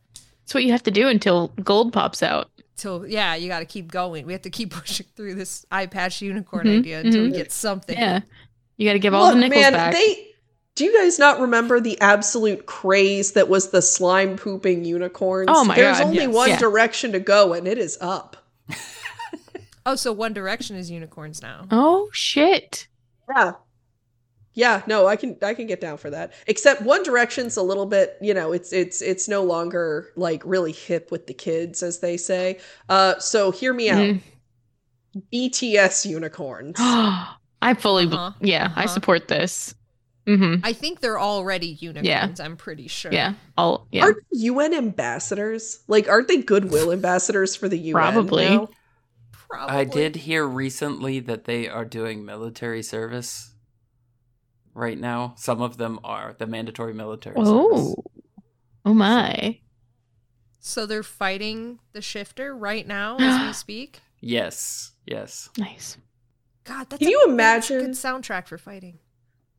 It's 0.44 0.54
what 0.54 0.64
you 0.64 0.72
have 0.72 0.84
to 0.84 0.92
do 0.92 1.10
until 1.10 1.50
gold 1.64 1.92
pops 1.92 2.24
out. 2.24 2.50
Till 2.76 3.06
yeah, 3.08 3.36
you 3.36 3.48
got 3.48 3.60
to 3.60 3.66
keep 3.66 3.92
going. 3.92 4.26
We 4.26 4.34
have 4.34 4.42
to 4.44 4.50
keep 4.50 4.72
pushing 4.74 5.06
through 5.16 5.36
this 5.36 5.66
eye 5.72 5.86
patch 5.86 6.22
unicorn 6.22 6.66
Mhm, 6.66 6.80
idea 6.80 7.00
until 7.02 7.24
we 7.24 7.30
mhm. 7.30 7.36
get 7.36 7.52
something. 7.52 7.98
Yeah. 7.98 8.22
You 8.78 8.90
got 8.90 8.94
to 8.94 9.00
give 9.00 9.14
all 9.14 9.30
the 9.30 9.36
nickels 9.36 9.62
man, 9.62 9.74
back. 9.74 9.94
they 9.94 10.28
do 10.76 10.86
you 10.86 10.94
guys 11.00 11.20
not 11.20 11.40
remember 11.40 11.80
the 11.80 12.02
absolute 12.02 12.66
craze 12.66 13.34
that 13.34 13.48
was 13.48 13.70
the 13.70 13.82
slime 13.82 14.38
pooping 14.38 14.86
unicorns? 14.86 15.48
Oh 15.52 15.64
my 15.64 15.76
There's 15.76 16.00
God, 16.00 16.08
only 16.08 16.18
yes. 16.24 16.34
one 16.34 16.50
Yeah. 16.50 16.58
direction 16.58 17.12
to 17.12 17.20
go, 17.20 17.54
and 17.54 17.68
it 17.68 17.78
is 17.78 17.98
up. 18.02 18.38
Oh, 19.86 19.96
so 19.96 20.14
One 20.14 20.32
Direction 20.32 20.78
is 20.78 20.90
unicorns 20.90 21.42
now. 21.42 21.68
oh 21.70 22.10
shit. 22.14 22.88
Yeah. 23.36 23.52
Yeah, 24.56 24.84
no, 24.86 25.08
I 25.08 25.16
can 25.16 25.38
I 25.42 25.54
can 25.56 25.66
get 25.68 25.82
down 25.82 25.98
for 25.98 26.10
that. 26.12 26.34
Except 26.48 26.82
One 26.82 27.02
Direction's 27.04 27.58
a 27.58 27.64
little 27.64 27.86
bit, 27.88 28.18
you 28.22 28.34
know, 28.34 28.52
it's 28.52 28.72
it's 28.72 29.02
it's 29.02 29.28
no 29.28 29.44
longer 29.44 30.10
like 30.16 30.42
really 30.46 30.72
hip 30.72 31.12
with 31.12 31.26
the 31.28 31.34
kids, 31.34 31.82
as 31.82 32.00
they 32.00 32.18
say. 32.18 32.60
Uh 32.90 33.18
so 33.20 33.52
hear 33.52 33.74
me 33.74 33.90
out. 33.90 33.98
Mhm. 33.98 34.22
BTS 35.32 36.06
unicorns. 36.10 36.76
I 36.80 37.74
fully, 37.78 38.06
Uh-huh, 38.08 38.32
yeah, 38.42 38.74
I 38.76 38.84
uh-huh. 38.84 38.88
support 38.94 39.28
this. 39.28 39.74
Mm-hmm. 40.28 40.66
I 40.66 40.74
think 40.74 41.02
they're 41.02 41.20
already 41.20 41.78
unicorns. 41.80 42.40
I'm 42.40 42.56
pretty 42.58 42.88
sure. 42.88 43.12
Yeah, 43.12 43.34
all 43.58 43.88
yeah. 43.92 44.04
Aren't 44.04 44.18
UN 44.32 44.74
ambassadors? 44.74 45.84
Like, 45.88 46.08
aren't 46.08 46.28
they 46.30 46.42
goodwill 46.42 46.92
ambassadors 46.92 47.56
for 47.56 47.68
the 47.68 47.78
UN? 47.78 47.94
Probably. 47.94 48.46
now? 48.50 48.70
Probably. 49.50 49.76
I 49.76 49.84
did 49.84 50.16
hear 50.16 50.46
recently 50.46 51.20
that 51.22 51.44
they 51.46 51.68
are 51.68 51.86
doing 51.86 52.24
military 52.26 52.82
service 52.84 53.53
right 54.74 55.00
now. 55.00 55.34
Some 55.38 55.62
of 55.62 55.78
them 55.78 56.00
are 56.04 56.36
the 56.38 56.48
mandatory 56.48 56.94
military 56.94 57.36
service. 57.36 57.50
Oh, 57.52 57.96
oh 58.86 58.94
my! 58.94 59.60
So 60.60 60.86
they're 60.86 61.04
fighting 61.04 61.80
the 61.94 62.02
shifter 62.02 62.56
right 62.56 62.86
now 62.88 63.18
as 63.20 63.46
we 63.48 63.54
speak. 63.54 64.02
Yes, 64.22 64.92
yes. 65.06 65.50
Nice. 65.58 65.98
God, 66.64 66.90
that's 66.90 67.00
Can 67.00 67.08
a- 67.10 67.12
you 67.12 67.26
a 67.28 67.30
imagine- 67.32 67.80
good 67.80 67.90
soundtrack 67.92 68.48
for 68.48 68.58
fighting? 68.58 69.00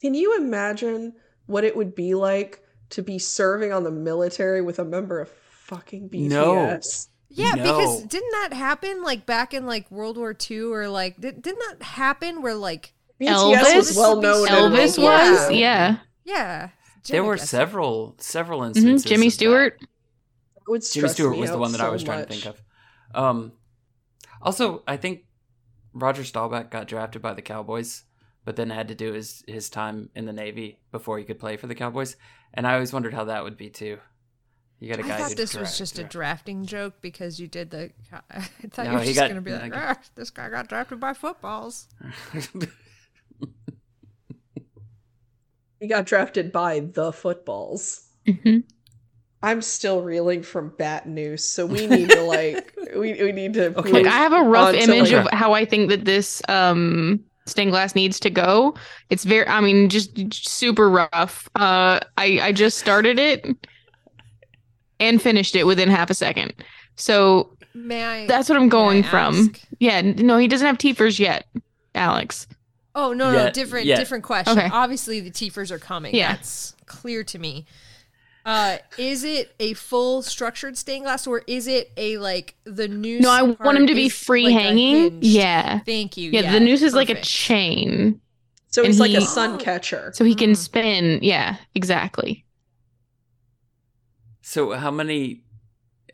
Can 0.00 0.14
you 0.14 0.36
imagine 0.36 1.14
what 1.46 1.64
it 1.64 1.76
would 1.76 1.94
be 1.94 2.14
like 2.14 2.62
to 2.90 3.02
be 3.02 3.18
serving 3.18 3.72
on 3.72 3.84
the 3.84 3.90
military 3.90 4.62
with 4.62 4.78
a 4.78 4.84
member 4.84 5.20
of 5.20 5.28
fucking 5.30 6.08
BTS? 6.08 6.28
No. 6.30 6.78
Yeah, 7.28 7.54
because 7.56 8.02
didn't 8.04 8.30
that 8.30 8.52
happen 8.52 9.02
like 9.02 9.26
back 9.26 9.52
in 9.54 9.66
like 9.66 9.90
World 9.90 10.16
War 10.16 10.34
II 10.50 10.60
or 10.62 10.88
like 10.88 11.20
did, 11.20 11.42
didn't 11.42 11.58
that 11.68 11.82
happen 11.84 12.40
where 12.42 12.54
like 12.54 12.93
BTS 13.20 13.28
Elvis? 13.28 13.76
was 13.76 13.96
well 13.96 14.20
known. 14.20 14.48
Elvis 14.48 14.98
was, 15.00 15.50
II. 15.50 15.60
yeah. 15.60 15.98
yeah? 16.24 16.68
there 17.08 17.22
were 17.24 17.34
guessed 17.36 17.44
it. 17.46 17.48
several 17.56 18.14
several 18.18 18.60
hmm 18.60 18.66
instances. 18.68 19.04
Jimmy 19.04 19.26
of 19.28 19.32
that. 19.32 19.36
Stewart. 19.36 19.80
Jimmy 20.92 21.08
Stewart 21.08 21.36
was 21.36 21.50
the 21.50 21.58
one 21.58 21.72
that 21.72 21.80
I 21.80 21.90
was 21.90 22.02
trying 22.02 22.24
to 22.24 22.32
think 22.32 22.46
of. 22.46 22.62
Um, 23.14 23.52
also, 24.42 24.82
I 24.88 24.96
think 24.96 25.24
Roger 25.92 26.24
Staubach 26.24 26.70
got 26.70 26.88
drafted 26.88 27.20
by 27.22 27.34
the 27.34 27.42
Cowboys, 27.42 28.04
but 28.44 28.56
then 28.56 28.70
had 28.70 28.88
to 28.88 28.94
do 28.94 29.12
his 29.12 29.44
his 29.46 29.68
time 29.68 30.08
in 30.14 30.24
the 30.24 30.32
Navy 30.32 30.80
before 30.90 31.18
he 31.18 31.24
could 31.24 31.38
play 31.38 31.56
for 31.56 31.66
the 31.66 31.74
Cowboys. 31.74 32.16
And 32.54 32.66
I 32.66 32.74
always 32.74 32.92
wondered 32.92 33.14
how 33.14 33.24
that 33.24 33.44
would 33.44 33.56
be 33.56 33.68
too. 33.70 33.98
You 34.80 34.88
got 34.90 34.98
a 34.98 35.02
guy. 35.02 35.14
I 35.14 35.18
thought 35.18 35.28
who 35.30 35.34
this 35.36 35.54
was 35.54 35.70
dra- 35.70 35.78
just 35.78 35.98
a 35.98 36.04
drafting 36.04 36.66
joke 36.66 36.94
because 37.00 37.38
you 37.38 37.46
did 37.46 37.70
the. 37.70 37.90
I 38.30 38.40
thought 38.70 38.86
No, 38.86 38.92
you 38.92 38.96
were 38.98 39.02
he 39.02 39.06
just 39.08 39.20
got- 39.20 39.28
gonna 39.28 39.40
be 39.40 39.52
like, 39.52 39.70
no, 39.70 39.78
ah, 39.78 39.98
this 40.14 40.30
guy 40.30 40.48
got 40.50 40.68
drafted 40.68 40.98
by 41.00 41.12
footballs. 41.14 41.88
He 45.80 45.86
got 45.88 46.06
drafted 46.06 46.52
by 46.52 46.80
the 46.80 47.12
footballs. 47.12 48.08
hmm 48.26 48.58
I'm 49.42 49.60
still 49.60 50.00
reeling 50.00 50.42
from 50.42 50.70
bat 50.78 51.06
news, 51.06 51.44
so 51.44 51.66
we 51.66 51.86
need 51.88 52.08
to 52.08 52.22
like 52.22 52.74
we, 52.96 53.12
we 53.22 53.30
need 53.32 53.52
to 53.54 53.78
Okay. 53.78 53.92
Like 53.92 54.06
I 54.06 54.16
have 54.16 54.32
a 54.32 54.42
rough 54.42 54.74
image 54.74 55.12
like- 55.12 55.26
of 55.26 55.38
how 55.38 55.52
I 55.52 55.66
think 55.66 55.90
that 55.90 56.06
this 56.06 56.40
um 56.48 57.20
stained 57.46 57.70
glass 57.72 57.94
needs 57.94 58.18
to 58.20 58.30
go. 58.30 58.74
It's 59.10 59.24
very, 59.24 59.46
I 59.46 59.60
mean, 59.60 59.90
just 59.90 60.16
super 60.48 60.88
rough. 60.88 61.46
Uh, 61.56 62.00
I 62.16 62.38
I 62.40 62.52
just 62.52 62.78
started 62.78 63.18
it 63.18 63.46
and 64.98 65.20
finished 65.20 65.54
it 65.54 65.64
within 65.66 65.90
half 65.90 66.08
a 66.08 66.14
second. 66.14 66.54
So 66.96 67.54
May 67.74 68.02
I? 68.22 68.26
that's 68.26 68.48
what 68.48 68.56
I'm 68.56 68.70
going 68.70 69.02
from. 69.02 69.34
ask? 69.54 69.60
Yeah, 69.78 70.00
no, 70.00 70.38
he 70.38 70.48
doesn't 70.48 70.66
have 70.66 70.78
teethers 70.78 71.18
yet, 71.18 71.44
Alex. 71.94 72.46
Oh 72.94 73.12
no, 73.12 73.32
no, 73.32 73.44
Yeah, 73.44 73.50
different, 73.50 73.86
yeah. 73.86 73.96
different 73.96 74.24
question. 74.24 74.56
Okay. 74.58 74.68
Obviously, 74.72 75.20
the 75.20 75.30
Tiefers 75.30 75.70
are 75.70 75.78
coming. 75.78 76.14
Yeah. 76.14 76.34
That's 76.34 76.74
clear 76.86 77.24
to 77.24 77.38
me. 77.38 77.66
Uh, 78.46 78.76
is 78.98 79.24
it 79.24 79.54
a 79.58 79.72
full 79.72 80.20
structured 80.22 80.76
stained 80.76 81.04
glass 81.04 81.26
or 81.26 81.42
is 81.46 81.66
it 81.66 81.90
a 81.96 82.18
like 82.18 82.54
the 82.64 82.86
noose? 82.86 83.22
No, 83.22 83.30
I 83.30 83.42
want 83.42 83.58
part 83.58 83.76
him 83.76 83.86
to 83.86 83.94
be 83.94 84.06
is 84.06 84.12
free 84.14 84.44
like 84.44 84.54
a 84.54 84.58
hanging. 84.60 84.96
hinged- 84.96 85.24
Yeah. 85.24 85.78
Thank 85.80 86.16
you. 86.18 86.30
yeah. 86.30 86.52
The 86.52 86.60
noose 86.60 86.82
is 86.82 86.92
like 86.94 87.08
a 87.08 87.14
perfect. 87.14 87.26
chain. 87.26 88.20
So 88.68 88.82
And 88.82 88.88
he's 88.88 89.00
like 89.00 89.12
a 89.14 89.20
he- 89.20 89.24
sun 89.26 89.58
catcher. 89.58 90.12
So 90.14 90.24
he 90.24 90.34
can 90.34 90.50
Mhm. 90.50 90.56
spin. 90.56 91.18
Yeah, 91.22 91.56
exactly. 91.74 92.44
So 94.42 94.72
how 94.72 94.90
many 94.90 95.40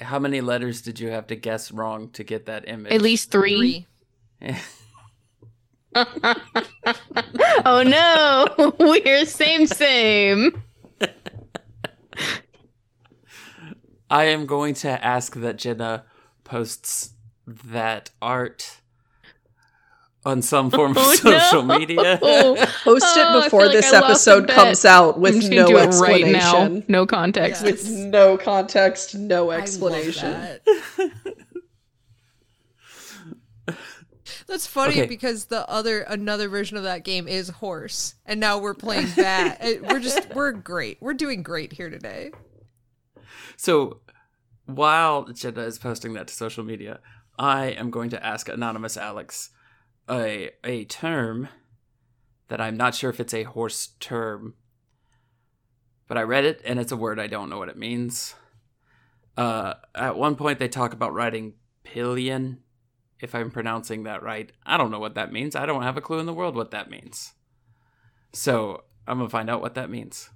how 0.00 0.18
many 0.18 0.40
letters 0.40 0.80
did 0.80 0.98
you 0.98 1.08
have 1.10 1.26
to 1.26 1.36
guess 1.36 1.70
wrong 1.72 2.08
to 2.12 2.24
get 2.24 2.46
that 2.46 2.66
image? 2.68 2.92
At 2.92 3.02
least 3.02 3.30
three. 3.30 3.86
Three. 4.40 4.56
oh 7.64 7.82
no, 7.84 8.74
we're 8.78 9.24
same 9.26 9.66
same. 9.66 10.62
I 14.10 14.24
am 14.24 14.46
going 14.46 14.74
to 14.74 15.04
ask 15.04 15.34
that 15.36 15.56
Jenna 15.56 16.04
posts 16.44 17.10
that 17.46 18.10
art 18.22 18.80
on 20.24 20.42
some 20.42 20.70
form 20.70 20.92
of 20.92 20.98
Oh, 20.98 21.14
social 21.14 21.62
no. 21.62 21.78
media. 21.78 22.18
Post 22.20 22.22
Oh, 22.24 22.54
it 23.40 23.44
before 23.44 23.62
oh, 23.62 23.64
feel 23.64 23.68
like 23.68 23.72
this 23.72 23.92
I 23.92 23.98
episode 23.98 24.48
comes 24.48 24.84
out 24.84 25.14
I'm 25.16 25.20
with 25.22 25.48
no 25.48 25.64
gonna 25.64 25.66
do 25.66 25.76
it 25.78 26.00
right 26.00 26.22
explanation. 26.24 26.74
now. 26.74 26.82
No 26.88 27.06
context. 27.06 27.62
Yeah. 27.64 27.70
With 27.70 27.88
no 27.88 28.36
context, 28.36 29.14
no 29.14 29.50
I 29.50 29.54
love 29.54 29.62
explanation. 29.62 30.30
that. 30.30 30.60
That's 34.50 34.66
funny 34.66 34.94
Okay. 34.94 35.06
because 35.06 35.44
the 35.44 35.66
other 35.70 36.00
another 36.00 36.48
version 36.48 36.76
of 36.76 36.82
that 36.82 37.04
game 37.04 37.28
is 37.28 37.48
horse, 37.48 38.16
and 38.26 38.40
now 38.40 38.58
we're 38.58 38.74
playing 38.74 39.06
that. 39.14 39.60
We're 39.88 40.00
just 40.00 40.34
we're 40.34 40.50
great. 40.50 40.98
We're 41.00 41.14
doing 41.14 41.44
great 41.44 41.72
here 41.72 41.88
today. 41.88 42.32
So 43.56 44.00
while 44.66 45.24
Jenna 45.26 45.62
is 45.62 45.78
posting 45.78 46.14
that 46.14 46.26
to 46.28 46.34
social 46.34 46.64
media, 46.64 46.98
I 47.38 47.66
am 47.66 47.90
going 47.90 48.10
to 48.10 48.26
ask 48.26 48.48
anonymous 48.48 48.96
Alex 48.96 49.50
a 50.08 50.50
a 50.64 50.84
term 50.86 51.48
that 52.48 52.60
I'm 52.60 52.76
not 52.76 52.96
sure 52.96 53.10
if 53.10 53.20
it's 53.20 53.32
a 53.32 53.44
horse 53.44 53.90
term, 54.00 54.54
but 56.08 56.18
I 56.18 56.22
read 56.22 56.44
it 56.44 56.60
and 56.64 56.80
it's 56.80 56.90
a 56.90 56.96
word 56.96 57.20
I 57.20 57.28
don't 57.28 57.48
know 57.50 57.58
what 57.58 57.68
it 57.68 57.78
means. 57.78 58.34
Uh, 59.36 59.74
at 59.94 60.16
one 60.16 60.34
point 60.34 60.58
they 60.58 60.66
talk 60.68 60.92
about 60.92 61.14
riding 61.14 61.54
pillion, 61.84 62.58
if 63.22 63.34
I'm 63.34 63.50
pronouncing 63.50 64.04
that 64.04 64.22
right. 64.22 64.50
I 64.64 64.76
don't 64.76 64.90
know 64.90 64.98
what 64.98 65.14
that 65.14 65.32
means. 65.32 65.54
I 65.56 65.66
don't 65.66 65.82
have 65.82 65.96
a 65.96 66.00
clue 66.00 66.18
in 66.18 66.26
the 66.26 66.32
world 66.34 66.54
what 66.56 66.70
that 66.70 66.90
means. 66.90 67.32
So 68.32 68.84
I'm 69.06 69.18
gonna 69.18 69.28
find 69.30 69.50
out 69.50 69.60
what 69.60 69.74
that 69.74 69.90
means. 69.90 70.30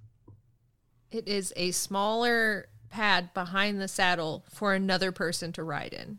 It 1.11 1.28
is 1.28 1.53
a 1.57 1.70
smaller 1.70 2.68
pad 2.91 3.32
behind 3.35 3.80
the 3.80 3.89
saddle 3.89 4.45
for 4.51 4.74
another 4.74 5.12
person 5.12 5.53
to 5.53 5.62
ride 5.62 5.93
in. 5.93 6.18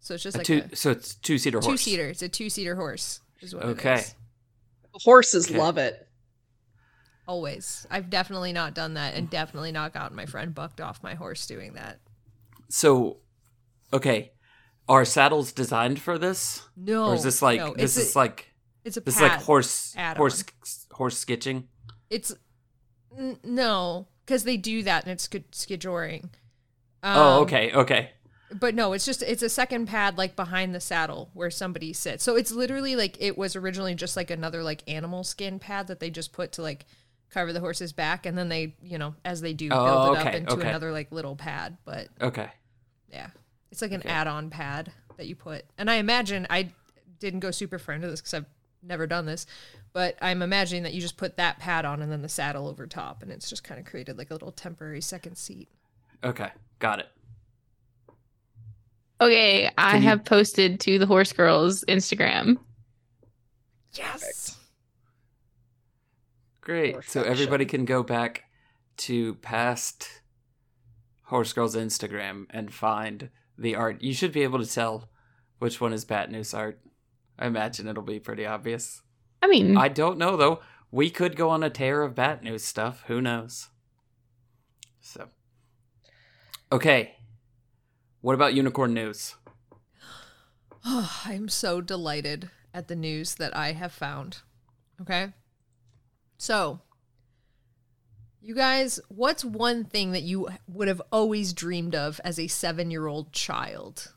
So 0.00 0.14
it's 0.14 0.22
just 0.22 0.36
A 0.36 0.38
like 0.38 0.46
two, 0.46 0.62
a 0.72 0.76
so 0.76 0.90
it's 0.90 1.14
two 1.14 1.38
seater 1.38 1.58
horse. 1.58 1.66
two 1.66 1.76
seater. 1.76 2.08
It's 2.08 2.22
a 2.22 2.28
two 2.28 2.48
seater 2.50 2.76
horse. 2.76 3.20
Is 3.40 3.54
what 3.54 3.64
Okay. 3.64 3.94
It 3.94 4.00
is. 4.00 4.14
Horses 5.04 5.48
Okay. 5.48 5.58
love 5.58 5.78
it. 5.78 6.08
Always. 7.26 7.86
I've 7.90 8.08
definitely 8.10 8.52
not 8.52 8.74
done 8.74 8.94
that, 8.94 9.14
and 9.14 9.28
definitely 9.28 9.70
not 9.70 9.92
gotten 9.92 10.16
my 10.16 10.24
friend 10.26 10.54
bucked 10.54 10.80
off 10.80 11.02
my 11.02 11.14
horse 11.14 11.46
doing 11.46 11.74
that. 11.74 12.00
So, 12.70 13.18
okay, 13.92 14.32
are 14.88 15.04
saddles 15.04 15.52
designed 15.52 16.00
for 16.00 16.18
this, 16.18 16.62
No. 16.76 17.06
or 17.08 17.14
is 17.14 17.22
this 17.22 17.42
like 17.42 17.60
no, 17.60 17.74
this 17.74 17.96
it's 17.96 18.08
is 18.10 18.14
a, 18.14 18.18
like 18.18 18.48
it's 18.84 18.96
a 18.96 19.00
this 19.00 19.16
is 19.16 19.22
like 19.22 19.42
horse 19.42 19.94
add-on. 19.96 20.16
horse 20.16 20.44
horse 20.92 21.18
sketching? 21.18 21.68
It's 22.10 22.34
n- 23.16 23.38
no, 23.44 24.08
because 24.24 24.44
they 24.44 24.56
do 24.56 24.82
that 24.84 25.04
and 25.04 25.12
it's 25.12 25.24
sk- 25.24 25.50
skijoring. 25.52 26.30
oh, 27.02 27.36
Um, 27.38 27.42
okay, 27.42 27.72
okay, 27.72 28.10
But 28.52 28.74
no, 28.74 28.94
it's 28.94 29.04
just 29.04 29.22
it's 29.22 29.42
a 29.42 29.48
second 29.50 29.86
pad 29.86 30.16
like 30.16 30.34
behind 30.36 30.74
the 30.74 30.80
saddle 30.80 31.30
where 31.34 31.50
somebody 31.50 31.92
sits. 31.92 32.24
So 32.24 32.34
it's 32.36 32.50
literally 32.52 32.96
like 32.96 33.16
it 33.20 33.36
was 33.36 33.54
originally 33.56 33.94
just 33.94 34.16
like 34.16 34.30
another 34.30 34.62
like 34.62 34.82
animal 34.88 35.22
skin 35.24 35.58
pad 35.58 35.88
that 35.88 36.00
they 36.00 36.08
just 36.10 36.32
put 36.32 36.52
to 36.52 36.62
like 36.62 36.86
cover 37.30 37.52
the 37.52 37.60
horse's 37.60 37.92
back, 37.92 38.24
and 38.24 38.38
then 38.38 38.48
they 38.48 38.74
you 38.82 38.96
know 38.96 39.14
as 39.22 39.42
they 39.42 39.52
do 39.52 39.68
build 39.68 39.80
Oh, 39.86 40.14
it 40.14 40.18
up 40.26 40.34
into 40.34 40.52
okay. 40.54 40.68
another 40.68 40.92
like 40.92 41.12
little 41.12 41.36
pad. 41.36 41.76
But 41.84 42.08
okay. 42.22 42.48
yeah, 43.12 43.28
it's 43.70 43.82
like 43.82 43.92
an 43.92 44.00
Okay. 44.00 44.08
add-on 44.08 44.50
pad 44.50 44.92
that 45.16 45.26
you 45.26 45.34
put. 45.36 45.64
And 45.76 45.90
I 45.90 45.96
imagine 45.96 46.46
I 46.48 46.70
didn't 47.18 47.40
go 47.40 47.50
super 47.50 47.78
far 47.78 47.94
into 47.94 48.08
this 48.08 48.20
because 48.20 48.34
I've 48.34 48.46
never 48.82 49.06
done 49.06 49.26
this, 49.26 49.44
but 49.92 50.16
I'm 50.22 50.40
imagining 50.42 50.84
that 50.84 50.94
you 50.94 51.00
just 51.00 51.16
put 51.16 51.36
that 51.36 51.58
pad 51.58 51.84
on 51.84 52.00
and 52.00 52.10
then 52.12 52.22
the 52.22 52.28
saddle 52.28 52.68
over 52.68 52.86
top, 52.86 53.22
and 53.22 53.32
it's 53.32 53.50
just 53.50 53.64
kind 53.64 53.80
of 53.80 53.86
created 53.86 54.16
like 54.16 54.30
a 54.30 54.34
little 54.34 54.52
temporary 54.52 55.00
second 55.00 55.36
seat. 55.36 55.68
Okay, 56.22 56.50
got 56.78 57.00
it. 57.00 57.08
Okay, 59.20 59.68
I 59.76 59.96
you- 59.96 60.02
have 60.02 60.24
posted 60.24 60.78
to 60.80 60.98
the 60.98 61.06
Horse 61.06 61.32
Girls 61.32 61.84
Instagram. 61.88 62.58
Yes. 63.94 64.56
Great. 66.60 67.02
So 67.04 67.22
everybody 67.22 67.64
can 67.64 67.84
go 67.84 68.02
back 68.02 68.44
to 68.98 69.34
past 69.36 70.20
Horse 71.24 71.52
Girls 71.52 71.74
Instagram 71.74 72.46
and 72.50 72.72
find 72.72 73.30
the 73.58 73.74
art. 73.74 74.02
You 74.02 74.14
should 74.14 74.32
be 74.32 74.42
able 74.42 74.60
to 74.60 74.72
tell 74.72 75.08
which 75.58 75.80
one 75.80 75.92
is 75.92 76.04
Bat 76.04 76.30
News 76.30 76.54
art. 76.54 76.80
I 77.38 77.46
imagine 77.46 77.88
it'll 77.88 78.02
be 78.02 78.20
pretty 78.20 78.46
obvious. 78.46 79.02
I 79.42 79.48
mean, 79.48 79.76
I 79.76 79.88
don't 79.88 80.18
know 80.18 80.36
though. 80.36 80.60
We 80.90 81.10
could 81.10 81.36
go 81.36 81.50
on 81.50 81.62
a 81.62 81.70
tear 81.70 82.02
of 82.02 82.14
Bat 82.14 82.42
News 82.42 82.64
stuff. 82.64 83.04
Who 83.08 83.20
knows? 83.20 83.68
So, 85.00 85.28
okay. 86.72 87.16
What 88.20 88.34
about 88.34 88.54
unicorn 88.54 88.94
news? 88.94 89.36
Oh, 90.84 91.22
I'm 91.24 91.48
so 91.48 91.80
delighted 91.80 92.50
at 92.74 92.88
the 92.88 92.96
news 92.96 93.34
that 93.36 93.56
I 93.56 93.72
have 93.72 93.92
found. 93.92 94.38
Okay. 95.00 95.32
So, 96.36 96.80
you 98.40 98.54
guys, 98.54 99.00
what's 99.08 99.44
one 99.44 99.84
thing 99.84 100.12
that 100.12 100.22
you 100.22 100.48
would 100.68 100.88
have 100.88 101.02
always 101.12 101.52
dreamed 101.52 101.94
of 101.94 102.20
as 102.24 102.38
a 102.38 102.46
seven 102.46 102.90
year 102.90 103.06
old 103.06 103.32
child? 103.32 104.12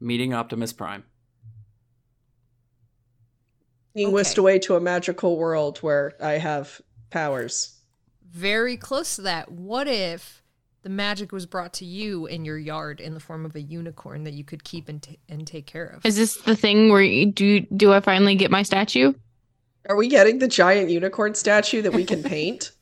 Meeting 0.00 0.34
Optimus 0.34 0.72
Prime. 0.72 1.04
Being 3.94 4.08
Okay. 4.08 4.14
whisked 4.14 4.38
away 4.38 4.58
to 4.60 4.74
a 4.76 4.80
magical 4.80 5.36
world 5.36 5.78
where 5.78 6.14
I 6.20 6.32
have 6.32 6.80
powers. 7.10 7.74
Very 8.32 8.76
close 8.76 9.16
to 9.16 9.22
that. 9.22 9.52
What 9.52 9.86
if 9.86 10.42
the 10.82 10.88
magic 10.90 11.30
was 11.32 11.46
brought 11.46 11.72
to 11.74 11.84
you 11.84 12.26
in 12.26 12.44
your 12.44 12.58
yard 12.58 13.00
in 13.00 13.14
the 13.14 13.20
form 13.20 13.46
of 13.46 13.54
a 13.54 13.60
unicorn 13.62 14.24
that 14.24 14.34
you 14.34 14.42
could 14.44 14.64
keep 14.64 14.88
and, 14.88 15.00
t- 15.00 15.18
and 15.28 15.46
take 15.46 15.66
care 15.66 15.86
of? 15.86 16.04
is 16.04 16.16
this 16.16 16.36
the 16.38 16.56
thing 16.56 16.90
where 16.90 17.00
you, 17.02 17.26
do 17.26 17.60
do 17.60 17.92
I 17.92 18.00
finally 18.00 18.34
get 18.34 18.50
my 18.50 18.62
statue? 18.64 19.14
Are 19.88 19.96
we 19.96 20.08
getting 20.08 20.40
the 20.40 20.48
giant 20.48 20.90
unicorn 20.90 21.34
statue 21.36 21.80
that 21.82 21.92
we 21.92 22.04
can 22.04 22.22
paint? 22.24 22.72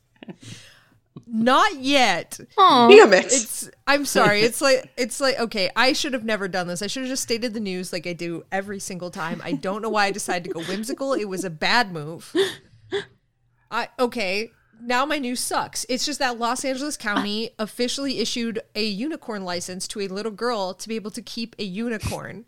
Not 1.27 1.75
yet. 1.77 2.39
Oh, 2.57 2.89
Damn 2.89 3.13
it! 3.13 3.25
It's 3.25 3.69
I'm 3.87 4.05
sorry. 4.05 4.41
It's 4.41 4.61
like 4.61 4.91
it's 4.97 5.21
like 5.21 5.39
okay, 5.39 5.69
I 5.75 5.93
should 5.93 6.13
have 6.13 6.25
never 6.25 6.47
done 6.47 6.67
this. 6.67 6.81
I 6.81 6.87
should 6.87 7.03
have 7.03 7.09
just 7.09 7.23
stated 7.23 7.53
the 7.53 7.59
news 7.59 7.93
like 7.93 8.07
I 8.07 8.13
do 8.13 8.43
every 8.51 8.79
single 8.79 9.11
time. 9.11 9.41
I 9.43 9.53
don't 9.53 9.81
know 9.81 9.89
why 9.89 10.05
I 10.05 10.11
decided 10.11 10.45
to 10.45 10.49
go 10.49 10.63
whimsical. 10.63 11.13
It 11.13 11.25
was 11.25 11.43
a 11.43 11.49
bad 11.49 11.91
move. 11.91 12.33
I 13.71 13.89
okay, 13.99 14.51
now 14.81 15.05
my 15.05 15.17
news 15.17 15.39
sucks. 15.39 15.85
It's 15.87 16.05
just 16.05 16.19
that 16.19 16.39
Los 16.39 16.65
Angeles 16.65 16.97
County 16.97 17.51
officially 17.57 18.19
issued 18.19 18.59
a 18.75 18.83
unicorn 18.83 19.45
license 19.45 19.87
to 19.89 20.01
a 20.01 20.07
little 20.07 20.31
girl 20.31 20.73
to 20.73 20.89
be 20.89 20.95
able 20.95 21.11
to 21.11 21.21
keep 21.21 21.55
a 21.57 21.63
unicorn. 21.63 22.45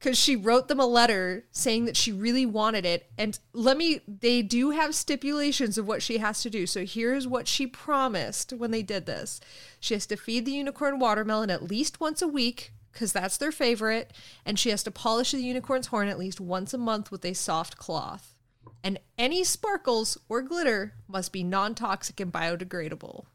Cuz 0.00 0.16
she 0.18 0.34
wrote 0.34 0.68
them 0.68 0.80
a 0.80 0.86
letter 0.86 1.44
saying 1.52 1.84
that 1.84 1.96
she 1.96 2.10
really 2.10 2.46
wanted 2.46 2.86
it 2.86 3.10
and 3.18 3.38
let 3.52 3.76
me 3.76 4.00
they 4.08 4.40
do 4.40 4.70
have 4.70 4.94
stipulations 4.94 5.76
of 5.76 5.86
what 5.86 6.02
she 6.02 6.18
has 6.18 6.40
to 6.42 6.48
do. 6.50 6.66
So 6.66 6.86
here's 6.86 7.28
what 7.28 7.46
she 7.46 7.66
promised 7.66 8.52
when 8.54 8.70
they 8.70 8.82
did 8.82 9.04
this. 9.04 9.40
She 9.78 9.92
has 9.94 10.06
to 10.06 10.16
feed 10.16 10.46
the 10.46 10.52
unicorn 10.52 10.98
watermelon 10.98 11.50
at 11.50 11.62
least 11.64 12.00
once 12.00 12.22
a 12.22 12.28
week 12.28 12.72
cuz 12.92 13.12
that's 13.12 13.36
their 13.36 13.52
favorite 13.52 14.12
and 14.46 14.58
she 14.58 14.70
has 14.70 14.82
to 14.84 14.90
polish 14.90 15.32
the 15.32 15.42
unicorn's 15.42 15.88
horn 15.88 16.08
at 16.08 16.18
least 16.18 16.40
once 16.40 16.72
a 16.72 16.78
month 16.78 17.10
with 17.10 17.24
a 17.24 17.34
soft 17.34 17.76
cloth. 17.76 18.34
And 18.82 18.98
any 19.18 19.44
sparkles 19.44 20.16
or 20.30 20.40
glitter 20.40 20.94
must 21.08 21.30
be 21.30 21.44
non-toxic 21.44 22.18
and 22.20 22.32
biodegradable. 22.32 23.26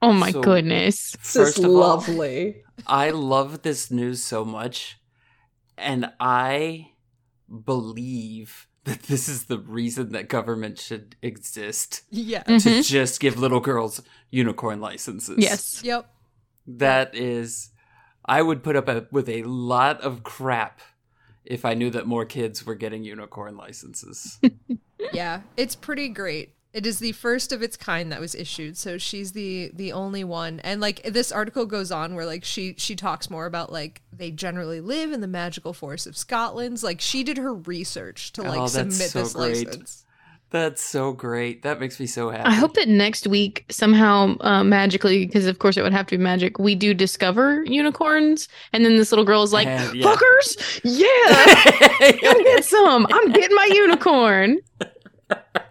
oh 0.00 0.12
my 0.12 0.30
So- 0.30 0.42
goodness. 0.42 1.12
this 1.12 1.34
is 1.34 1.58
of 1.58 1.64
all, 1.64 1.70
lovely. 1.72 2.62
I 2.86 3.10
love 3.10 3.62
this 3.62 3.90
news 3.90 4.22
so 4.22 4.44
much, 4.44 4.98
and 5.76 6.10
I 6.20 6.90
believe 7.64 8.66
that 8.84 9.02
this 9.04 9.28
is 9.28 9.44
the 9.46 9.58
reason 9.58 10.12
that 10.12 10.28
government 10.28 10.78
should 10.78 11.16
exist 11.22 12.02
Yeah. 12.10 12.42
to 12.44 12.52
Mhm. 12.52 12.86
just 12.86 13.20
give 13.20 13.38
little 13.38 13.60
girls 13.60 14.02
unicorn 14.30 14.80
licenses. 14.80 15.36
Yes. 15.38 15.82
Yep. 15.84 16.10
That 16.66 17.14
is, 17.14 17.70
I 18.24 18.42
would 18.42 18.62
put 18.62 18.76
up 18.76 18.88
a, 18.88 19.06
with 19.10 19.28
a 19.28 19.42
lot 19.42 20.00
of 20.00 20.22
crap 20.22 20.80
if 21.44 21.64
I 21.64 21.74
knew 21.74 21.90
that 21.90 22.06
more 22.06 22.24
kids 22.24 22.64
were 22.64 22.74
getting 22.74 23.04
unicorn 23.04 23.56
licenses. 23.56 24.38
Yeah, 25.12 25.42
it's 25.58 25.74
pretty 25.74 26.08
great. 26.08 26.53
It 26.74 26.86
is 26.86 26.98
the 26.98 27.12
first 27.12 27.52
of 27.52 27.62
its 27.62 27.76
kind 27.76 28.10
that 28.10 28.20
was 28.20 28.34
issued, 28.34 28.76
so 28.76 28.98
she's 28.98 29.30
the 29.32 29.70
the 29.72 29.92
only 29.92 30.24
one. 30.24 30.58
And 30.60 30.80
like 30.80 31.02
this 31.04 31.30
article 31.30 31.66
goes 31.66 31.92
on 31.92 32.16
where 32.16 32.26
like 32.26 32.44
she 32.44 32.74
she 32.78 32.96
talks 32.96 33.30
more 33.30 33.46
about 33.46 33.70
like 33.72 34.02
they 34.12 34.32
generally 34.32 34.80
live 34.80 35.12
in 35.12 35.20
the 35.20 35.28
magical 35.28 35.72
forest 35.72 36.08
of 36.08 36.16
Scotland. 36.16 36.82
Like 36.82 37.00
she 37.00 37.22
did 37.22 37.38
her 37.38 37.54
research 37.54 38.32
to 38.32 38.42
like 38.42 38.58
Oh, 38.58 38.66
that's 38.68 38.72
submit 38.96 39.10
so 39.10 39.18
this 39.22 39.32
great. 39.34 39.66
license. 39.68 40.00
That's 40.50 40.82
so 40.82 41.12
great. 41.12 41.62
That 41.62 41.80
makes 41.80 41.98
me 41.98 42.06
so 42.06 42.30
happy. 42.30 42.44
I 42.48 42.52
hope 42.54 42.74
that 42.74 42.86
next 42.88 43.26
week 43.26 43.64
somehow 43.70 44.36
uh, 44.40 44.62
magically, 44.62 45.26
because 45.26 45.46
of 45.46 45.58
course 45.60 45.76
it 45.76 45.82
would 45.82 45.92
have 45.92 46.06
to 46.08 46.16
be 46.18 46.22
magic, 46.22 46.58
we 46.60 46.74
do 46.76 46.92
discover 46.94 47.64
unicorns, 47.66 48.48
and 48.72 48.84
then 48.84 48.96
this 48.96 49.10
little 49.10 49.24
girl 49.24 49.42
is 49.42 49.52
like, 49.52 49.66
And- 49.66 49.96
yeah. 49.96 50.04
"Fuckers, 50.06 50.80
yeah, 50.84 52.10
come 52.20 52.42
get 52.44 52.64
some. 52.64 53.06
I'm 53.10 53.32
getting 53.32 53.54
my 53.56 53.68
unicorn." 53.72 54.58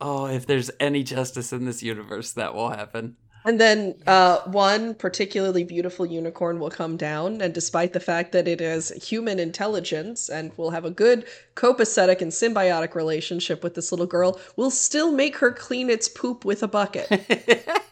oh, 0.00 0.26
if 0.26 0.46
there's 0.46 0.70
any 0.80 1.02
justice 1.02 1.52
in 1.52 1.64
this 1.64 1.82
universe, 1.82 2.32
that 2.32 2.54
will 2.54 2.70
happen. 2.70 3.16
And 3.44 3.60
then 3.60 3.94
uh, 4.08 4.38
one 4.46 4.94
particularly 4.96 5.62
beautiful 5.62 6.04
unicorn 6.04 6.58
will 6.58 6.70
come 6.70 6.96
down, 6.96 7.40
and 7.40 7.54
despite 7.54 7.92
the 7.92 8.00
fact 8.00 8.32
that 8.32 8.48
it 8.48 8.58
has 8.58 8.88
human 8.90 9.38
intelligence 9.38 10.28
and 10.28 10.50
will 10.58 10.70
have 10.70 10.84
a 10.84 10.90
good 10.90 11.26
copacetic 11.54 12.20
and 12.20 12.32
symbiotic 12.32 12.96
relationship 12.96 13.62
with 13.62 13.74
this 13.74 13.92
little 13.92 14.06
girl, 14.06 14.40
will 14.56 14.72
still 14.72 15.12
make 15.12 15.36
her 15.36 15.52
clean 15.52 15.90
its 15.90 16.08
poop 16.08 16.44
with 16.44 16.62
a 16.64 16.68
bucket. 16.68 17.08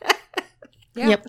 Yeah. 0.97 1.09
Yep. 1.09 1.27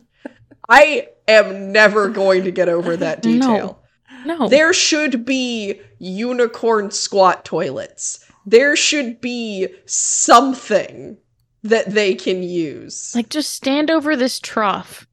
I 0.70 1.08
am 1.28 1.72
never 1.72 2.08
going 2.08 2.44
to 2.44 2.52
get 2.52 2.70
over 2.70 2.96
that 2.98 3.24
No. 3.26 3.32
detail. 3.32 3.84
No, 4.26 4.48
There 4.48 4.74
should 4.74 5.26
be 5.26 5.82
unicorn 6.00 6.92
squat 6.92 7.46
toilets. 7.46 8.20
There 8.46 8.76
should 8.76 9.22
be 9.22 9.68
something 9.86 11.18
that 11.64 11.89
they 11.89 12.14
can 12.14 12.43
use. 12.43 13.16
like 13.16 13.30
just 13.30 13.52
stand 13.54 13.89
over 13.89 14.16
this 14.16 14.39
trough. 14.39 15.08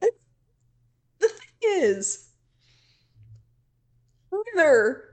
the 0.00 0.10
thing 1.28 1.70
is, 1.82 2.28
either 4.32 5.07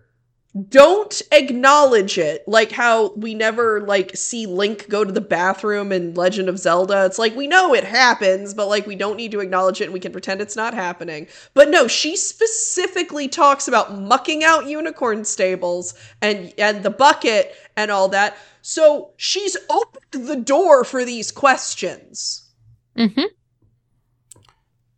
don't 0.69 1.21
acknowledge 1.33 2.17
it, 2.17 2.43
like 2.47 2.71
how 2.71 3.11
we 3.15 3.33
never 3.33 3.81
like 3.81 4.15
see 4.15 4.45
Link 4.45 4.87
go 4.87 5.03
to 5.03 5.11
the 5.11 5.19
bathroom 5.19 5.91
in 5.91 6.13
Legend 6.13 6.47
of 6.47 6.57
Zelda. 6.57 7.05
It's 7.05 7.19
like 7.19 7.35
we 7.35 7.47
know 7.47 7.73
it 7.73 7.83
happens, 7.83 8.53
but 8.53 8.67
like 8.69 8.87
we 8.87 8.95
don't 8.95 9.17
need 9.17 9.31
to 9.31 9.41
acknowledge 9.41 9.81
it 9.81 9.85
and 9.85 9.93
we 9.93 9.99
can 9.99 10.13
pretend 10.13 10.39
it's 10.39 10.55
not 10.55 10.73
happening. 10.73 11.27
But 11.53 11.69
no, 11.69 11.87
she 11.87 12.15
specifically 12.15 13.27
talks 13.27 13.67
about 13.67 13.99
mucking 13.99 14.45
out 14.45 14.65
unicorn 14.65 15.25
stables 15.25 15.93
and 16.21 16.53
and 16.57 16.83
the 16.83 16.89
bucket 16.89 17.53
and 17.75 17.91
all 17.91 18.07
that. 18.09 18.37
So 18.61 19.11
she's 19.17 19.57
opened 19.69 20.27
the 20.27 20.37
door 20.37 20.85
for 20.85 21.03
these 21.03 21.31
questions. 21.31 22.49
hmm 22.95 23.25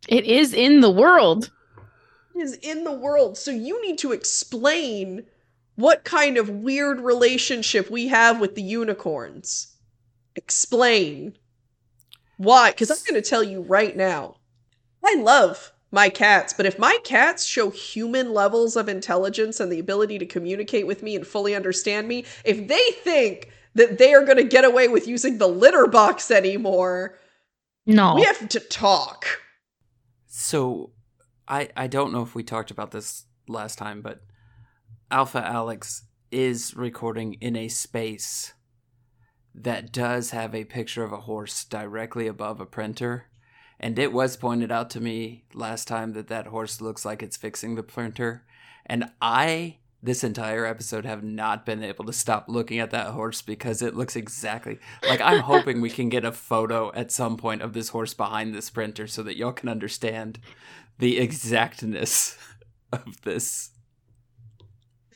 It 0.08 0.24
is 0.24 0.52
in 0.54 0.80
the 0.80 0.90
world. 0.90 1.50
is 2.34 2.54
in 2.58 2.84
the 2.84 2.92
world. 2.92 3.36
So 3.36 3.50
you 3.50 3.82
need 3.82 3.98
to 3.98 4.12
explain 4.12 5.26
what 5.78 6.02
kind 6.02 6.36
of 6.36 6.50
weird 6.50 7.00
relationship 7.00 7.88
we 7.88 8.08
have 8.08 8.40
with 8.40 8.56
the 8.56 8.62
unicorns. 8.62 9.76
Explain. 10.34 11.38
Why? 12.36 12.72
Because 12.72 12.90
I'm 12.90 12.96
going 13.08 13.22
to 13.22 13.28
tell 13.28 13.44
you 13.44 13.60
right 13.60 13.96
now. 13.96 14.38
I 15.04 15.14
love 15.20 15.72
my 15.92 16.08
cats, 16.08 16.52
but 16.52 16.66
if 16.66 16.80
my 16.80 16.98
cats 17.04 17.44
show 17.44 17.70
human 17.70 18.34
levels 18.34 18.74
of 18.74 18.88
intelligence 18.88 19.60
and 19.60 19.70
the 19.70 19.78
ability 19.78 20.18
to 20.18 20.26
communicate 20.26 20.84
with 20.84 21.04
me 21.04 21.14
and 21.14 21.24
fully 21.24 21.54
understand 21.54 22.08
me, 22.08 22.24
if 22.44 22.66
they 22.66 22.90
think 23.04 23.48
that 23.76 23.98
they 23.98 24.12
are 24.14 24.24
going 24.24 24.36
to 24.36 24.42
get 24.42 24.64
away 24.64 24.88
with 24.88 25.06
using 25.06 25.38
the 25.38 25.46
litter 25.46 25.86
box 25.86 26.32
anymore, 26.32 27.16
No, 27.86 28.16
we 28.16 28.24
have 28.24 28.48
to 28.48 28.58
talk. 28.58 29.26
So, 30.26 30.90
I 31.46 31.68
I 31.76 31.86
don't 31.86 32.12
know 32.12 32.22
if 32.22 32.34
we 32.34 32.42
talked 32.42 32.72
about 32.72 32.90
this 32.90 33.26
last 33.46 33.78
time, 33.78 34.02
but 34.02 34.22
Alpha 35.10 35.42
Alex 35.42 36.02
is 36.30 36.76
recording 36.76 37.34
in 37.40 37.56
a 37.56 37.68
space 37.68 38.52
that 39.54 39.90
does 39.90 40.32
have 40.32 40.54
a 40.54 40.66
picture 40.66 41.02
of 41.02 41.12
a 41.12 41.22
horse 41.22 41.64
directly 41.64 42.26
above 42.26 42.60
a 42.60 42.66
printer. 42.66 43.24
And 43.80 43.98
it 43.98 44.12
was 44.12 44.36
pointed 44.36 44.70
out 44.70 44.90
to 44.90 45.00
me 45.00 45.46
last 45.54 45.88
time 45.88 46.12
that 46.12 46.28
that 46.28 46.48
horse 46.48 46.82
looks 46.82 47.06
like 47.06 47.22
it's 47.22 47.38
fixing 47.38 47.74
the 47.74 47.82
printer. 47.82 48.44
And 48.84 49.10
I, 49.22 49.78
this 50.02 50.22
entire 50.22 50.66
episode, 50.66 51.06
have 51.06 51.24
not 51.24 51.64
been 51.64 51.82
able 51.82 52.04
to 52.04 52.12
stop 52.12 52.44
looking 52.46 52.78
at 52.78 52.90
that 52.90 53.08
horse 53.08 53.40
because 53.40 53.80
it 53.80 53.96
looks 53.96 54.14
exactly 54.14 54.78
like 55.08 55.22
I'm 55.22 55.40
hoping 55.40 55.80
we 55.80 55.88
can 55.88 56.10
get 56.10 56.26
a 56.26 56.32
photo 56.32 56.92
at 56.92 57.10
some 57.10 57.38
point 57.38 57.62
of 57.62 57.72
this 57.72 57.88
horse 57.88 58.12
behind 58.12 58.54
this 58.54 58.68
printer 58.68 59.06
so 59.06 59.22
that 59.22 59.38
y'all 59.38 59.52
can 59.52 59.70
understand 59.70 60.38
the 60.98 61.18
exactness 61.18 62.36
of 62.92 63.22
this. 63.22 63.70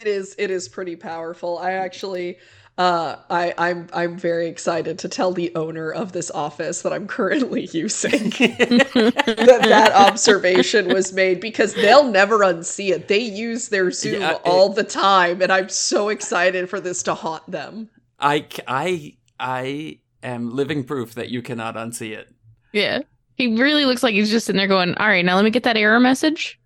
It 0.02 0.08
is 0.08 0.34
it 0.38 0.50
is 0.50 0.68
pretty 0.68 0.96
powerful. 0.96 1.58
I 1.58 1.72
actually 1.72 2.38
uh 2.76 3.16
I 3.30 3.54
I'm 3.56 3.86
I'm 3.92 4.18
very 4.18 4.48
excited 4.48 4.98
to 5.00 5.08
tell 5.08 5.32
the 5.32 5.54
owner 5.54 5.92
of 5.92 6.10
this 6.12 6.28
office 6.32 6.82
that 6.82 6.92
I'm 6.92 7.06
currently 7.06 7.68
using 7.72 8.10
that 8.30 9.60
that 9.62 9.92
observation 9.92 10.88
was 10.88 11.12
made 11.12 11.40
because 11.40 11.74
they'll 11.74 12.08
never 12.10 12.38
unsee 12.40 12.90
it. 12.90 13.06
They 13.08 13.20
use 13.20 13.68
their 13.68 13.90
Zoom 13.92 14.22
Yeah, 14.22 14.32
it- 14.32 14.40
all 14.44 14.70
the 14.70 14.82
time 14.84 15.40
and 15.40 15.52
I'm 15.52 15.68
so 15.68 16.08
excited 16.08 16.68
for 16.68 16.80
this 16.80 17.02
to 17.04 17.14
haunt 17.14 17.48
them. 17.48 17.88
I 18.18 18.46
I 18.66 19.16
I 19.38 19.98
am 20.24 20.54
living 20.56 20.82
proof 20.84 21.14
that 21.14 21.28
you 21.28 21.42
cannot 21.42 21.76
unsee 21.76 22.10
it. 22.16 22.28
yeah. 22.72 23.02
He 23.36 23.56
really 23.56 23.86
looks 23.86 24.02
like 24.02 24.12
he's 24.14 24.30
just 24.30 24.44
sitting 24.46 24.58
there 24.58 24.68
going, 24.68 24.94
"All 24.96 25.06
right, 25.08 25.24
now 25.24 25.36
let 25.36 25.44
me 25.44 25.50
get 25.50 25.62
that 25.62 25.76
error 25.78 25.98
message." 25.98 26.60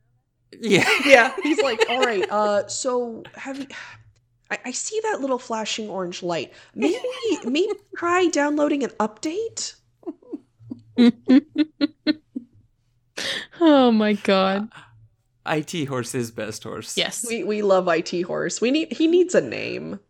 Yeah. 0.60 0.88
Yeah, 1.04 1.32
he's 1.42 1.60
like, 1.62 1.84
"All 1.88 2.00
right, 2.00 2.26
uh 2.30 2.66
so 2.68 3.22
have 3.34 3.58
you 3.58 3.66
I, 4.50 4.58
I 4.66 4.70
see 4.70 5.00
that 5.02 5.20
little 5.20 5.38
flashing 5.38 5.88
orange 5.88 6.22
light. 6.22 6.52
Maybe 6.74 6.98
maybe 7.44 7.72
try 7.96 8.28
downloading 8.28 8.84
an 8.84 8.90
update." 9.00 9.74
oh 13.60 13.90
my 13.90 14.14
god. 14.14 14.68
IT 15.48 15.84
horse 15.86 16.14
is 16.14 16.30
best 16.30 16.64
horse. 16.64 16.96
Yes. 16.96 17.24
We 17.28 17.44
we 17.44 17.62
love 17.62 17.88
IT 17.88 18.22
horse. 18.22 18.60
We 18.60 18.70
need 18.70 18.92
he 18.92 19.06
needs 19.06 19.34
a 19.34 19.40
name. 19.40 20.00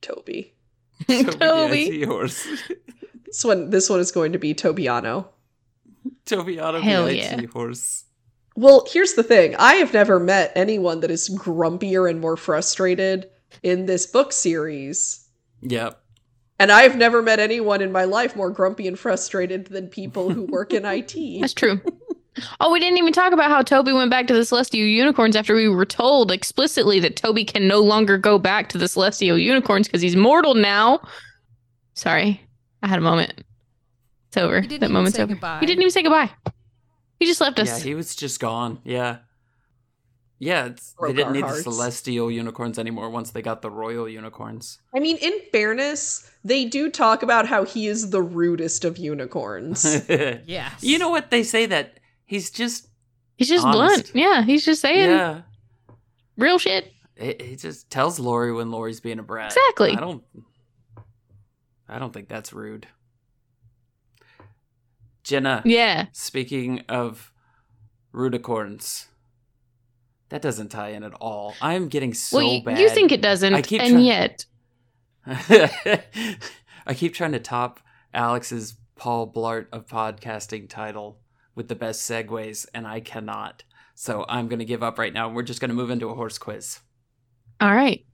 Toby. 0.00 0.54
Toby, 1.08 1.24
Toby. 1.24 2.02
IT 2.02 2.06
horse. 2.06 2.46
This 3.26 3.44
one 3.44 3.70
this 3.70 3.88
one 3.88 4.00
is 4.00 4.12
going 4.12 4.32
to 4.32 4.38
be 4.38 4.54
Tobiano. 4.54 5.28
Toby 6.26 6.60
Otto, 6.60 6.80
Hell 6.80 7.06
the 7.06 7.16
yeah. 7.16 7.40
IT 7.40 7.50
horse. 7.50 8.04
Well, 8.54 8.86
here's 8.90 9.14
the 9.14 9.22
thing. 9.22 9.56
I 9.56 9.74
have 9.74 9.94
never 9.94 10.20
met 10.20 10.52
anyone 10.54 11.00
that 11.00 11.10
is 11.10 11.30
grumpier 11.30 12.08
and 12.08 12.20
more 12.20 12.36
frustrated 12.36 13.30
in 13.62 13.86
this 13.86 14.06
book 14.06 14.32
series. 14.32 15.26
Yep. 15.62 15.98
And 16.58 16.70
I've 16.70 16.96
never 16.96 17.22
met 17.22 17.40
anyone 17.40 17.80
in 17.80 17.90
my 17.90 18.04
life 18.04 18.36
more 18.36 18.50
grumpy 18.50 18.86
and 18.86 18.98
frustrated 18.98 19.66
than 19.66 19.88
people 19.88 20.30
who 20.30 20.44
work 20.44 20.72
in 20.72 20.84
IT. 20.84 21.14
That's 21.40 21.54
true. 21.54 21.80
Oh, 22.60 22.72
we 22.72 22.80
didn't 22.80 22.98
even 22.98 23.12
talk 23.12 23.32
about 23.32 23.50
how 23.50 23.62
Toby 23.62 23.92
went 23.92 24.10
back 24.10 24.26
to 24.26 24.34
the 24.34 24.44
Celestial 24.44 24.86
Unicorns 24.86 25.36
after 25.36 25.54
we 25.54 25.68
were 25.68 25.84
told 25.84 26.30
explicitly 26.30 26.98
that 27.00 27.16
Toby 27.16 27.44
can 27.44 27.68
no 27.68 27.80
longer 27.80 28.16
go 28.16 28.38
back 28.38 28.68
to 28.70 28.78
the 28.78 28.88
Celestial 28.88 29.36
Unicorns 29.36 29.86
because 29.86 30.00
he's 30.00 30.16
mortal 30.16 30.54
now. 30.54 31.00
Sorry, 31.94 32.40
I 32.82 32.88
had 32.88 32.98
a 32.98 33.02
moment. 33.02 33.44
It's 34.32 34.38
over. 34.38 34.62
He 34.62 34.66
didn't 34.66 34.80
that 34.80 34.86
even 34.86 34.94
moment's 34.94 35.16
say 35.16 35.24
over. 35.24 35.34
goodbye. 35.34 35.58
He 35.60 35.66
didn't 35.66 35.82
even 35.82 35.90
say 35.90 36.02
goodbye. 36.02 36.30
He 37.20 37.26
just 37.26 37.42
left 37.42 37.58
us. 37.58 37.68
Yeah, 37.68 37.84
he 37.84 37.94
was 37.94 38.16
just 38.16 38.40
gone. 38.40 38.78
Yeah. 38.82 39.18
Yeah, 40.38 40.64
it's, 40.68 40.94
they 41.02 41.12
didn't 41.12 41.34
need 41.34 41.42
hearts. 41.42 41.58
the 41.58 41.70
celestial 41.70 42.30
unicorns 42.30 42.78
anymore 42.78 43.10
once 43.10 43.30
they 43.30 43.42
got 43.42 43.60
the 43.60 43.70
royal 43.70 44.08
unicorns. 44.08 44.78
I 44.96 45.00
mean, 45.00 45.18
in 45.18 45.34
fairness, 45.52 46.30
they 46.44 46.64
do 46.64 46.90
talk 46.90 47.22
about 47.22 47.46
how 47.46 47.66
he 47.66 47.88
is 47.88 48.08
the 48.08 48.22
rudest 48.22 48.86
of 48.86 48.96
unicorns. 48.96 49.84
Yes. 50.08 50.82
You 50.82 50.98
know 50.98 51.10
what? 51.10 51.30
They 51.30 51.42
say 51.42 51.66
that 51.66 52.00
he's 52.24 52.50
just, 52.50 52.88
he's 53.36 53.50
just 53.50 53.66
Honest. 53.66 54.12
blunt. 54.12 54.12
Yeah, 54.14 54.42
he's 54.44 54.64
just 54.64 54.80
saying 54.80 55.10
yeah. 55.10 55.42
real 56.38 56.58
shit. 56.58 56.90
He, 57.16 57.36
he 57.38 57.56
just 57.56 57.90
tells 57.90 58.18
Lori 58.18 58.50
when 58.54 58.70
Lori's 58.70 59.00
being 59.00 59.18
a 59.18 59.22
brat. 59.22 59.52
Exactly. 59.52 59.90
I 59.90 60.00
don't, 60.00 60.24
I 61.86 61.98
don't 61.98 62.14
think 62.14 62.28
that's 62.28 62.54
rude. 62.54 62.86
Jenna, 65.24 65.62
Yeah. 65.64 66.06
speaking 66.12 66.80
of 66.88 67.32
rudicorns, 68.14 69.06
that 70.30 70.42
doesn't 70.42 70.68
tie 70.70 70.88
in 70.90 71.02
at 71.04 71.14
all. 71.14 71.54
I'm 71.60 71.88
getting 71.88 72.14
so 72.14 72.38
well, 72.38 72.46
you, 72.54 72.62
bad. 72.64 72.78
you 72.78 72.88
think 72.88 73.12
it 73.12 73.22
doesn't, 73.22 73.54
I 73.54 73.62
keep 73.62 73.80
and 73.82 73.92
try- 73.94 74.00
yet 74.00 74.46
I 76.86 76.94
keep 76.94 77.14
trying 77.14 77.32
to 77.32 77.38
top 77.38 77.80
Alex's 78.12 78.74
Paul 78.96 79.32
Blart 79.32 79.66
of 79.72 79.86
podcasting 79.86 80.68
title 80.68 81.20
with 81.54 81.68
the 81.68 81.74
best 81.76 82.08
segues, 82.10 82.66
and 82.74 82.86
I 82.86 83.00
cannot. 83.00 83.62
So 83.94 84.24
I'm 84.28 84.48
going 84.48 84.58
to 84.58 84.64
give 84.64 84.82
up 84.82 84.98
right 84.98 85.12
now. 85.12 85.28
We're 85.28 85.42
just 85.42 85.60
going 85.60 85.68
to 85.68 85.74
move 85.74 85.90
into 85.90 86.08
a 86.08 86.14
horse 86.14 86.38
quiz. 86.38 86.80
All 87.60 87.72
right. 87.74 88.04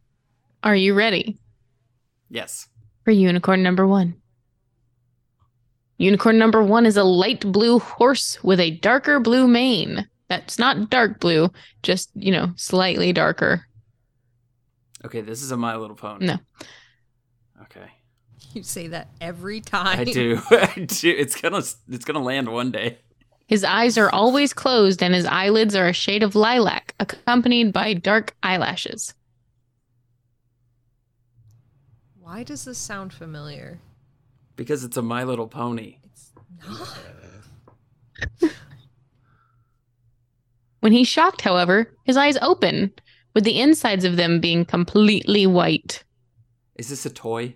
Are 0.62 0.76
you 0.76 0.92
ready 0.94 1.38
Yes. 2.28 2.68
for 3.04 3.10
unicorn 3.12 3.62
number 3.62 3.86
one? 3.86 4.16
Unicorn 5.98 6.38
number 6.38 6.62
one 6.62 6.86
is 6.86 6.96
a 6.96 7.04
light 7.04 7.40
blue 7.40 7.80
horse 7.80 8.42
with 8.42 8.60
a 8.60 8.70
darker 8.70 9.18
blue 9.18 9.48
mane. 9.48 10.08
That's 10.28 10.58
not 10.58 10.90
dark 10.90 11.18
blue, 11.20 11.50
just, 11.82 12.10
you 12.14 12.30
know, 12.30 12.52
slightly 12.56 13.12
darker. 13.12 13.66
Okay, 15.04 15.20
this 15.20 15.42
is 15.42 15.50
a 15.50 15.56
My 15.56 15.76
Little 15.76 15.96
Pony. 15.96 16.26
No. 16.26 16.36
Okay. 17.62 17.90
You 18.52 18.62
say 18.62 18.88
that 18.88 19.08
every 19.20 19.60
time. 19.60 19.98
I 19.98 20.04
do. 20.04 20.40
I 20.50 20.86
do. 20.86 21.10
It's 21.10 21.40
gonna 21.40 21.62
it's 21.88 22.04
gonna 22.04 22.22
land 22.22 22.48
one 22.48 22.70
day. 22.70 22.98
His 23.46 23.64
eyes 23.64 23.96
are 23.98 24.10
always 24.10 24.52
closed 24.52 25.02
and 25.02 25.14
his 25.14 25.24
eyelids 25.24 25.74
are 25.74 25.88
a 25.88 25.92
shade 25.92 26.22
of 26.22 26.34
lilac, 26.34 26.94
accompanied 27.00 27.72
by 27.72 27.94
dark 27.94 28.36
eyelashes. 28.42 29.14
Why 32.20 32.42
does 32.42 32.64
this 32.64 32.78
sound 32.78 33.12
familiar? 33.12 33.80
Because 34.58 34.82
it's 34.82 34.96
a 34.96 35.02
My 35.02 35.22
Little 35.22 35.46
Pony. 35.46 35.98
It's 36.02 36.32
not. 36.66 38.50
When 40.80 40.92
he's 40.92 41.06
shocked, 41.06 41.42
however, 41.42 41.92
his 42.02 42.16
eyes 42.16 42.36
open, 42.42 42.92
with 43.34 43.44
the 43.44 43.60
insides 43.60 44.04
of 44.04 44.16
them 44.16 44.40
being 44.40 44.64
completely 44.64 45.46
white. 45.46 46.02
Is 46.74 46.88
this 46.88 47.06
a 47.06 47.10
toy? 47.10 47.54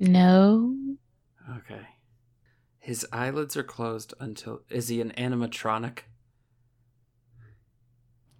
No. 0.00 0.76
Okay. 1.58 1.82
His 2.80 3.06
eyelids 3.12 3.56
are 3.56 3.62
closed 3.62 4.12
until 4.18 4.62
is 4.70 4.88
he 4.88 5.00
an 5.00 5.12
animatronic? 5.16 6.00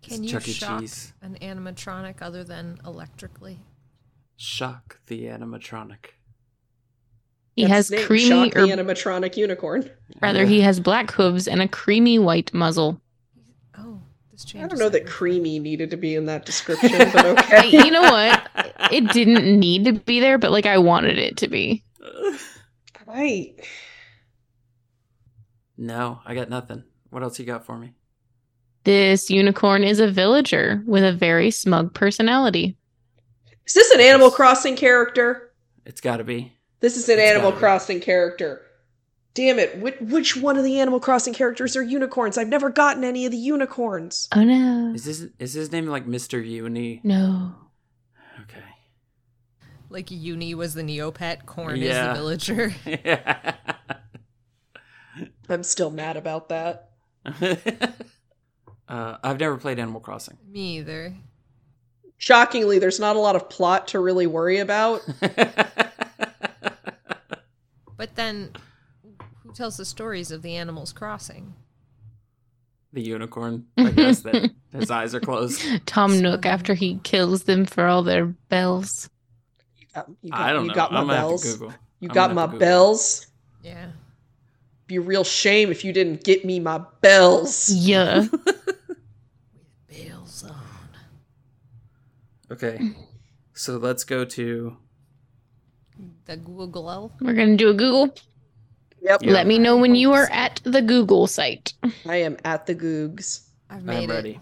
Is 0.05 0.15
Can 0.15 0.25
you 0.25 0.31
Chuck 0.31 0.43
shock 0.43 0.81
Cheese. 0.81 1.13
an 1.23 1.39
animatronic 1.41 2.23
other 2.23 2.43
than 2.43 2.81
electrically? 2.85 3.61
Shock 4.37 4.99
the 5.07 5.27
animatronic. 5.27 6.18
He 7.59 7.65
That's 7.65 7.91
has 7.91 8.05
creamy, 8.07 8.53
or 8.53 8.69
animatronic 8.69 9.37
unicorn. 9.37 9.91
rather, 10.23 10.45
he 10.45 10.61
has 10.61 10.79
black 10.79 11.11
hooves 11.11 11.49
and 11.49 11.61
a 11.61 11.67
creamy 11.67 12.17
white 12.17 12.55
muzzle. 12.55 13.01
Oh, 13.77 14.01
this 14.31 14.47
I 14.55 14.69
don't 14.69 14.79
know 14.79 14.89
that 14.89 15.09
creamy 15.09 15.59
needed 15.59 15.91
to 15.91 15.97
be 15.97 16.15
in 16.15 16.27
that 16.27 16.47
description, 16.47 16.93
but 17.13 17.27
okay. 17.27 17.67
you 17.67 17.91
know 17.91 18.03
what? 18.03 18.49
It 18.93 19.11
didn't 19.11 19.59
need 19.59 19.87
to 19.87 19.95
be 19.95 20.21
there, 20.21 20.39
but 20.39 20.53
like 20.53 20.67
I 20.67 20.79
wanted 20.79 21.19
it 21.19 21.39
to 21.39 21.49
be. 21.49 21.83
Right. 23.07 23.55
No, 25.79 26.21
I 26.27 26.35
got 26.35 26.51
nothing. 26.51 26.85
What 27.09 27.23
else 27.23 27.39
you 27.39 27.47
got 27.47 27.65
for 27.65 27.79
me? 27.79 27.95
This 28.85 29.31
unicorn 29.31 29.83
is 29.83 29.99
a 29.99 30.11
villager 30.11 30.83
with 30.87 31.03
a 31.03 31.13
very 31.15 31.51
smug 31.51 31.95
personality. 31.95 32.77
Is 33.67 33.73
this 33.73 33.91
an 33.93 34.01
Animal 34.01 34.31
Crossing 34.31 34.77
character? 34.77 35.55
It's 35.87 36.03
got 36.03 36.19
to 36.19 36.25
be. 36.25 36.53
This 36.81 36.97
is 36.97 37.09
an 37.09 37.19
It's 37.19 37.31
Animal. 37.31 37.53
Crossing 37.53 38.01
character. 38.01 38.63
Damn 39.35 39.59
it. 39.59 39.79
Which, 39.79 39.97
which 40.01 40.37
one 40.37 40.57
of 40.57 40.65
the 40.65 40.81
Animal 40.81 41.01
Crossing 41.01 41.35
characters 41.35 41.77
are 41.77 41.83
unicorns? 41.83 42.39
I've 42.39 42.49
never 42.49 42.71
gotten 42.71 43.05
any 43.05 43.25
of 43.27 43.33
the 43.33 43.39
unicorns. 43.39 44.29
Oh 44.35 44.43
no. 44.45 44.93
Is 44.95 45.05
this 45.05 45.27
is 45.39 45.53
his 45.55 45.71
name 45.73 45.87
like 45.87 46.07
Mr. 46.07 46.45
Uni? 46.45 47.01
No. 47.05 47.55
Okay. 48.43 48.63
Like 49.91 50.11
Uni 50.11 50.55
was 50.55 50.75
the 50.75 50.83
Neopet, 50.83 51.47
Corn 51.47 51.77
Yeah. 51.77 52.13
is 52.13 52.17
the 52.19 52.23
villager. 52.23 52.75
Yeah. 52.87 53.55
I'm 55.49 55.63
still 55.63 55.91
mad 55.91 56.17
about 56.17 56.49
that. 56.51 56.91
uh, 58.89 59.17
I've 59.23 59.41
never 59.41 59.57
played 59.57 59.79
Animal 59.79 60.01
Crossing. 60.01 60.37
Me 60.49 60.79
either. 60.79 61.15
Shockingly, 62.17 62.79
there's 62.79 62.99
not 63.01 63.17
a 63.17 63.21
lot 63.21 63.37
of 63.37 63.49
plot 63.49 63.89
to 63.89 64.01
really 64.01 64.27
worry 64.27 64.59
about. 64.59 65.03
But 67.99 68.15
then, 68.15 68.53
who 69.43 69.53
tells 69.53 69.77
the 69.77 69.85
stories 69.85 70.31
of 70.31 70.41
the 70.41 70.57
animals 70.57 70.93
crossing? 70.95 71.53
the 72.95 73.03
unicorn, 73.03 73.67
I 73.77 73.91
guess 73.91 74.21
that 74.21 74.51
his 74.73 74.91
eyes 74.91 75.15
are 75.15 75.21
closed. 75.21 75.63
Tom 75.85 76.21
Nook 76.23 76.47
after 76.47 76.73
he 76.73 76.99
kills 77.05 77.43
them 77.43 77.67
for 77.67 77.85
all 77.87 78.03
their 78.03 78.25
bells. 78.25 79.11
Uh, 79.61 79.75
you 79.79 79.87
got, 79.95 80.09
you 80.23 80.31
got, 80.31 80.41
I 80.41 80.53
don't 80.55 80.63
you 80.63 80.69
know. 80.69 80.75
got 80.75 80.93
my 80.93 81.01
I'm 81.01 81.07
bells. 81.09 81.45
have 81.45 81.53
to 81.53 81.59
Google. 81.59 81.75
You 82.01 82.09
I'm 82.09 82.15
got 82.15 82.35
my 82.35 82.41
have 82.43 82.51
to 82.51 82.55
Google. 82.55 82.67
bells. 82.67 83.27
Yeah. 83.63 83.91
Be 84.87 84.97
a 84.97 85.01
real 85.03 85.23
shame 85.25 85.71
if 85.71 85.85
you 85.85 85.93
didn't 85.93 86.25
get 86.25 86.47
me 86.47 86.61
my 86.61 86.81
bells. 87.03 87.69
Yeah. 87.71 88.27
With 88.47 88.73
bells 89.91 90.45
on. 90.45 90.57
Okay. 92.51 92.81
So 93.53 93.77
let's 93.77 94.05
go 94.05 94.25
to 94.25 94.77
The 96.29 96.37
Google. 96.37 97.11
We're 97.23 97.33
going 97.33 97.53
to 97.53 97.57
do 97.57 97.71
a 97.71 97.75
Google. 97.75 98.15
Yep. 99.01 99.23
Yeah. 99.23 99.33
Let 99.33 99.47
me 99.47 99.59
know 99.59 99.79
when 99.79 99.95
you 99.95 100.13
are 100.13 100.29
at 100.31 100.61
the 100.63 100.83
Google 100.83 101.27
site. 101.27 101.73
I 102.07 102.17
am 102.17 102.37
at 102.45 102.67
the 102.67 102.75
Googs. 102.75 103.49
I've 103.71 103.83
made 103.83 104.05
I'm 104.05 104.11
it. 104.11 104.15
ready. 104.15 104.41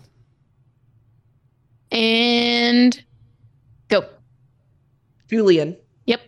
And 1.93 3.05
go. 3.87 4.05
Julian. 5.31 5.77
Yep. 6.07 6.23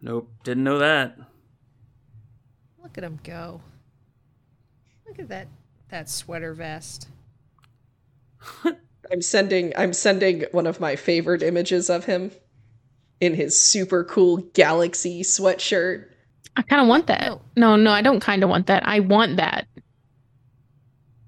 Nope, 0.00 0.30
didn't 0.44 0.64
know 0.64 0.78
that. 0.78 1.18
Look 2.82 2.96
at 2.96 3.04
him 3.04 3.20
go. 3.22 3.60
Look 5.06 5.18
at 5.18 5.28
that 5.28 5.48
that 5.90 6.08
sweater 6.08 6.54
vest. 6.54 7.08
I'm 8.64 9.20
sending 9.20 9.74
I'm 9.76 9.92
sending 9.92 10.46
one 10.52 10.66
of 10.66 10.80
my 10.80 10.96
favorite 10.96 11.42
images 11.42 11.90
of 11.90 12.06
him 12.06 12.30
in 13.20 13.34
his 13.34 13.58
super 13.60 14.04
cool 14.04 14.38
galaxy 14.54 15.22
sweatshirt. 15.22 16.06
I 16.56 16.62
kind 16.62 16.80
of 16.82 16.88
want 16.88 17.06
that. 17.08 17.26
No. 17.28 17.40
No, 17.56 17.76
no, 17.76 17.90
I 17.90 18.02
don't 18.02 18.20
kind 18.20 18.42
of 18.42 18.48
want 18.50 18.66
that. 18.68 18.86
I 18.86 19.00
want 19.00 19.36
that. 19.36 19.66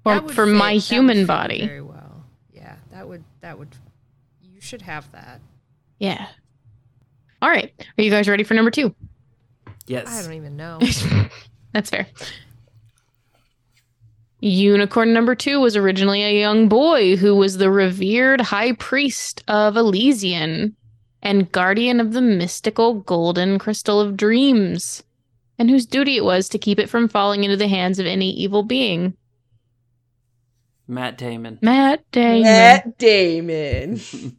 For, 0.03 0.13
That 0.21 0.31
for 0.31 0.45
fit- 0.45 0.55
my 0.55 0.73
human 0.73 1.25
body. 1.25 1.65
Very 1.67 1.81
well. 1.81 2.23
Yeah, 2.53 2.75
that 2.91 3.07
would 3.07 3.23
that 3.41 3.57
would. 3.59 3.69
You 4.41 4.61
should 4.61 4.81
have 4.83 5.11
that. 5.11 5.39
Yeah. 5.99 6.27
All 7.41 7.49
right. 7.49 7.71
Are 7.97 8.01
you 8.01 8.09
guys 8.09 8.27
ready 8.27 8.43
for 8.43 8.53
number 8.53 8.71
two? 8.71 8.93
Yes. 9.87 10.07
I 10.07 10.23
don't 10.23 10.33
even 10.33 10.55
know. 10.57 10.79
That's 11.73 11.89
fair. 11.89 12.07
Unicorn 14.41 15.11
number 15.13 15.35
two 15.35 15.59
was 15.59 15.75
originally 15.75 16.23
a 16.23 16.39
young 16.39 16.69
boy 16.69 17.17
who 17.17 17.35
was 17.35 17.57
the 17.57 17.69
revered 17.69 18.39
high 18.39 18.71
priest 18.73 19.43
of 19.49 19.73
Elysion 19.75 20.73
and 21.21 21.51
guardian 21.51 21.99
of 21.99 22.13
the 22.13 22.21
mystical 22.21 22.95
golden 23.01 23.59
crystal 23.59 23.99
of 23.99 24.15
dreams, 24.17 25.03
and 25.57 25.69
whose 25.69 25.85
duty 25.85 26.17
it 26.17 26.23
was 26.23 26.47
to 26.49 26.57
keep 26.57 26.79
it 26.79 26.89
from 26.89 27.07
falling 27.09 27.43
into 27.43 27.57
the 27.57 27.67
hands 27.67 27.99
of 27.99 28.05
any 28.05 28.29
evil 28.31 28.63
being. 28.63 29.15
Matt 30.87 31.17
Damon. 31.17 31.59
Matt 31.61 32.03
Damon. 32.11 32.41
Matt 32.43 32.97
Damon. 32.97 33.99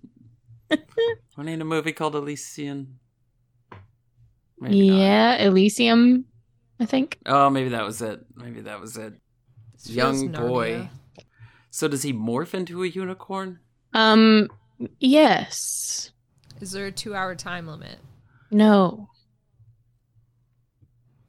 What 1.34 1.48
ain't 1.48 1.62
a 1.62 1.64
movie 1.64 1.92
called 1.92 2.14
Elysian? 2.14 2.98
Maybe 4.58 4.90
not. 4.90 4.96
yeah, 4.96 5.36
Elysium, 5.46 6.26
I 6.78 6.84
think. 6.86 7.18
Oh, 7.24 7.48
maybe 7.48 7.70
that 7.70 7.84
was 7.84 8.02
it. 8.02 8.20
Maybe 8.36 8.60
that 8.60 8.78
was 8.80 8.96
it. 8.98 9.14
This 9.72 9.86
feels 9.86 9.96
Young 10.22 10.32
Narnia. 10.32 10.48
boy. 10.48 10.88
So 11.70 11.88
does 11.88 12.02
he 12.02 12.12
morph 12.12 12.52
into 12.52 12.82
a 12.82 12.86
unicorn? 12.88 13.60
Um, 13.94 14.48
yes. 14.98 16.12
Is 16.60 16.72
there 16.72 16.86
a 16.86 16.92
two-hour 16.92 17.34
time 17.36 17.66
limit? 17.66 17.98
No. 18.50 19.08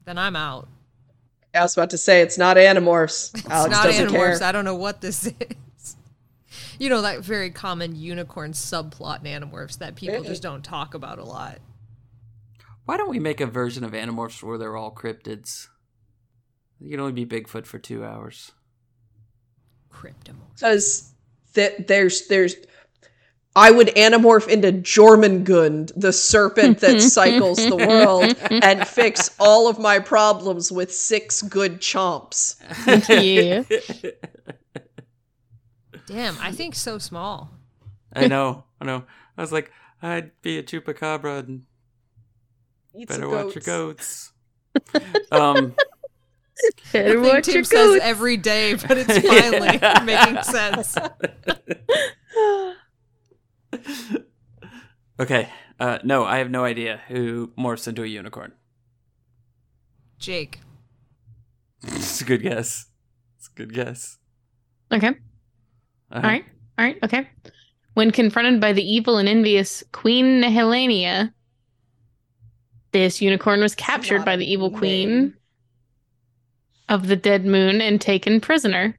Then 0.04 0.18
I'm 0.18 0.36
out. 0.36 0.68
I 1.54 1.62
was 1.62 1.76
about 1.76 1.90
to 1.90 1.98
say 1.98 2.22
it's 2.22 2.38
not 2.38 2.56
Animorphs. 2.56 3.36
It's 3.36 3.48
Alex 3.48 3.70
not 3.70 3.84
doesn't 3.84 4.08
Animorphs. 4.08 4.38
care. 4.38 4.48
I 4.48 4.52
don't 4.52 4.64
know 4.64 4.74
what 4.76 5.00
this 5.00 5.26
is. 5.40 5.96
You 6.78 6.88
know 6.88 7.02
that 7.02 7.20
very 7.20 7.50
common 7.50 7.94
unicorn 7.94 8.52
subplot 8.52 9.24
in 9.24 9.42
Animorphs 9.42 9.78
that 9.78 9.94
people 9.94 10.22
just 10.24 10.42
don't 10.42 10.64
talk 10.64 10.94
about 10.94 11.18
a 11.18 11.24
lot. 11.24 11.58
Why 12.84 12.96
don't 12.96 13.10
we 13.10 13.20
make 13.20 13.40
a 13.40 13.46
version 13.46 13.84
of 13.84 13.92
Animorphs 13.92 14.42
where 14.42 14.58
they're 14.58 14.76
all 14.76 14.92
cryptids? 14.92 15.68
You 16.80 16.90
can 16.90 17.00
only 17.00 17.12
be 17.12 17.26
Bigfoot 17.26 17.66
for 17.66 17.78
two 17.78 18.04
hours. 18.04 18.52
Cryptomorph. 19.92 20.54
Because 20.54 21.12
that 21.54 21.86
there's 21.86 22.26
there's 22.26 22.56
I 23.54 23.70
would 23.70 23.88
anamorph 23.88 24.48
into 24.48 24.72
Jormungand, 24.72 25.92
the 25.94 26.12
serpent 26.12 26.80
that 26.80 27.00
cycles 27.02 27.58
the 27.58 27.76
world, 27.76 28.34
and 28.50 28.86
fix 28.88 29.30
all 29.38 29.68
of 29.68 29.78
my 29.78 29.98
problems 29.98 30.72
with 30.72 30.92
six 30.92 31.42
good 31.42 31.80
chomps. 31.80 32.56
Yeah. 33.08 33.64
Damn, 36.06 36.36
I 36.40 36.52
think 36.52 36.74
so 36.74 36.98
small. 36.98 37.50
I 38.12 38.26
know, 38.26 38.64
I 38.80 38.84
know. 38.86 39.04
I 39.36 39.40
was 39.40 39.52
like, 39.52 39.70
I'd 40.02 40.32
be 40.42 40.58
a 40.58 40.62
chupacabra 40.62 41.40
and 41.40 41.62
Eat 42.94 43.08
better 43.08 43.22
some 43.22 43.30
watch 43.32 43.54
your 43.54 43.62
goats. 43.62 44.32
goats. 44.74 45.04
um, 45.32 45.74
Better 46.92 47.18
I 47.18 47.22
think 47.22 47.32
watch 47.32 47.44
Tim 47.46 47.54
your 47.54 47.64
says 47.64 47.88
goats. 47.94 48.04
every 48.04 48.36
day, 48.36 48.74
but 48.74 48.98
it's 48.98 49.18
finally 49.26 49.78
making 50.04 50.42
sense. 50.42 50.96
okay. 55.20 55.48
Uh, 55.80 55.98
no, 56.04 56.24
I 56.24 56.38
have 56.38 56.50
no 56.50 56.64
idea 56.64 57.00
who 57.08 57.52
morphs 57.58 57.88
into 57.88 58.02
a 58.02 58.06
unicorn. 58.06 58.52
Jake. 60.18 60.60
It's 61.84 62.20
a 62.20 62.24
good 62.24 62.42
guess. 62.42 62.86
It's 63.38 63.48
a 63.48 63.56
good 63.56 63.74
guess. 63.74 64.18
Okay. 64.92 65.08
Uh-huh. 65.08 65.14
All 66.14 66.22
right. 66.22 66.44
All 66.78 66.84
right. 66.84 66.96
Okay. 67.02 67.28
When 67.94 68.12
confronted 68.12 68.60
by 68.60 68.72
the 68.72 68.84
evil 68.84 69.18
and 69.18 69.28
envious 69.28 69.82
Queen 69.90 70.42
Helenia, 70.42 71.32
this 72.92 73.20
unicorn 73.20 73.60
was 73.60 73.74
captured 73.74 74.24
by 74.24 74.36
the 74.36 74.48
evil 74.50 74.70
name. 74.70 74.78
queen 74.78 75.34
of 76.88 77.08
the 77.08 77.16
dead 77.16 77.44
moon 77.44 77.80
and 77.80 78.00
taken 78.00 78.40
prisoner. 78.40 78.96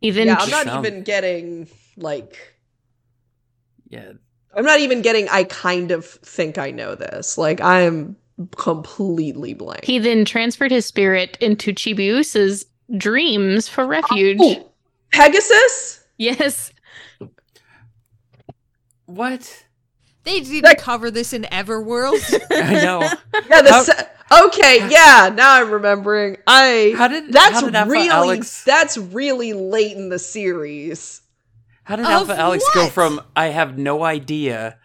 He 0.00 0.10
then 0.12 0.28
yeah, 0.28 0.36
I'm 0.38 0.50
not 0.50 0.64
Sound- 0.66 0.86
even 0.86 1.02
getting 1.02 1.68
like 1.96 2.54
Yeah. 3.88 4.12
I'm 4.54 4.64
not 4.64 4.80
even 4.80 5.02
getting 5.02 5.28
I 5.28 5.44
kind 5.44 5.90
of 5.90 6.04
think 6.06 6.56
I 6.58 6.70
know 6.70 6.94
this. 6.94 7.36
Like 7.38 7.60
I'm 7.60 8.16
completely 8.56 9.54
blank. 9.54 9.84
he 9.84 9.98
then 9.98 10.24
transferred 10.24 10.70
his 10.70 10.84
spirit 10.86 11.36
into 11.40 11.72
Chibiusa's 11.72 12.66
dreams 12.96 13.68
for 13.68 13.86
refuge. 13.86 14.38
Oh, 14.40 14.70
Pegasus? 15.12 16.04
Yes. 16.18 16.72
What? 19.06 19.64
They 20.24 20.40
didn't 20.40 20.64
Like- 20.64 20.78
cover 20.80 21.10
this 21.10 21.32
in 21.32 21.42
Everworld. 21.44 22.20
I 22.50 22.74
know. 22.84 23.00
Yeah, 23.48 23.62
the 23.62 23.70
How- 23.72 23.82
se- 23.82 24.06
Okay, 24.46 24.88
yeah, 24.90 25.30
now 25.32 25.54
I'm 25.54 25.70
remembering. 25.70 26.36
I 26.48 26.94
How 26.96 27.06
did 27.06 27.32
That's 27.32 27.54
how 27.54 27.60
did 27.60 27.76
Alpha 27.76 27.90
really 27.92 28.08
Alex 28.08 28.64
that's 28.64 28.98
really 28.98 29.52
late 29.52 29.96
in 29.96 30.08
the 30.08 30.18
series. 30.18 31.20
How 31.86 31.96
did 31.96 32.04
Of 32.04 32.10
Alpha 32.10 32.36
Alex 32.38 32.64
go 32.74 32.88
from 32.88 33.20
I 33.36 33.46
have 33.46 33.78
no 33.78 34.02
idea 34.02 34.76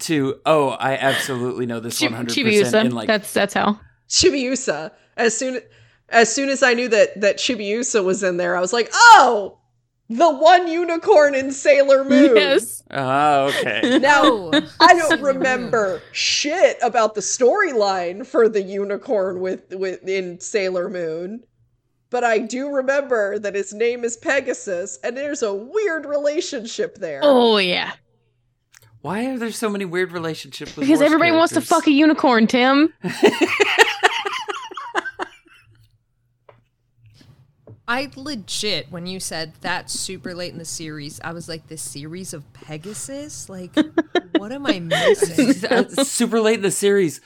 to 0.00 0.40
oh 0.46 0.68
I 0.70 0.94
absolutely 0.96 1.66
know 1.66 1.80
this 1.80 1.98
Chi- 1.98 2.06
one 2.06 2.14
hundred 2.14 2.34
percent 2.36 2.74
Chibiusa. 2.74 2.84
in 2.86 2.94
like 2.94 3.06
that's 3.08 3.32
that's 3.32 3.54
how. 3.54 3.80
Chibiusa. 4.08 4.92
As 5.16 5.36
soon 5.36 5.60
as 6.08 6.32
soon 6.32 6.48
as 6.48 6.62
I 6.62 6.74
knew 6.74 6.88
that 6.88 7.20
that 7.20 7.38
Chibiusa 7.38 8.04
was 8.04 8.22
in 8.22 8.36
there, 8.36 8.56
I 8.56 8.60
was 8.60 8.72
like, 8.72 8.88
"Oh, 8.92 9.58
the 10.08 10.30
one 10.30 10.68
unicorn 10.68 11.34
in 11.34 11.50
Sailor 11.50 12.04
Moon." 12.04 12.36
Yes. 12.36 12.82
oh 12.90 13.46
okay 13.48 13.98
Now 14.02 14.50
I 14.80 14.94
don't 14.94 15.22
remember 15.22 16.00
shit 16.12 16.76
about 16.82 17.14
the 17.14 17.20
storyline 17.20 18.26
for 18.26 18.48
the 18.48 18.62
unicorn 18.62 19.40
with 19.40 19.64
with 19.72 20.06
in 20.08 20.38
Sailor 20.38 20.88
Moon. 20.88 21.42
But 22.14 22.22
I 22.22 22.38
do 22.38 22.70
remember 22.70 23.40
that 23.40 23.56
his 23.56 23.74
name 23.74 24.04
is 24.04 24.16
Pegasus, 24.16 25.00
and 25.02 25.16
there's 25.16 25.42
a 25.42 25.52
weird 25.52 26.06
relationship 26.06 26.98
there. 26.98 27.18
Oh 27.24 27.56
yeah. 27.56 27.94
why 29.00 29.26
are 29.26 29.36
there 29.36 29.50
so 29.50 29.68
many 29.68 29.84
weird 29.84 30.12
relationships 30.12 30.76
with 30.76 30.86
Because 30.86 31.00
horse 31.00 31.06
everybody 31.06 31.32
wants 31.32 31.54
to 31.54 31.60
fuck 31.60 31.88
a 31.88 31.90
unicorn, 31.90 32.46
Tim. 32.46 32.94
I 37.88 38.12
legit, 38.14 38.92
when 38.92 39.06
you 39.06 39.18
said 39.18 39.54
that 39.62 39.90
super 39.90 40.36
late 40.36 40.52
in 40.52 40.58
the 40.58 40.64
series, 40.64 41.20
I 41.24 41.32
was 41.32 41.48
like, 41.48 41.66
this 41.66 41.82
series 41.82 42.32
of 42.32 42.44
Pegasus? 42.52 43.48
Like, 43.48 43.72
what 44.36 44.52
am 44.52 44.66
I 44.66 44.78
missing? 44.78 45.52
Super 46.04 46.40
late 46.40 46.58
in 46.58 46.62
the 46.62 46.70
series 46.70 47.20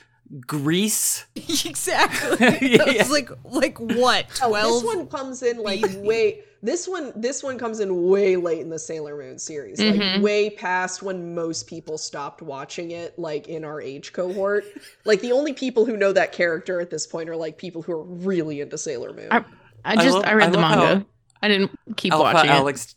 Grease 0.45 1.25
exactly. 1.35 2.47
Yeah, 2.61 2.83
I 2.83 2.89
yeah. 2.89 2.97
was 3.03 3.09
like, 3.11 3.29
like 3.43 3.77
what? 3.79 4.25
Oh, 4.43 4.49
Twelve? 4.49 4.83
this 4.83 4.95
one 4.95 5.07
comes 5.07 5.43
in 5.43 5.57
like 5.57 5.81
BC. 5.81 6.03
way. 6.03 6.41
This 6.61 6.87
one, 6.89 7.13
this 7.15 7.41
one 7.41 7.57
comes 7.57 7.79
in 7.79 8.07
way 8.09 8.35
late 8.35 8.59
in 8.59 8.69
the 8.69 8.77
Sailor 8.77 9.15
Moon 9.15 9.39
series, 9.39 9.79
like 9.79 9.95
Mhm. 9.95 10.21
way 10.21 10.49
past 10.49 11.01
when 11.01 11.33
most 11.33 11.67
people 11.67 11.97
stopped 11.97 12.41
watching 12.41 12.91
it. 12.91 13.17
Like 13.17 13.47
in 13.47 13.63
our 13.63 13.81
age 13.81 14.11
cohort, 14.11 14.65
like 15.05 15.21
the 15.21 15.31
only 15.31 15.53
people 15.53 15.85
who 15.85 15.95
know 15.95 16.11
that 16.11 16.31
character 16.33 16.81
at 16.81 16.89
this 16.89 17.07
point 17.07 17.29
are 17.29 17.35
like 17.37 17.57
people 17.57 17.81
who 17.81 17.93
are 17.93 18.03
really 18.03 18.59
into 18.59 18.77
Sailor 18.77 19.13
Moon. 19.13 19.29
I- 19.31 19.45
I 19.85 19.95
just 19.95 20.15
love- 20.15 20.25
I, 20.25 20.33
read 20.33 20.49
I 20.49 20.51
the 20.51 20.57
love 20.57 20.71
how 20.71 20.85
manga. 20.85 21.05
I 21.41 21.47
didn't 21.47 21.71
keep 21.95 22.11
Alpha 22.11 22.23
watching 22.23 22.49
it. 22.51 22.95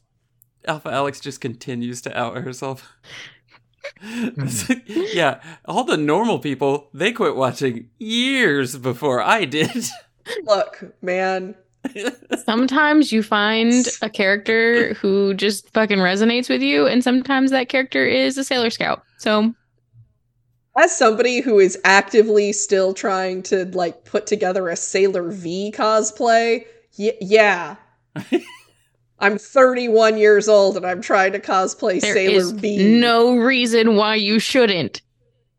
Alpha 0.66 0.90
Alex 0.90 1.20
just 1.20 1.40
continues 1.40 2.02
to 2.02 2.18
out 2.18 2.36
herself. 2.38 2.92
Mm-hmm. 4.02 4.42
It's 4.42 4.68
like, 4.68 4.82
yeah, 4.86 5.40
all 5.64 5.84
the 5.84 5.96
normal 5.96 6.38
people 6.38 6.88
they 6.94 7.12
quit 7.12 7.36
watching 7.36 7.88
years 7.98 8.76
before 8.76 9.20
I 9.22 9.44
did. 9.44 9.86
Look, 10.44 10.94
man, 11.02 11.54
Sometimes 12.44 13.12
you 13.12 13.22
find 13.22 13.86
a 14.02 14.08
character 14.08 14.94
who 14.94 15.34
just 15.34 15.68
fucking 15.70 15.98
resonates 15.98 16.48
with 16.48 16.62
you, 16.62 16.86
and 16.86 17.02
sometimes 17.02 17.50
that 17.50 17.68
character 17.68 18.06
is 18.06 18.38
a 18.38 18.44
Sailor 18.44 18.70
Scout. 18.70 19.02
So 19.18 19.52
as 20.76 20.96
somebody 20.96 21.40
who 21.40 21.58
is 21.58 21.78
actively 21.84 22.52
still 22.52 22.94
trying 22.94 23.42
to 23.44 23.66
like 23.66 24.04
put 24.04 24.26
together 24.26 24.68
a 24.68 24.76
Sailor 24.76 25.30
V 25.30 25.72
cosplay, 25.76 26.64
y- 26.98 27.16
yeah. 27.20 27.76
I'm 29.22 29.38
31 29.38 30.18
years 30.18 30.48
old 30.48 30.76
and 30.76 30.84
I'm 30.84 31.00
trying 31.00 31.32
to 31.32 31.38
cosplay 31.40 32.00
there 32.00 32.12
Sailor 32.14 32.34
is 32.34 32.50
V. 32.50 32.98
no 33.00 33.36
reason 33.36 33.96
why 33.96 34.16
you 34.16 34.38
shouldn't. 34.38 35.00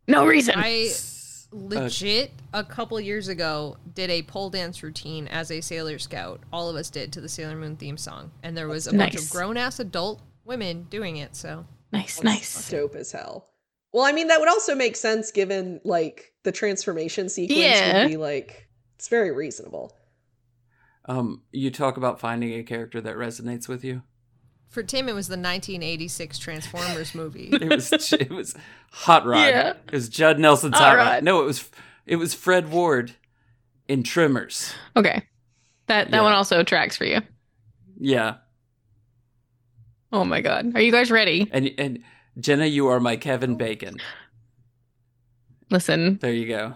No 0.07 0.25
reason. 0.25 0.55
I 0.57 0.91
legit 1.53 2.31
a 2.53 2.63
couple 2.63 2.99
years 2.99 3.27
ago 3.29 3.77
did 3.93 4.09
a 4.09 4.21
pole 4.23 4.49
dance 4.49 4.83
routine 4.83 5.27
as 5.29 5.49
a 5.49 5.61
Sailor 5.61 5.97
Scout. 5.97 6.41
All 6.51 6.69
of 6.69 6.75
us 6.75 6.89
did 6.89 7.13
to 7.13 7.21
the 7.21 7.29
Sailor 7.29 7.55
Moon 7.55 7.77
theme 7.77 7.97
song, 7.97 8.31
and 8.43 8.55
there 8.57 8.67
was 8.67 8.87
a 8.87 8.93
bunch 8.93 9.15
of 9.15 9.29
grown 9.29 9.55
ass 9.55 9.79
adult 9.79 10.21
women 10.45 10.83
doing 10.89 11.17
it. 11.17 11.35
So 11.35 11.65
nice, 11.91 12.15
That's 12.17 12.23
nice. 12.23 12.69
dope 12.69 12.95
as 12.95 13.11
hell. 13.11 13.47
Well, 13.93 14.03
I 14.03 14.11
mean, 14.11 14.27
that 14.27 14.39
would 14.39 14.49
also 14.49 14.75
make 14.75 14.95
sense 14.95 15.31
given 15.31 15.79
like 15.85 16.33
the 16.43 16.51
transformation 16.51 17.29
sequence 17.29 17.59
Yeah. 17.61 18.03
would 18.03 18.09
be 18.09 18.17
like 18.17 18.67
it's 18.95 19.07
very 19.07 19.31
reasonable. 19.31 19.95
Um, 21.05 21.41
you 21.51 21.69
talk 21.71 21.97
about 21.97 22.19
finding 22.19 22.53
a 22.53 22.63
character 22.63 23.01
that 23.01 23.15
resonates 23.15 23.67
with 23.67 23.83
you. 23.83 24.03
for 24.69 24.83
Tim, 24.83 25.09
it 25.09 25.13
was 25.13 25.27
the 25.27 25.33
1986 25.33 26.39
Transformers 26.39 27.13
movie. 27.13 27.49
It 27.53 27.69
was 27.69 27.91
it 28.13 28.29
was 28.31 28.55
Hot 28.91 29.25
Rod. 29.25 29.39
Yeah. 29.39 29.69
It 29.87 29.91
was 29.91 30.07
Judd 30.09 30.39
Nelson's 30.39 30.77
Hot 30.77 30.83
Hot, 30.91 30.95
Rod. 30.97 31.05
Rod. 31.15 31.23
No, 31.23 31.41
it 31.41 31.45
was 31.45 31.69
it 32.05 32.15
was 32.15 32.33
Fred 32.33 32.71
Ward 32.71 33.13
in 33.87 34.01
Tremors. 34.03 34.73
Okay. 34.95 35.23
That 35.87 36.09
that 36.11 36.17
Yeah. 36.17 36.21
one 36.23 36.33
also 36.33 36.63
tracks 36.63 36.95
for 36.97 37.05
you. 37.05 37.19
Yeah, 37.99 38.35
Oh 40.11 40.23
my 40.23 40.41
god. 40.41 40.71
Are 40.75 40.81
you 40.81 40.91
guys 40.91 41.11
ready? 41.11 41.49
and 41.51 41.69
and 41.77 41.99
Jenna, 42.39 42.65
you 42.65 42.87
are 42.87 42.99
my 42.99 43.15
Kevin 43.17 43.55
Bacon. 43.57 43.97
Listen. 45.69 46.17
There 46.21 46.33
you 46.33 46.47
go. 46.47 46.75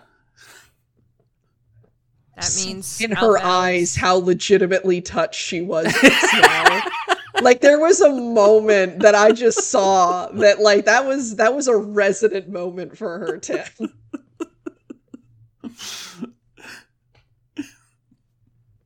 That 2.38 2.64
means 2.66 3.02
in 3.02 3.12
her 3.12 3.38
Alex- 3.38 3.44
eyes 3.44 3.96
how 3.96 4.16
legitimately 4.18 5.02
touched 5.02 5.42
she 5.42 5.62
was 5.62 5.86
like 7.42 7.62
there 7.62 7.80
was 7.80 8.00
a 8.00 8.14
moment 8.14 9.00
that 9.00 9.16
I 9.16 9.32
just 9.32 9.72
saw 9.72 10.28
that 10.28 10.60
like 10.60 10.86
that 10.86 11.06
was 11.06 11.36
that 11.38 11.56
was 11.56 11.68
a 11.68 11.76
resonant 11.76 12.48
moment 12.50 12.98
for 12.98 13.20
her 13.20 13.38
Tim. 13.40 13.66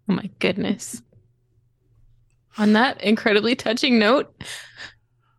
Oh 0.10 0.14
my 0.14 0.30
goodness. 0.40 1.02
On 2.58 2.74
that 2.74 3.02
incredibly 3.02 3.56
touching 3.56 3.98
note, 3.98 4.34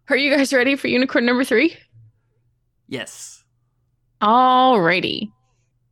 are 0.09 0.17
you 0.17 0.35
guys 0.35 0.51
ready 0.53 0.77
for 0.77 0.89
unicorn 0.89 1.27
number 1.27 1.45
three? 1.45 1.77
Yes. 2.89 3.45
Alrighty. 4.23 5.32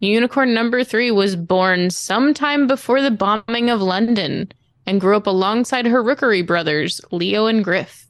Unicorn 0.01 0.55
number 0.55 0.83
three 0.83 1.11
was 1.11 1.37
born 1.37 1.91
sometime 1.91 2.67
before 2.67 3.03
the 3.03 3.11
bombing 3.11 3.69
of 3.71 3.81
London 3.83 4.51
and 4.87 5.01
grew 5.01 5.17
up 5.17 5.27
alongside 5.27 5.87
her 5.87 6.03
rookery 6.03 6.43
brothers, 6.43 7.01
Leo 7.11 7.47
and 7.47 7.63
Griff. 7.63 8.07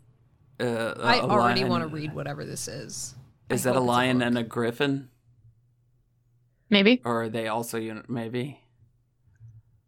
Uh, 0.60 0.94
I 1.00 1.16
a 1.18 1.22
already 1.22 1.64
want 1.64 1.82
to 1.82 1.88
read 1.88 2.14
whatever 2.14 2.44
this 2.44 2.68
is. 2.68 3.14
Is 3.48 3.66
I 3.66 3.72
that 3.72 3.78
a 3.78 3.82
lion 3.82 4.18
book. 4.18 4.26
and 4.28 4.38
a 4.38 4.42
griffin, 4.44 5.08
Maybe. 6.68 7.00
or 7.04 7.22
are 7.24 7.28
they 7.28 7.48
also 7.48 7.78
uni- 7.78 8.02
maybe? 8.08 8.60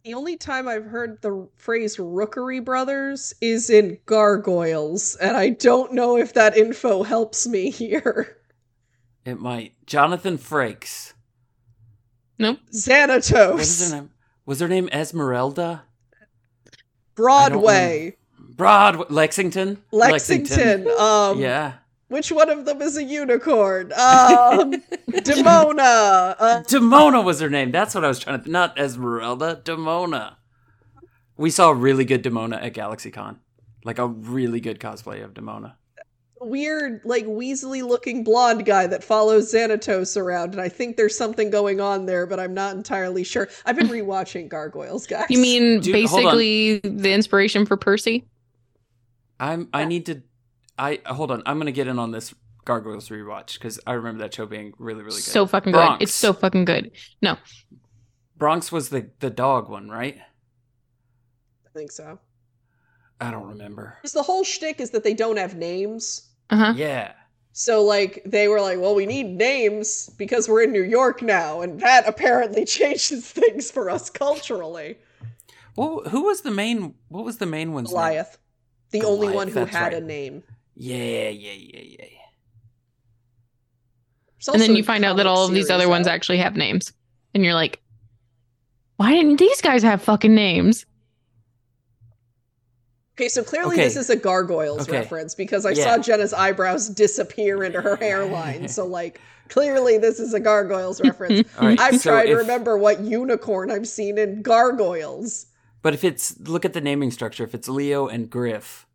The 0.05 0.15
only 0.15 0.37
time 0.37 0.67
I've 0.67 0.87
heard 0.87 1.23
the 1.23 1.47
phrase 1.57 1.97
Rookery 2.01 2.59
Brothers 2.59 3.33
is 3.41 3.71
in 3.71 3.99
Gargoyles, 4.07 5.15
and 5.17 5.37
I 5.37 5.51
don't 5.51 5.93
know 5.93 6.17
if 6.17 6.33
that 6.35 6.57
info 6.57 7.05
helps 7.05 7.47
me 7.47 7.71
here. 7.71 8.39
It 9.25 9.39
might. 9.39 9.75
Jonathan 9.87 10.39
Frakes. 10.39 11.13
Nope. 12.43 12.59
Xanatos. 12.73 13.53
What 13.53 13.61
is 13.61 13.91
her 13.91 13.97
name? 13.97 14.11
Was 14.47 14.59
her 14.59 14.67
name 14.67 14.89
Esmeralda? 14.91 15.85
Broadway. 17.15 18.17
Broad 18.37 19.11
Lexington. 19.13 19.81
Lexington. 19.93 20.89
Um 20.99 21.39
yeah. 21.39 21.75
which 22.09 22.33
one 22.33 22.51
of 22.51 22.65
them 22.65 22.83
is 22.83 22.97
a 22.97 23.05
unicorn? 23.05 23.93
Um 23.93 24.73
Demona. 25.13 26.35
Uh, 26.37 26.63
Demona 26.67 27.23
was 27.23 27.39
her 27.39 27.49
name. 27.49 27.71
That's 27.71 27.95
what 27.95 28.05
I 28.05 28.09
was 28.09 28.19
trying 28.19 28.43
to. 28.43 28.51
Not 28.51 28.77
Esmeralda. 28.77 29.63
Demona. 29.63 30.35
We 31.37 31.49
saw 31.49 31.71
a 31.71 31.75
really 31.75 32.05
good 32.05 32.25
Demona 32.25 32.61
at 32.61 32.75
GalaxyCon. 32.75 33.37
Like 33.85 34.01
a 34.01 34.09
really 34.09 34.59
good 34.59 34.81
cosplay 34.81 35.23
of 35.25 35.33
Demona. 35.33 35.75
Weird, 36.47 37.01
like 37.05 37.27
Weasley 37.27 37.83
looking 37.83 38.25
blonde 38.25 38.65
guy 38.65 38.87
that 38.87 39.03
follows 39.03 39.53
Xanatos 39.53 40.17
around, 40.17 40.53
and 40.53 40.61
I 40.61 40.69
think 40.69 40.97
there's 40.97 41.17
something 41.17 41.51
going 41.51 41.81
on 41.81 42.07
there, 42.07 42.27
but 42.27 42.41
I'm 42.41 42.55
not 42.55 42.75
entirely 42.75 43.25
sure. 43.25 43.49
I've 43.65 43.77
been 43.77 43.89
rewatching 43.89 44.49
Gargoyles, 44.49 45.07
guys. 45.07 45.27
You 45.31 45.39
mean 45.39 45.81
Dude, 45.81 45.93
basically 45.93 46.79
the 46.81 47.13
inspiration 47.13 47.67
for 47.67 47.77
Percy? 47.77 48.25
I'm. 49.41 49.69
I 49.73 49.85
need 49.85 50.07
to. 50.07 50.23
I 50.79 51.01
hold 51.07 51.31
on. 51.31 51.43
I'm 51.47 51.59
gonna 51.59 51.73
get 51.73 51.87
in 51.89 51.99
on 51.99 52.13
this 52.13 52.35
Gargoyles 52.65 53.09
rewatch 53.09 53.55
because 53.55 53.81
I 53.87 53.93
remember 53.93 54.23
that 54.23 54.35
show 54.35 54.47
being 54.47 54.73
really, 54.79 55.03
really 55.03 55.17
good. 55.17 55.25
So 55.25 55.47
fucking 55.47 55.73
Bronx. 55.73 55.99
good. 55.99 56.03
It's 56.05 56.15
so 56.15 56.33
fucking 56.33 56.65
good. 56.65 56.93
No. 57.21 57.37
Bronx 58.37 58.71
was 58.71 58.89
the 58.89 59.11
the 59.21 59.31
dog 59.31 59.69
one, 59.69 59.89
right? 59.89 60.19
I 60.19 61.79
think 61.79 61.91
so. 61.91 62.19
I 63.21 63.31
don't 63.31 63.47
remember. 63.47 63.99
Because 64.03 64.13
the 64.13 64.23
whole 64.23 64.43
shtick 64.43 64.81
is 64.81 64.91
that 64.91 65.05
they 65.05 65.15
don't 65.15 65.39
have 65.39 65.55
names. 65.55 66.29
Uh-huh. 66.51 66.75
Yeah. 66.77 67.13
So 67.53 67.83
like 67.83 68.23
they 68.25 68.49
were 68.49 68.61
like, 68.61 68.79
well, 68.79 68.95
we 68.95 69.07
need 69.07 69.37
names 69.37 70.11
because 70.17 70.49
we're 70.49 70.63
in 70.63 70.73
New 70.73 70.83
York 70.83 71.23
now, 71.23 71.61
and 71.61 71.81
that 71.81 72.09
apparently 72.09 72.65
changes 72.67 73.31
things 73.31 73.71
for 73.71 73.91
us 73.91 74.11
culturally. 74.11 74.97
Well, 75.77 76.03
who 76.09 76.25
was 76.25 76.43
the 76.43 76.51
main? 76.51 76.95
What 77.09 77.25
was 77.25 77.39
the 77.39 77.47
main 77.47 77.73
one's 77.73 77.89
name? 77.89 77.95
Goliath, 77.95 78.39
the 78.91 79.05
only 79.05 79.35
one 79.35 79.49
who 79.49 79.65
had 79.65 79.93
right. 79.93 79.95
a 79.95 80.01
name. 80.01 80.43
Yeah, 80.75 81.29
yeah, 81.29 81.53
yeah, 81.53 81.81
yeah. 81.83 82.07
There's 84.45 84.55
And 84.55 84.63
then 84.63 84.77
you 84.77 84.83
find 84.83 85.05
out 85.05 85.17
that 85.19 85.27
all 85.27 85.45
of 85.45 85.53
these 85.53 85.69
series 85.69 85.83
other 85.83 85.89
ones 85.89 86.07
out. 86.09 86.15
actually 86.15 86.39
have 86.39 86.57
names. 86.57 86.93
And 87.35 87.45
you're 87.45 87.55
like, 87.55 87.81
why 88.97 89.13
didn't 89.13 89.39
these 89.39 89.61
guys 89.61 89.83
have 89.83 90.03
fucking 90.03 90.35
names? 90.35 90.85
Okay, 93.19 93.29
so 93.29 93.43
clearly 93.45 93.75
Okay. 93.77 93.85
this 93.85 93.97
is 93.97 94.09
a 94.09 94.17
gargoyles 94.17 94.83
Okay. 94.89 94.93
reference 94.93 95.35
because 95.35 95.67
I 95.67 95.71
Yeah. 95.73 95.85
saw 95.85 95.99
Jenna's 95.99 96.33
eyebrows 96.33 96.89
disappear 96.89 97.63
into 97.63 97.81
her 97.81 97.97
hairline. 97.97 98.69
So 98.69 98.87
like 98.87 99.21
clearly 99.49 99.99
this 99.99 100.19
is 100.19 100.33
a 100.33 100.41
gargoyles 100.41 101.01
reference. 101.01 101.47
All 101.59 101.67
right. 101.69 101.79
I'm 101.79 101.99
so 101.99 102.11
trying 102.11 102.29
to 102.29 102.37
remember 102.37 102.79
what 102.79 103.01
unicorn 103.01 103.71
I've 103.71 103.87
seen 103.87 104.17
in 104.17 104.41
gargoyles. 104.41 105.47
But 105.83 105.93
if 105.95 106.05
it's 106.05 106.39
look 106.41 106.65
at 106.65 106.73
the 106.73 106.81
naming 106.81 107.11
structure. 107.11 107.45
If 107.45 107.55
it's 107.55 107.69
Leo 107.69 108.07
and 108.09 108.31
Griff. 108.31 108.87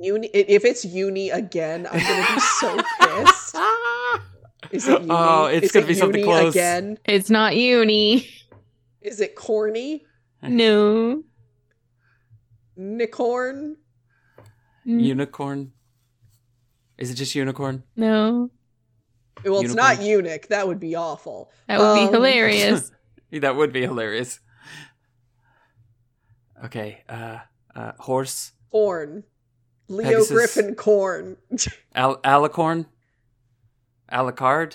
Uni 0.00 0.28
if 0.28 0.64
it's 0.64 0.84
uni 0.84 1.30
again, 1.30 1.86
I'm 1.90 2.00
gonna 2.00 2.34
be 2.34 2.40
so 2.40 2.76
pissed. 3.00 3.56
Is 4.72 4.88
it 4.88 5.00
uni? 5.02 5.06
Oh, 5.10 5.44
it's 5.46 5.66
Is 5.66 5.72
gonna 5.72 5.84
it 5.84 5.88
be 5.88 5.94
something 5.94 6.20
uni 6.20 6.32
close. 6.32 6.54
again. 6.54 6.98
It's 7.04 7.28
not 7.30 7.54
uni. 7.56 8.26
Is 9.02 9.20
it 9.20 9.36
corny? 9.36 10.04
No. 10.42 11.22
Nicorn? 12.80 13.74
Unicorn. 14.84 15.72
Is 16.96 17.10
it 17.10 17.14
just 17.14 17.34
unicorn? 17.34 17.82
No. 17.96 18.50
Well, 19.44 19.60
it's 19.60 19.74
not 19.74 20.00
Unicorn. 20.02 20.26
eunuch. 20.26 20.48
That 20.48 20.66
would 20.68 20.80
be 20.80 20.96
awful. 20.96 21.50
That 21.68 21.78
would 21.80 21.94
be 21.94 22.00
Um, 22.06 22.12
hilarious. 22.12 22.90
that 23.32 23.56
would 23.56 23.72
be 23.72 23.82
hilarious. 23.82 24.40
Okay. 26.64 27.02
Uh. 27.08 27.38
Uh. 27.74 27.92
Horse. 27.98 28.52
Horn. 28.70 29.24
Leo 29.88 30.08
Pegasus. 30.08 30.30
Griffin 30.30 30.74
corn. 30.74 31.36
Al- 31.94 32.18
alicorn. 32.22 32.86
Alucard. 34.12 34.74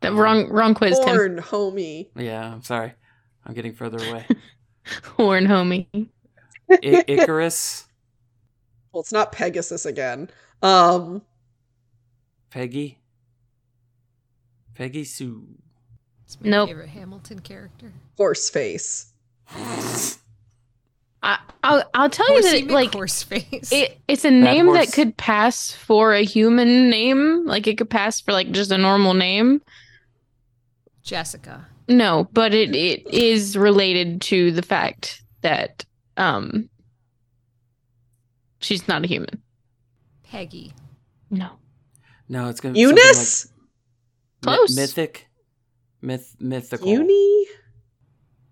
That 0.00 0.12
Um, 0.12 0.18
wrong 0.20 0.48
wrong 0.50 0.74
quiz, 0.74 0.98
Tim. 0.98 1.16
corn, 1.16 1.36
homie. 1.38 2.08
Yeah. 2.16 2.52
I'm 2.52 2.62
sorry. 2.62 2.92
I'm 3.44 3.54
getting 3.54 3.74
further 3.74 3.98
away. 4.08 4.26
Horn 5.16 5.46
homie. 5.46 6.08
I- 6.70 7.04
Icarus. 7.06 7.86
Well, 8.92 9.00
it's 9.00 9.12
not 9.12 9.32
Pegasus 9.32 9.86
again. 9.86 10.30
Um, 10.62 11.22
Peggy. 12.50 12.98
Peggy 14.74 15.04
Sue. 15.04 15.46
It's 16.24 16.40
my 16.40 16.48
Nope. 16.50 16.68
favorite 16.68 16.88
Hamilton 16.90 17.40
character. 17.40 17.92
Horseface. 18.18 19.06
I, 21.22 21.38
I'll 21.62 21.82
I'll 21.94 22.10
tell 22.10 22.28
you 22.36 22.42
Horsey 22.42 22.62
that 22.62 22.70
like 22.72 22.92
McHorseface. 22.92 23.72
it, 23.72 23.98
it's 24.08 24.24
a 24.24 24.30
name 24.30 24.66
horse. 24.66 24.86
that 24.86 24.94
could 24.94 25.16
pass 25.16 25.72
for 25.72 26.12
a 26.12 26.22
human 26.22 26.90
name. 26.90 27.46
Like 27.46 27.66
it 27.66 27.78
could 27.78 27.90
pass 27.90 28.20
for 28.20 28.32
like 28.32 28.50
just 28.52 28.70
a 28.70 28.78
normal 28.78 29.14
name. 29.14 29.62
Jessica. 31.02 31.66
No, 31.88 32.28
but 32.32 32.54
it, 32.54 32.74
it 32.74 33.06
is 33.12 33.56
related 33.56 34.22
to 34.22 34.50
the 34.52 34.62
fact 34.62 35.22
that 35.42 35.84
um 36.16 36.68
she's 38.60 38.86
not 38.88 39.04
a 39.04 39.06
human. 39.06 39.42
Peggy. 40.24 40.72
No. 41.30 41.50
No, 42.28 42.48
it's 42.48 42.60
gonna 42.60 42.74
be 42.74 42.80
Eunice? 42.80 43.46
like 43.46 43.52
mi- 44.52 44.56
Close. 44.56 44.76
mythic, 44.76 45.28
myth, 46.02 46.34
mythical. 46.40 46.88
Uni? 46.88 47.12
I 47.12 47.46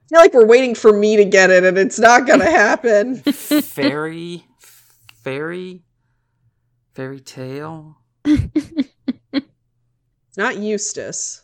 feel 0.09 0.19
like 0.21 0.35
we're 0.35 0.47
waiting 0.47 0.75
for 0.75 0.93
me 0.93 1.17
to 1.17 1.25
get 1.25 1.51
it, 1.51 1.65
and 1.65 1.79
it's 1.79 1.99
not 1.99 2.27
gonna 2.27 2.45
happen. 2.51 3.17
fairy, 3.17 4.45
fairy, 5.23 5.83
fairy 6.95 7.21
tale. 7.21 7.97
it's 8.25 8.87
not 10.37 10.59
Eustace. 10.59 11.43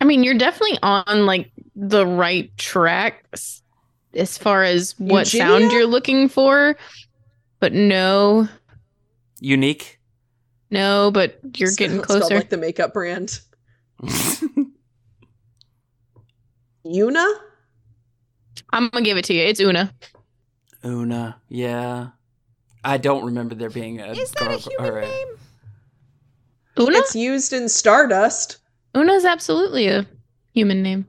I 0.00 0.04
mean, 0.04 0.22
you're 0.24 0.36
definitely 0.38 0.78
on 0.82 1.24
like 1.26 1.50
the 1.74 2.06
right 2.06 2.56
track 2.58 3.24
s- 3.32 3.62
as 4.14 4.36
far 4.38 4.62
as 4.62 4.94
what 4.98 5.26
sound 5.26 5.72
you're 5.72 5.86
looking 5.86 6.28
for. 6.28 6.76
But 7.60 7.72
no, 7.72 8.48
Unique. 9.40 9.98
no, 10.70 11.10
but 11.12 11.38
you're 11.56 11.68
It's 11.68 11.76
getting 11.76 12.02
spelled 12.02 12.20
closer. 12.22 12.34
like 12.34 12.50
the 12.50 12.56
makeup 12.56 12.92
brand. 12.92 13.40
Una? 16.86 17.24
I'm 18.70 18.88
gonna 18.88 19.04
give 19.04 19.16
it 19.16 19.24
to 19.26 19.34
you. 19.34 19.42
It's 19.44 19.60
Una. 19.60 19.92
Una. 20.84 21.40
Yeah. 21.48 22.08
I 22.84 22.96
don't 22.96 23.24
remember 23.24 23.54
there 23.54 23.70
being 23.70 24.00
a. 24.00 24.08
Is 24.08 24.32
that 24.32 24.50
a 24.50 24.56
human 24.56 24.90
or 24.90 24.98
a- 24.98 25.06
name? 25.08 25.28
Una? 26.80 26.98
It's 26.98 27.14
used 27.14 27.52
in 27.52 27.68
Stardust. 27.68 28.58
Una's 28.94 29.24
absolutely 29.24 29.86
a 29.88 30.06
human 30.52 30.82
name. 30.82 31.06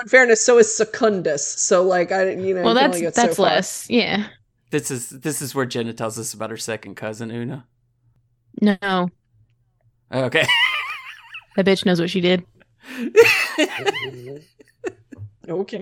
In 0.00 0.06
fairness, 0.08 0.44
so 0.44 0.58
is 0.58 0.74
Secundus. 0.74 1.46
So, 1.46 1.82
like, 1.82 2.12
I 2.12 2.24
didn't, 2.24 2.44
you 2.44 2.54
know, 2.54 2.62
well, 2.62 2.74
you 2.74 2.80
that's 2.80 2.98
so 2.98 3.10
that's 3.22 3.36
far. 3.36 3.46
less. 3.46 3.90
Yeah. 3.90 4.26
This 4.70 4.90
is 4.90 5.08
this 5.10 5.40
is 5.40 5.54
where 5.54 5.64
Jenna 5.66 5.92
tells 5.92 6.18
us 6.18 6.34
about 6.34 6.50
her 6.50 6.56
second 6.56 6.94
cousin 6.94 7.30
Una. 7.30 7.66
No, 8.60 8.76
oh, 8.82 9.08
Okay. 10.12 10.46
that 11.56 11.64
bitch 11.64 11.86
knows 11.86 12.00
what 12.00 12.10
she 12.10 12.20
did. 12.20 12.44
Okay. 15.48 15.78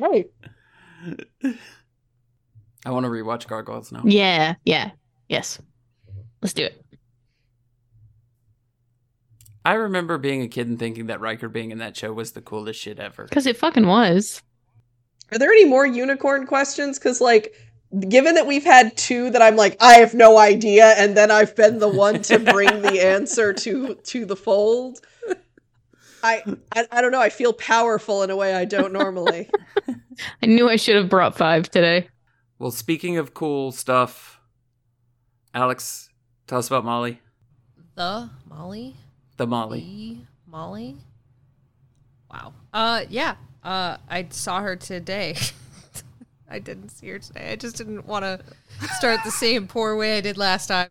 I 2.84 2.90
want 2.90 3.04
to 3.04 3.11
rewatch 3.11 3.48
Gargoyles 3.48 3.90
now. 3.90 4.02
Yeah, 4.04 4.54
yeah, 4.64 4.92
yes. 5.28 5.59
Let's 6.40 6.52
do 6.52 6.64
it. 6.64 6.80
I 9.67 9.75
remember 9.75 10.17
being 10.17 10.43
a 10.43 10.49
kid 10.49 10.69
and 10.69 10.79
thinking 10.79 11.07
that 11.07 11.21
Riker 11.21 11.49
being 11.49 11.73
in 11.73 11.79
that 11.79 11.97
show 11.97 12.12
was 12.12 12.31
the 12.31 12.41
coolest 12.41 12.79
shit 12.79 13.01
ever. 13.01 13.25
Because 13.25 13.47
it 13.47 13.57
fucking 13.57 13.89
was. 13.89 14.41
Are 15.33 15.41
there 15.41 15.51
any 15.51 15.64
more 15.64 15.85
unicorn 15.85 16.47
questions? 16.47 17.01
Because, 17.01 17.21
like, 17.21 17.53
given 18.09 18.37
that 18.37 18.47
we've 18.47 18.62
had 18.62 18.97
two 18.97 19.29
that 19.31 19.43
I'm 19.43 19.57
like, 19.57 19.77
I 19.81 19.95
have 19.95 20.14
no 20.14 20.39
idea, 20.39 20.95
and 20.97 21.17
then 21.17 21.33
I've 21.33 21.57
been 21.57 21.81
the 21.81 21.89
one 21.89 22.23
to 22.23 22.39
bring 22.39 22.81
the 22.81 23.01
answer 23.05 23.53
to 23.55 23.97
to 23.97 24.25
the 24.25 24.37
fold. 24.37 25.01
I, 26.23 26.45
I 26.73 26.87
I 26.93 27.03
don't 27.03 27.11
know. 27.11 27.21
I 27.21 27.31
feel 27.31 27.53
powerful 27.53 28.23
in 28.23 28.31
a 28.31 28.37
way 28.37 28.55
I 28.55 28.67
don't 28.67 28.93
normally. 28.93 29.51
I 30.43 30.47
knew 30.47 30.69
I 30.69 30.77
should 30.77 30.95
have 30.95 31.09
brought 31.09 31.37
five 31.37 31.69
today. 31.73 32.09
Well, 32.61 32.71
speaking 32.71 33.19
of 33.19 33.35
cool 33.35 33.73
stuff, 33.73 34.39
Alex, 35.53 36.09
tell 36.47 36.61
us 36.61 36.69
about 36.69 36.85
Molly. 36.85 37.21
The 37.97 38.31
Molly. 38.49 38.95
The 39.37 39.47
Molly. 39.47 40.26
Molly. 40.47 40.97
Wow. 42.30 42.55
Uh 42.72 43.05
yeah. 43.09 43.37
Uh 43.62 43.99
I 44.09 44.26
saw 44.30 44.61
her 44.61 44.76
today. 44.76 45.37
I 46.51 46.59
didn't 46.59 46.91
see 46.91 47.09
her 47.09 47.18
today. 47.18 47.53
I 47.53 47.57
just 47.57 47.76
didn't 47.76 48.07
want 48.07 48.24
to 48.24 48.41
start 48.95 49.20
the 49.24 49.30
same 49.30 49.66
poor 49.66 49.97
way 49.97 50.18
I 50.18 50.20
did 50.20 50.39
last 50.39 50.68
time. 50.68 50.89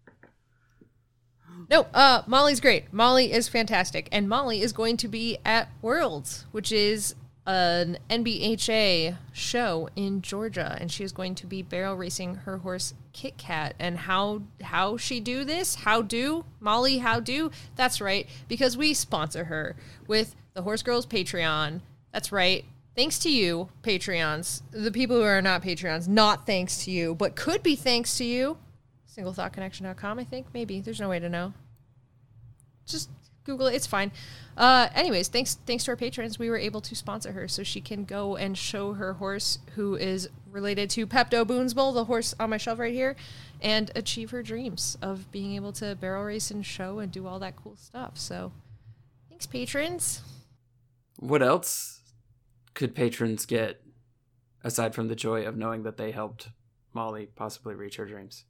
No, 1.69 1.87
uh 1.93 2.23
Molly's 2.27 2.59
great. 2.59 2.93
Molly 2.93 3.31
is 3.31 3.47
fantastic. 3.47 4.07
And 4.11 4.29
Molly 4.29 4.61
is 4.61 4.73
going 4.73 4.97
to 4.97 5.07
be 5.07 5.37
at 5.43 5.69
Worlds, 5.81 6.45
which 6.51 6.71
is 6.71 7.15
an 7.47 7.97
NBHA 8.09 9.17
show 9.33 9.89
in 9.95 10.21
Georgia, 10.21 10.77
and 10.79 10.91
she 10.91 11.03
is 11.03 11.11
going 11.11 11.35
to 11.35 11.47
be 11.47 11.61
barrel 11.61 11.95
racing 11.95 12.35
her 12.35 12.57
horse 12.57 12.93
Kit 13.15 13.37
Kat. 13.37 13.75
And 13.79 13.97
how 13.97 14.41
how 14.61 14.97
she 14.97 15.21
do 15.21 15.45
this? 15.45 15.75
How 15.75 16.01
do 16.01 16.43
Molly? 16.59 16.97
How 16.97 17.21
do? 17.21 17.49
That's 17.77 18.01
right, 18.01 18.27
because 18.49 18.75
we 18.75 18.93
sponsor 18.93 19.45
her 19.45 19.77
with 20.05 20.35
the 20.53 20.61
Horse 20.61 20.83
Girls 20.83 21.05
Patreon. 21.05 21.79
That's 22.11 22.31
right. 22.31 22.65
Thanks 22.93 23.17
to 23.19 23.31
you, 23.31 23.69
Patreons, 23.83 24.61
the 24.71 24.91
people 24.91 25.15
who 25.15 25.23
are 25.23 25.41
not 25.41 25.61
Patreons, 25.61 26.07
not 26.07 26.45
thanks 26.45 26.83
to 26.85 26.91
you, 26.91 27.15
but 27.15 27.35
could 27.35 27.63
be 27.63 27.75
thanks 27.75 28.17
to 28.17 28.25
you. 28.25 28.57
singlethotconnection.com, 29.13 30.19
I 30.19 30.23
think. 30.23 30.47
Maybe. 30.53 30.81
There's 30.81 30.99
no 30.99 31.09
way 31.09 31.19
to 31.19 31.29
know. 31.29 31.53
Just 32.85 33.09
Google 33.45 33.67
it. 33.67 33.75
It's 33.75 33.87
fine. 33.87 34.11
Uh, 34.57 34.89
anyways, 34.93 35.29
thanks 35.29 35.55
thanks 35.65 35.85
to 35.85 35.91
our 35.91 35.97
patrons, 35.97 36.37
we 36.37 36.49
were 36.49 36.57
able 36.57 36.81
to 36.81 36.95
sponsor 36.95 37.31
her 37.31 37.47
so 37.47 37.63
she 37.63 37.79
can 37.79 38.03
go 38.03 38.35
and 38.35 38.57
show 38.57 38.93
her 38.93 39.13
horse, 39.13 39.59
who 39.75 39.95
is 39.95 40.29
related 40.55 40.89
to 40.91 41.05
Peptoboonsmal, 41.05 41.93
the 41.93 42.05
horse 42.05 42.33
on 42.39 42.49
my 42.49 42.57
shelf 42.57 42.79
right 42.79 42.93
here, 42.93 43.15
and 43.61 43.91
achieve 43.95 44.31
her 44.31 44.41
dreams 44.41 44.97
of 45.01 45.31
being 45.31 45.53
able 45.53 45.73
to 45.73 45.95
barrel 45.95 46.23
race 46.23 46.49
and 46.49 46.65
show 46.65 46.99
and 46.99 47.11
do 47.11 47.27
all 47.27 47.37
that 47.39 47.55
cool 47.55 47.75
stuff. 47.75 48.17
So, 48.17 48.51
thanks, 49.29 49.45
patrons. 49.45 50.21
What 51.17 51.43
else 51.43 52.01
could 52.73 52.95
patrons 52.95 53.45
get 53.45 53.81
aside 54.63 54.95
from 54.95 55.07
the 55.07 55.15
joy 55.15 55.45
of 55.45 55.55
knowing 55.55 55.83
that 55.83 55.97
they 55.97 56.11
helped 56.11 56.49
Molly 56.93 57.27
possibly 57.35 57.75
reach 57.75 57.97
her 57.97 58.05
dreams? 58.05 58.45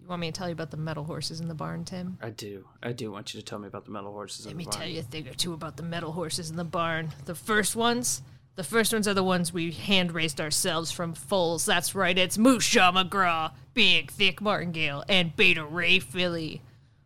You 0.00 0.08
want 0.08 0.20
me 0.20 0.32
to 0.32 0.38
tell 0.38 0.48
you 0.48 0.54
about 0.54 0.70
the 0.70 0.78
metal 0.78 1.04
horses 1.04 1.40
in 1.40 1.48
the 1.48 1.54
barn, 1.54 1.84
Tim? 1.84 2.18
I 2.22 2.30
do. 2.30 2.66
I 2.82 2.92
do 2.92 3.12
want 3.12 3.34
you 3.34 3.40
to 3.40 3.44
tell 3.44 3.58
me 3.58 3.68
about 3.68 3.84
the 3.84 3.90
metal 3.90 4.12
horses. 4.12 4.46
Let 4.46 4.52
in 4.52 4.56
me 4.56 4.64
the 4.64 4.70
barn. 4.70 4.80
tell 4.80 4.90
you 4.90 5.00
a 5.00 5.02
thing 5.02 5.28
or 5.28 5.34
two 5.34 5.52
about 5.52 5.76
the 5.76 5.82
metal 5.82 6.12
horses 6.12 6.48
in 6.50 6.56
the 6.56 6.64
barn. 6.64 7.10
The 7.26 7.34
first 7.34 7.76
ones, 7.76 8.22
the 8.60 8.64
first 8.64 8.92
ones 8.92 9.08
are 9.08 9.14
the 9.14 9.24
ones 9.24 9.54
we 9.54 9.70
hand 9.70 10.12
raised 10.12 10.38
ourselves 10.38 10.92
from 10.92 11.14
foals. 11.14 11.64
That's 11.64 11.94
right, 11.94 12.18
it's 12.18 12.34
Shaw 12.34 12.92
McGraw, 12.92 13.52
Big 13.72 14.10
Thick 14.10 14.42
Martingale, 14.42 15.02
and 15.08 15.34
Beta 15.34 15.64
Ray 15.64 15.98
Philly. 15.98 16.60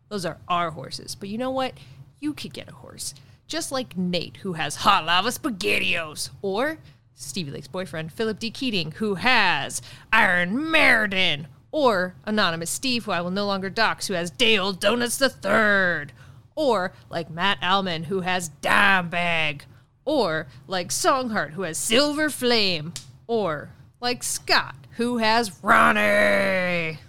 Those 0.09 0.25
are 0.25 0.37
our 0.49 0.71
horses. 0.71 1.15
But 1.15 1.29
you 1.29 1.37
know 1.37 1.51
what? 1.51 1.75
You 2.19 2.33
could 2.33 2.51
get 2.51 2.67
a 2.67 2.73
horse. 2.73 3.13
Just 3.47 3.71
like 3.71 3.95
Nate, 3.95 4.35
who 4.41 4.51
has 4.51 4.75
Hot 4.75 5.05
Lava 5.05 5.29
SpaghettiOs. 5.29 6.29
Or 6.41 6.79
Stevie 7.13 7.51
Lake's 7.51 7.69
boyfriend, 7.69 8.11
Philip 8.11 8.37
D. 8.37 8.51
Keating, 8.51 8.91
who 8.91 9.15
has 9.15 9.81
Iron 10.11 10.69
Meriden. 10.69 11.47
Or 11.71 12.15
Anonymous 12.25 12.69
Steve, 12.69 13.05
who 13.05 13.11
I 13.11 13.21
will 13.21 13.31
no 13.31 13.45
longer 13.45 13.69
dox, 13.69 14.07
who 14.07 14.13
has 14.13 14.29
Day 14.29 14.57
Old 14.57 14.81
Donuts 14.81 15.19
the 15.19 15.29
Third. 15.29 16.11
Or 16.53 16.91
like 17.09 17.29
Matt 17.29 17.59
Alman, 17.61 18.03
who 18.03 18.19
has 18.19 18.49
Dime 18.49 19.07
Bag. 19.07 19.63
Or 20.05 20.47
like 20.67 20.89
Songheart, 20.89 21.51
who 21.51 21.63
has 21.63 21.77
Silver 21.77 22.29
Flame. 22.29 22.93
Or 23.27 23.69
like 23.99 24.23
Scott, 24.23 24.75
who 24.97 25.17
has 25.17 25.51
Ronnie. 25.63 26.99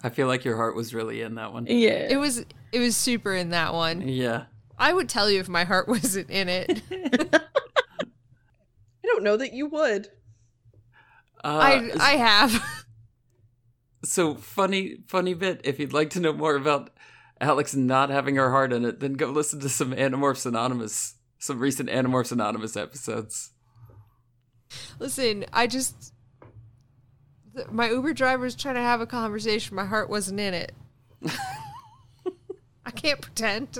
I 0.00 0.10
feel 0.10 0.26
like 0.26 0.44
your 0.44 0.56
heart 0.56 0.76
was 0.76 0.94
really 0.94 1.22
in 1.22 1.34
that 1.34 1.52
one. 1.52 1.66
Yeah. 1.66 2.06
It 2.08 2.16
was 2.16 2.44
it 2.72 2.78
was 2.78 2.96
super 2.96 3.34
in 3.34 3.50
that 3.50 3.74
one. 3.74 4.06
Yeah. 4.06 4.44
I 4.78 4.92
would 4.92 5.08
tell 5.08 5.30
you 5.30 5.40
if 5.40 5.48
my 5.48 5.64
heart 5.64 5.88
wasn't 5.88 6.30
in 6.30 6.48
it. 6.48 6.82
I 6.90 7.40
don't 9.06 9.24
know 9.24 9.36
that 9.36 9.52
you 9.52 9.66
would. 9.66 10.08
Uh, 11.44 11.58
I 11.62 11.90
I 11.98 12.16
have. 12.16 12.84
so 14.04 14.34
funny, 14.34 14.98
funny 15.06 15.34
bit. 15.34 15.60
If 15.64 15.78
you'd 15.78 15.92
like 15.92 16.10
to 16.10 16.20
know 16.20 16.32
more 16.32 16.56
about 16.56 16.90
Alex 17.40 17.74
not 17.74 18.10
having 18.10 18.36
her 18.36 18.50
heart 18.50 18.72
in 18.72 18.84
it, 18.84 19.00
then 19.00 19.14
go 19.14 19.30
listen 19.30 19.60
to 19.60 19.68
some 19.68 19.92
Animorphs 19.92 20.46
Anonymous, 20.46 21.14
some 21.38 21.58
recent 21.58 21.88
Animorphs 21.88 22.32
Anonymous 22.32 22.76
episodes. 22.76 23.52
Listen, 24.98 25.46
I 25.52 25.66
just 25.66 26.12
th- 27.56 27.68
my 27.70 27.88
Uber 27.90 28.12
driver 28.12 28.44
was 28.44 28.54
trying 28.54 28.74
to 28.74 28.80
have 28.80 29.00
a 29.00 29.06
conversation. 29.06 29.74
My 29.76 29.86
heart 29.86 30.10
wasn't 30.10 30.40
in 30.40 30.54
it. 30.54 30.72
I 32.84 32.90
can't 32.90 33.20
pretend. 33.20 33.78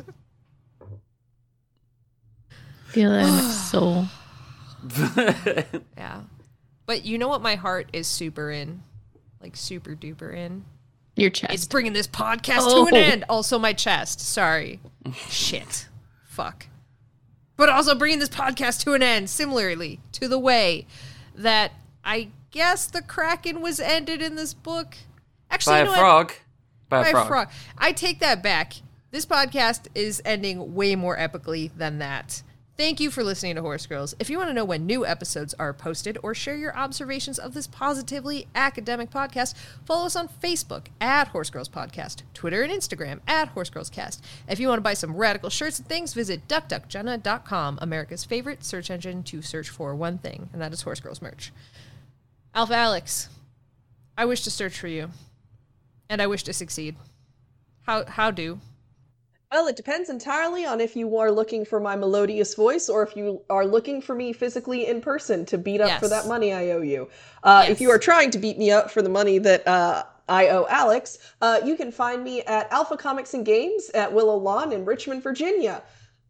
Feel 2.87 3.11
that 3.11 3.25
in 3.25 3.35
my 3.35 3.41
soul. 3.51 4.07
Yeah. 5.97 6.23
But 6.87 7.05
you 7.05 7.19
know 7.19 7.29
what 7.29 7.43
my 7.43 7.55
heart 7.57 7.91
is 7.93 8.07
super 8.07 8.51
in? 8.51 8.83
Like 9.43 9.57
super 9.57 9.95
duper 9.95 10.35
in? 10.35 10.65
Your 11.17 11.31
chest. 11.31 11.53
It's 11.53 11.67
bringing 11.67 11.93
this 11.93 12.07
podcast 12.07 12.61
Oh. 12.61 12.85
to 12.89 12.97
an 12.97 13.03
oh. 13.03 13.13
end. 13.13 13.25
Also 13.29 13.59
my 13.59 13.73
chest. 13.73 14.21
Sorry. 14.21 14.81
Shit. 15.29 15.89
Fuck. 16.29 16.67
But 17.59 17.69
also 17.69 17.95
bringing 17.95 18.21
this 18.21 18.29
podcast 18.31 18.85
to 18.85 18.95
an 18.95 19.03
end, 19.03 19.29
similarly 19.29 20.01
to 20.13 20.29
the 20.29 20.39
way 20.39 20.87
that 21.35 21.73
I 22.05 22.29
guess 22.53 22.87
the 22.87 23.03
Kraken 23.03 23.61
was 23.61 23.81
ended 23.81 24.23
in 24.23 24.37
this 24.37 24.55
book. 24.55 24.97
Actually, 25.51 25.73
By 25.73 25.79
you 25.79 25.83
a 25.83 25.85
know 25.87 25.91
what? 25.91 25.99
frog. 25.99 26.33
By, 26.89 27.03
By 27.03 27.07
a 27.07 27.11
a 27.11 27.13
frog. 27.13 27.27
frog. 27.27 27.49
I 27.77 27.93
take 27.93 28.21
that 28.21 28.43
back. 28.43 28.75
This 29.11 29.27
podcast 29.27 29.89
is 29.95 30.23
ending 30.25 30.75
way 30.75 30.95
more 30.95 31.17
epically 31.17 31.71
than 31.77 31.99
that. 31.99 32.43
Thank 32.79 33.01
you 33.01 33.11
for 33.11 33.25
listening 33.25 33.57
to 33.57 33.61
Horse 33.61 33.87
Girls. 33.87 34.15
If 34.21 34.31
you 34.31 34.39
want 34.39 34.51
to 34.51 34.55
know 34.55 34.65
when 34.65 34.87
new 34.87 35.05
episodes 35.05 35.53
are 35.55 35.73
posted 35.73 36.17
or 36.23 36.33
share 36.33 36.57
your 36.57 36.77
observations 36.77 37.37
of 37.37 37.53
this 37.53 37.67
positively 37.67 38.47
academic 38.55 39.11
podcast, 39.11 39.55
follow 39.85 40.07
us 40.07 40.15
on 40.15 40.29
Facebook 40.29 40.87
at 41.01 41.27
Horse 41.27 41.51
Girls 41.51 41.69
Podcast, 41.69 42.23
Twitter 42.35 42.63
and 42.63 42.73
Instagram 42.73 43.19
at 43.27 43.49
Horse 43.49 43.69
Girls 43.69 43.91
Cast. 43.91 44.25
If 44.49 44.61
you 44.61 44.69
want 44.69 44.79
to 44.79 44.85
buy 44.85 44.95
some 44.95 45.17
radical 45.17 45.51
shirts 45.51 45.81
and 45.81 45.89
things, 45.89 46.15
visit 46.15 46.47
duckduckjenna.com, 46.47 47.81
America's 47.83 48.25
favorite 48.25 48.63
search 48.63 48.93
engine 48.93 49.25
to 49.25 49.43
search 49.43 49.71
for 49.71 49.93
one 49.97 50.19
thing, 50.19 50.49
and 50.53 50.63
that 50.63 50.73
is 50.73 50.83
Horse 50.83 51.01
Girls 51.01 51.21
merch. 51.21 51.51
Alpha 52.55 52.77
Alex, 52.77 53.29
I 54.17 54.25
wish 54.25 54.43
to 54.43 54.53
search 54.53 54.79
for 54.79 54.87
you, 54.87 55.11
and 56.09 56.23
I 56.23 56.29
wish 56.29 56.45
to 56.45 56.53
succeed. 56.53 56.95
How 57.83 58.05
how 58.05 58.31
do? 58.31 58.61
Well, 59.51 59.67
it 59.67 59.77
depends 59.77 60.11
entirely 60.11 60.67
on 60.67 60.81
if 60.81 60.95
you 60.95 61.17
are 61.17 61.31
looking 61.31 61.65
for 61.65 61.81
my 61.81 61.97
melodious 61.97 62.55
voice 62.55 62.89
or 62.91 63.03
if 63.03 63.17
you 63.17 63.41
are 63.49 63.67
looking 63.67 64.03
for 64.03 64.15
me 64.15 64.33
physically 64.35 64.87
in 64.87 65.01
person 65.01 65.47
to 65.47 65.57
beat 65.57 65.81
up 65.81 65.89
for 66.01 66.09
that 66.09 66.27
money 66.27 66.53
I 66.53 66.71
owe 66.71 66.83
you. 66.83 67.09
Uh, 67.43 67.65
If 67.67 67.81
you 67.81 67.91
are 67.91 67.99
trying 67.99 68.31
to 68.33 68.39
beat 68.39 68.59
me 68.59 68.71
up 68.71 68.91
for 68.91 69.01
the 69.01 69.09
money 69.09 69.39
that 69.39 69.67
uh, 69.67 70.05
I 70.29 70.49
owe 70.49 70.67
Alex, 70.69 71.19
uh, 71.41 71.61
you 71.65 71.77
can 71.77 71.91
find 71.91 72.23
me 72.23 72.43
at 72.43 72.71
Alpha 72.71 72.99
Comics 72.99 73.33
and 73.33 73.47
Games 73.47 73.89
at 73.95 74.13
Willow 74.13 74.37
Lawn 74.37 74.71
in 74.71 74.85
Richmond, 74.85 75.23
Virginia. 75.23 75.83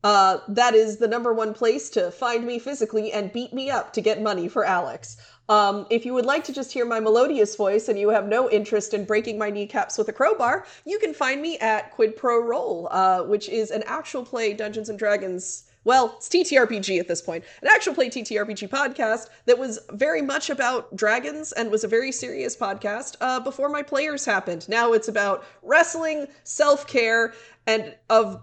Uh, 0.04 0.38
that 0.46 0.74
is 0.74 0.98
the 0.98 1.08
number 1.08 1.32
one 1.32 1.52
place 1.52 1.90
to 1.90 2.12
find 2.12 2.46
me 2.46 2.60
physically 2.60 3.12
and 3.12 3.32
beat 3.32 3.52
me 3.52 3.68
up 3.68 3.92
to 3.94 4.00
get 4.00 4.22
money 4.22 4.46
for 4.48 4.64
Alex. 4.64 5.16
Um, 5.48 5.86
if 5.88 6.04
you 6.04 6.12
would 6.12 6.26
like 6.26 6.44
to 6.44 6.52
just 6.52 6.72
hear 6.72 6.84
my 6.84 7.00
melodious 7.00 7.56
voice 7.56 7.88
and 7.88 7.98
you 7.98 8.10
have 8.10 8.28
no 8.28 8.50
interest 8.50 8.92
in 8.92 9.04
breaking 9.04 9.38
my 9.38 9.48
kneecaps 9.48 9.96
with 9.96 10.08
a 10.08 10.12
crowbar, 10.12 10.66
you 10.84 10.98
can 10.98 11.14
find 11.14 11.40
me 11.40 11.58
at 11.58 11.90
Quid 11.92 12.16
Pro 12.16 12.42
Roll, 12.42 12.88
uh, 12.90 13.22
which 13.22 13.48
is 13.48 13.70
an 13.70 13.82
actual 13.86 14.24
play 14.24 14.52
Dungeons 14.52 14.90
and 14.90 14.98
Dragons. 14.98 15.64
Well, 15.84 16.16
it's 16.18 16.28
TTRPG 16.28 17.00
at 17.00 17.08
this 17.08 17.22
point. 17.22 17.44
An 17.62 17.68
actual 17.68 17.94
play 17.94 18.10
TTRPG 18.10 18.68
podcast 18.68 19.28
that 19.46 19.58
was 19.58 19.78
very 19.92 20.20
much 20.20 20.50
about 20.50 20.94
dragons 20.94 21.52
and 21.52 21.70
was 21.70 21.82
a 21.82 21.88
very 21.88 22.12
serious 22.12 22.54
podcast 22.54 23.16
uh, 23.22 23.40
before 23.40 23.70
my 23.70 23.82
players 23.82 24.26
happened. 24.26 24.68
Now 24.68 24.92
it's 24.92 25.08
about 25.08 25.46
wrestling, 25.62 26.26
self 26.44 26.86
care, 26.86 27.32
and 27.66 27.94
of 28.10 28.42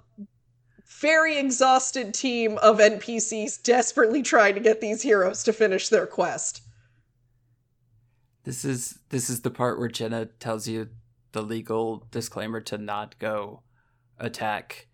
very 0.87 1.37
exhausted 1.37 2.15
team 2.15 2.57
of 2.59 2.79
NPCs 2.79 3.61
desperately 3.61 4.23
trying 4.23 4.55
to 4.55 4.61
get 4.61 4.81
these 4.81 5.03
heroes 5.03 5.43
to 5.43 5.53
finish 5.53 5.89
their 5.89 6.07
quest. 6.07 6.64
This 8.45 8.63
is 8.63 8.99
this 9.09 9.29
is 9.29 9.41
the 9.41 9.51
part 9.51 9.79
where 9.79 9.87
Jenna 9.87 10.25
tells 10.25 10.67
you 10.67 10.89
the 11.33 11.41
legal 11.41 12.07
disclaimer 12.11 12.61
to 12.61 12.77
not 12.77 13.19
go 13.19 13.61
attack 14.17 14.87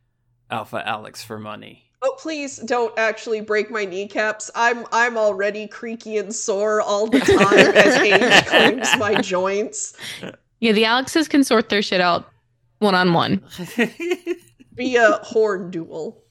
Alpha 0.49 0.81
Alex 0.87 1.23
for 1.23 1.37
money. 1.37 1.83
Oh, 2.01 2.15
please 2.17 2.57
don't 2.57 2.97
actually 2.97 3.41
break 3.41 3.69
my 3.69 3.85
kneecaps. 3.85 4.49
I'm 4.55 4.85
I'm 4.91 5.17
already 5.17 5.67
creaky 5.67 6.17
and 6.17 6.33
sore 6.33 6.81
all 6.81 7.07
the 7.07 7.19
time 7.19 7.75
as 7.75 7.95
age 8.01 8.45
claims 8.47 8.89
my 8.97 9.21
joints 9.21 9.95
yeah, 10.61 10.71
the 10.71 10.85
Alexes 10.85 11.27
can 11.27 11.43
sort 11.43 11.69
their 11.69 11.81
shit 11.81 11.99
out 11.99 12.29
one 12.79 12.95
on 12.95 13.13
one. 13.13 13.43
via 14.73 15.19
horn 15.23 15.71
duel. 15.71 16.23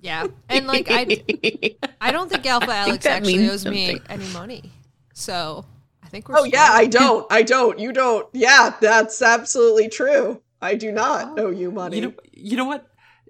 Yeah, 0.00 0.26
and 0.48 0.66
like 0.66 0.86
I, 0.90 1.76
I 2.00 2.10
don't 2.10 2.30
think 2.30 2.46
Alpha 2.46 2.70
Alex 2.74 3.04
that 3.04 3.18
actually 3.18 3.36
means 3.36 3.50
owes 3.52 3.66
me 3.66 4.00
any 4.08 4.26
money, 4.28 4.72
so 5.12 5.66
I 6.02 6.08
think 6.08 6.28
we're. 6.28 6.38
Oh 6.38 6.44
yeah, 6.44 6.68
I 6.70 6.86
don't. 6.86 7.26
I 7.30 7.42
don't. 7.42 7.78
You 7.78 7.92
don't. 7.92 8.28
Yeah, 8.32 8.74
that's 8.80 9.20
absolutely 9.22 9.88
true. 9.88 10.42
I 10.62 10.74
do 10.74 10.92
not 10.92 11.38
oh. 11.38 11.46
owe 11.46 11.50
you 11.50 11.70
money. 11.70 11.96
You 11.96 12.02
know, 12.02 12.14
you 12.32 12.56
know 12.56 12.64
what? 12.64 12.86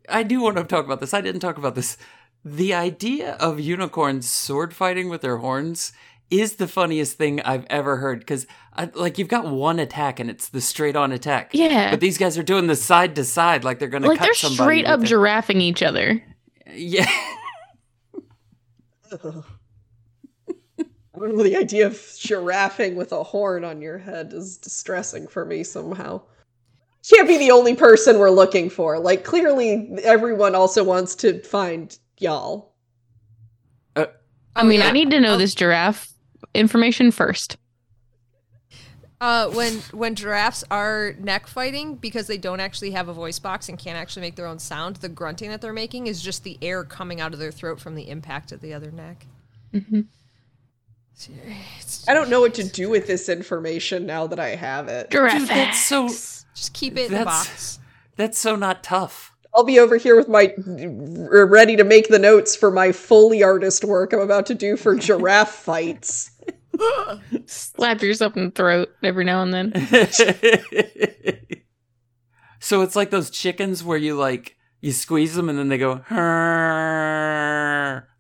I 0.09 0.22
do 0.22 0.40
want 0.40 0.56
to 0.56 0.64
talk 0.64 0.84
about 0.84 1.01
this. 1.01 1.14
I 1.14 1.20
didn't 1.20 1.40
talk 1.40 1.59
about 1.59 1.74
this. 1.74 1.97
The 2.44 2.74
idea 2.74 3.34
of 3.34 3.60
unicorns 3.60 4.28
sword 4.28 4.74
fighting 4.74 5.09
with 5.09 5.20
their 5.20 5.38
horns 5.38 5.92
is 6.30 6.56
the 6.56 6.66
funniest 6.68 7.18
thing 7.18 7.40
I've 7.42 7.66
ever 7.68 7.98
heard. 7.98 8.20
Because, 8.20 8.47
like, 8.94 9.18
you've 9.18 9.28
got 9.28 9.47
one 9.47 9.78
attack 9.78 10.20
and 10.20 10.30
it's 10.30 10.48
the 10.48 10.60
straight 10.60 10.97
on 10.97 11.12
attack. 11.12 11.51
Yeah. 11.52 11.90
But 11.90 12.01
these 12.01 12.18
guys 12.18 12.38
are 12.38 12.42
doing 12.42 12.66
the 12.66 12.76
side 12.76 13.14
to 13.16 13.24
side, 13.24 13.64
like 13.64 13.78
they're 13.78 13.88
going 13.88 14.02
to 14.02 14.09
like 14.09 14.20
they're 14.20 14.32
straight 14.34 14.86
up 14.86 15.01
giraffing 15.01 15.60
each 15.60 15.82
other. 15.82 16.22
Yeah. 16.72 17.10
Ugh. 19.10 19.14
I 19.18 19.24
don't 19.24 19.34
know. 19.34 19.44
The 21.20 21.56
idea 21.56 21.86
of 21.86 21.92
giraffing 21.94 22.94
with 22.94 23.12
a 23.12 23.22
horn 23.22 23.62
on 23.64 23.82
your 23.82 23.98
head 23.98 24.32
is 24.32 24.56
distressing 24.56 25.26
for 25.28 25.44
me 25.44 25.62
somehow. 25.64 26.22
Can't 27.09 27.28
be 27.28 27.36
the 27.36 27.51
only 27.51 27.74
person 27.74 28.18
we're 28.18 28.30
looking 28.30 28.70
for. 28.70 28.98
Like, 28.98 29.22
clearly, 29.24 29.90
everyone 30.02 30.55
also 30.55 30.82
wants 30.82 31.14
to 31.16 31.40
find 31.42 31.98
y'all. 32.18 32.72
I 34.56 34.64
mean, 34.64 34.80
yeah. 34.80 34.88
I 34.88 34.92
need 34.92 35.10
to 35.10 35.20
know 35.20 35.34
Oh. 35.34 35.38
this 35.38 35.55
giraffe 35.55 36.12
information 36.55 37.10
first. 37.12 37.56
Uh, 39.20 39.48
when 39.51 39.74
when 39.92 40.14
giraffes 40.14 40.64
are 40.70 41.14
neck 41.20 41.47
fighting 41.47 41.94
because 41.97 42.26
they 42.26 42.38
don't 42.38 42.59
actually 42.60 42.90
have 42.92 43.09
a 43.09 43.12
voice 43.12 43.38
box 43.38 43.68
and 43.68 43.78
can't 43.78 43.97
actually 43.97 44.22
make 44.22 44.34
their 44.36 44.47
own 44.47 44.59
sound, 44.59 44.97
the 44.97 45.09
grunting 45.09 45.51
that 45.51 45.60
they're 45.60 45.72
making 45.74 46.06
is 46.06 46.20
just 46.22 46.42
the 46.42 46.59
air 46.62 46.82
coming 46.84 47.20
out 47.20 47.32
of 47.34 47.38
their 47.38 47.52
throat 47.52 47.78
from 47.78 47.94
the 47.94 48.09
impact 48.09 48.51
of 48.51 48.60
the 48.62 48.72
other 48.74 48.90
neck. 48.90 49.26
Mhm. 49.74 50.06
It's- 51.28 52.05
I 52.09 52.14
don't 52.14 52.30
know 52.30 52.40
what 52.40 52.55
to 52.55 52.64
do 52.64 52.88
with 52.88 53.06
this 53.06 53.28
information 53.28 54.06
now 54.06 54.26
that 54.28 54.40
I 54.40 54.51
have 54.56 54.88
it. 54.88 55.10
Giraffe. 55.10 55.38
Dude, 55.40 55.48
that's 55.48 55.84
so 55.84 56.09
just 56.09 56.72
keep 56.72 56.97
it 56.97 57.06
in 57.06 57.12
the 57.12 57.18
That's- 57.18 57.48
box. 57.48 57.78
that's 58.16 58.38
so 58.38 58.56
not 58.56 58.82
tough. 58.82 59.32
I'll 59.55 59.64
be 59.64 59.80
over 59.80 59.97
here 59.97 60.14
with 60.16 60.28
my 60.28 60.55
r- 61.30 61.44
ready 61.47 61.74
to 61.76 61.82
make 61.84 62.06
the 62.09 62.18
notes 62.20 62.55
for 62.55 62.70
my 62.70 62.92
Foley 62.92 63.42
artist 63.42 63.84
work 63.84 64.12
I'm 64.12 64.20
about 64.20 64.47
to 64.47 64.55
do 64.55 64.76
for 64.76 64.94
giraffe 64.94 65.51
fights. 65.64 66.30
Slap 67.47 68.01
yourself 68.01 68.36
in 68.36 68.44
the 68.47 68.51
throat 68.52 68.90
every 69.02 69.24
now 69.24 69.42
and 69.42 69.52
then. 69.52 69.72
so 72.60 72.82
it's 72.82 72.94
like 72.97 73.10
those 73.10 73.30
chickens 73.30 73.82
where 73.82 73.98
you 73.98 74.14
like 74.16 74.56
you 74.81 74.93
squeeze 74.93 75.35
them 75.35 75.48
and 75.48 75.59
then 75.59 75.69
they 75.69 75.78
go 75.78 76.02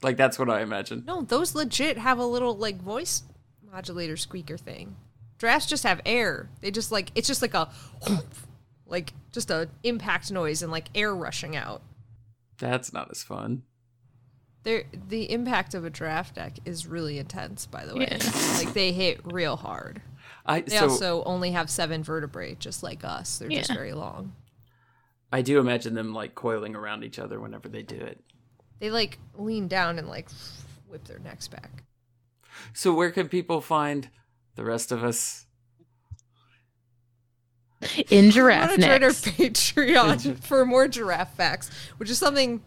like 0.02 0.16
that's 0.16 0.38
what 0.38 0.50
I 0.50 0.60
imagine. 0.62 1.04
No, 1.06 1.22
those 1.22 1.54
legit 1.54 1.98
have 1.98 2.18
a 2.18 2.26
little 2.26 2.56
like 2.56 2.80
voice 2.80 3.22
modulator 3.72 4.16
squeaker 4.16 4.58
thing. 4.58 4.96
Giraffes 5.38 5.66
just 5.66 5.84
have 5.84 6.00
air. 6.04 6.50
They 6.60 6.70
just 6.70 6.92
like 6.92 7.10
it's 7.14 7.28
just 7.28 7.42
like 7.42 7.54
a 7.54 7.68
like 8.86 9.12
just 9.32 9.50
a 9.50 9.68
impact 9.82 10.30
noise 10.30 10.62
and 10.62 10.70
like 10.72 10.88
air 10.94 11.14
rushing 11.14 11.56
out. 11.56 11.82
That's 12.58 12.92
not 12.92 13.10
as 13.10 13.22
fun. 13.22 13.62
There, 14.62 14.84
the 15.08 15.30
impact 15.32 15.72
of 15.72 15.86
a 15.86 15.90
draft 15.90 16.34
deck 16.34 16.58
is 16.66 16.86
really 16.86 17.18
intense. 17.18 17.64
By 17.64 17.86
the 17.86 17.94
way, 17.96 18.08
Yeah. 18.10 18.18
like 18.58 18.74
they 18.74 18.92
hit 18.92 19.20
real 19.24 19.56
hard. 19.56 20.02
I 20.44 20.60
They 20.60 20.76
so 20.76 20.88
also 20.88 21.24
only 21.24 21.52
have 21.52 21.70
seven 21.70 22.02
vertebrae, 22.02 22.56
just 22.56 22.82
like 22.82 23.02
us. 23.02 23.38
They're 23.38 23.48
just 23.48 23.72
very 23.72 23.94
long. 23.94 24.34
I 25.32 25.42
do 25.42 25.60
imagine 25.60 25.94
them 25.94 26.12
like 26.12 26.34
coiling 26.34 26.74
around 26.74 27.04
each 27.04 27.18
other 27.18 27.40
whenever 27.40 27.68
they 27.68 27.82
do 27.82 27.96
it. 27.96 28.20
They 28.80 28.90
like 28.90 29.18
lean 29.36 29.68
down 29.68 29.98
and 29.98 30.08
like 30.08 30.28
whip 30.88 31.04
their 31.04 31.18
necks 31.18 31.48
back. 31.48 31.84
So 32.72 32.92
where 32.92 33.10
can 33.10 33.28
people 33.28 33.60
find 33.60 34.08
the 34.56 34.64
rest 34.64 34.90
of 34.90 35.04
us? 35.04 35.46
In 38.10 38.26
I 38.26 38.30
giraffe 38.30 38.68
want 38.70 38.80
to 38.82 38.86
join 38.86 39.02
our 39.02 39.08
necks. 39.08 39.22
Patreon 39.22 40.38
for 40.42 40.66
more 40.66 40.88
giraffe 40.88 41.34
facts, 41.34 41.70
which 41.96 42.10
is 42.10 42.18
something 42.18 42.62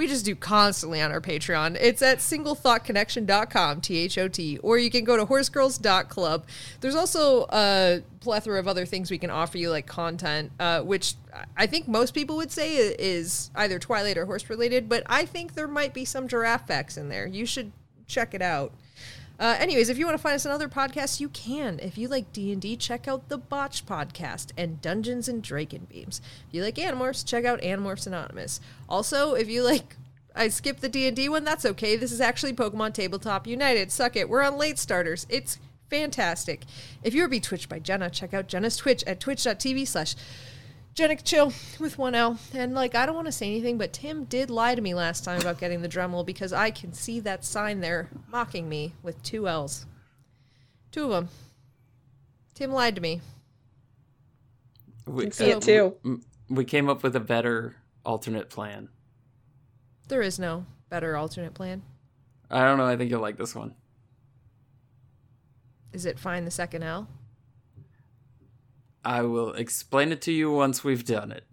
we 0.00 0.06
just 0.06 0.24
do 0.24 0.34
constantly 0.34 1.02
on 1.02 1.12
our 1.12 1.20
Patreon. 1.20 1.76
It's 1.78 2.00
at 2.00 2.20
singlethotconnection.com, 2.20 3.82
T 3.82 3.98
H 3.98 4.16
O 4.16 4.28
T, 4.28 4.56
or 4.62 4.78
you 4.78 4.90
can 4.90 5.04
go 5.04 5.14
to 5.14 5.26
horsegirls.club. 5.26 6.46
There's 6.80 6.94
also 6.94 7.44
a 7.50 8.00
plethora 8.20 8.58
of 8.58 8.66
other 8.66 8.86
things 8.86 9.10
we 9.10 9.18
can 9.18 9.28
offer 9.28 9.58
you, 9.58 9.68
like 9.68 9.86
content, 9.86 10.52
uh, 10.58 10.80
which 10.80 11.16
I 11.54 11.66
think 11.66 11.86
most 11.86 12.14
people 12.14 12.36
would 12.36 12.50
say 12.50 12.76
is 12.76 13.50
either 13.54 13.78
Twilight 13.78 14.16
or 14.16 14.24
horse 14.24 14.48
related, 14.48 14.88
but 14.88 15.02
I 15.04 15.26
think 15.26 15.52
there 15.52 15.68
might 15.68 15.92
be 15.92 16.06
some 16.06 16.28
giraffe 16.28 16.66
facts 16.66 16.96
in 16.96 17.10
there. 17.10 17.26
You 17.26 17.44
should 17.44 17.70
check 18.06 18.32
it 18.32 18.40
out. 18.40 18.72
Uh, 19.40 19.56
anyways, 19.58 19.88
if 19.88 19.96
you 19.96 20.04
want 20.04 20.18
to 20.18 20.22
find 20.22 20.34
us 20.34 20.44
on 20.44 20.52
other 20.52 20.68
podcasts, 20.68 21.18
you 21.18 21.30
can. 21.30 21.80
If 21.80 21.96
you 21.96 22.08
like 22.08 22.30
D 22.30 22.52
and 22.52 22.60
D, 22.60 22.76
check 22.76 23.08
out 23.08 23.30
the 23.30 23.38
Botch 23.38 23.86
podcast 23.86 24.52
and 24.54 24.82
Dungeons 24.82 25.28
and 25.28 25.42
Dragon 25.42 25.86
Beams. 25.88 26.20
If 26.46 26.54
you 26.54 26.62
like 26.62 26.74
Animorphs, 26.74 27.26
check 27.26 27.46
out 27.46 27.62
Animorphs 27.62 28.06
Anonymous. 28.06 28.60
Also, 28.86 29.32
if 29.32 29.48
you 29.48 29.62
like, 29.62 29.96
I 30.36 30.48
skipped 30.48 30.82
the 30.82 30.90
D 30.90 31.06
and 31.06 31.16
D 31.16 31.30
one. 31.30 31.44
That's 31.44 31.64
okay. 31.64 31.96
This 31.96 32.12
is 32.12 32.20
actually 32.20 32.52
Pokemon 32.52 32.92
Tabletop 32.92 33.46
United. 33.46 33.90
Suck 33.90 34.14
it. 34.14 34.28
We're 34.28 34.42
on 34.42 34.58
late 34.58 34.78
starters. 34.78 35.26
It's 35.30 35.58
fantastic. 35.88 36.64
If 37.02 37.14
you 37.14 37.22
were 37.22 37.28
be 37.28 37.40
twitched 37.40 37.70
by 37.70 37.78
Jenna, 37.78 38.10
check 38.10 38.34
out 38.34 38.46
Jenna's 38.46 38.76
Twitch 38.76 39.02
at 39.06 39.20
twitch.tv 39.20 39.88
slash 39.88 40.16
Jenick 40.94 41.22
Chill 41.24 41.52
with 41.78 41.98
one 41.98 42.14
L. 42.14 42.38
And 42.52 42.74
like, 42.74 42.94
I 42.94 43.06
don't 43.06 43.14
want 43.14 43.26
to 43.26 43.32
say 43.32 43.46
anything, 43.46 43.78
but 43.78 43.92
Tim 43.92 44.24
did 44.24 44.50
lie 44.50 44.74
to 44.74 44.82
me 44.82 44.92
last 44.94 45.24
time 45.24 45.40
about 45.40 45.58
getting 45.58 45.82
the 45.82 45.88
Dremel 45.88 46.26
because 46.26 46.52
I 46.52 46.70
can 46.70 46.92
see 46.92 47.20
that 47.20 47.44
sign 47.44 47.80
there 47.80 48.08
mocking 48.30 48.68
me 48.68 48.92
with 49.02 49.22
two 49.22 49.48
L's. 49.48 49.86
Two 50.90 51.04
of 51.04 51.10
them. 51.10 51.28
Tim 52.54 52.72
lied 52.72 52.96
to 52.96 53.00
me. 53.00 53.20
We, 55.06 55.24
can 55.24 55.32
see 55.32 55.50
it 55.50 55.62
too. 55.62 55.96
m- 56.04 56.22
We 56.48 56.64
came 56.64 56.88
up 56.88 57.02
with 57.02 57.16
a 57.16 57.20
better 57.20 57.76
alternate 58.04 58.50
plan. 58.50 58.88
There 60.08 60.22
is 60.22 60.38
no 60.38 60.66
better 60.88 61.16
alternate 61.16 61.54
plan. 61.54 61.82
I 62.50 62.64
don't 62.64 62.78
know. 62.78 62.84
I 62.86 62.96
think 62.96 63.10
you'll 63.10 63.20
like 63.20 63.36
this 63.38 63.54
one. 63.54 63.74
Is 65.92 66.04
it 66.04 66.18
find 66.18 66.46
the 66.46 66.50
second 66.50 66.82
L? 66.82 67.08
I 69.04 69.22
will 69.22 69.52
explain 69.52 70.12
it 70.12 70.20
to 70.22 70.32
you 70.32 70.52
once 70.52 70.84
we've 70.84 71.04
done 71.04 71.32
it. 71.32 71.44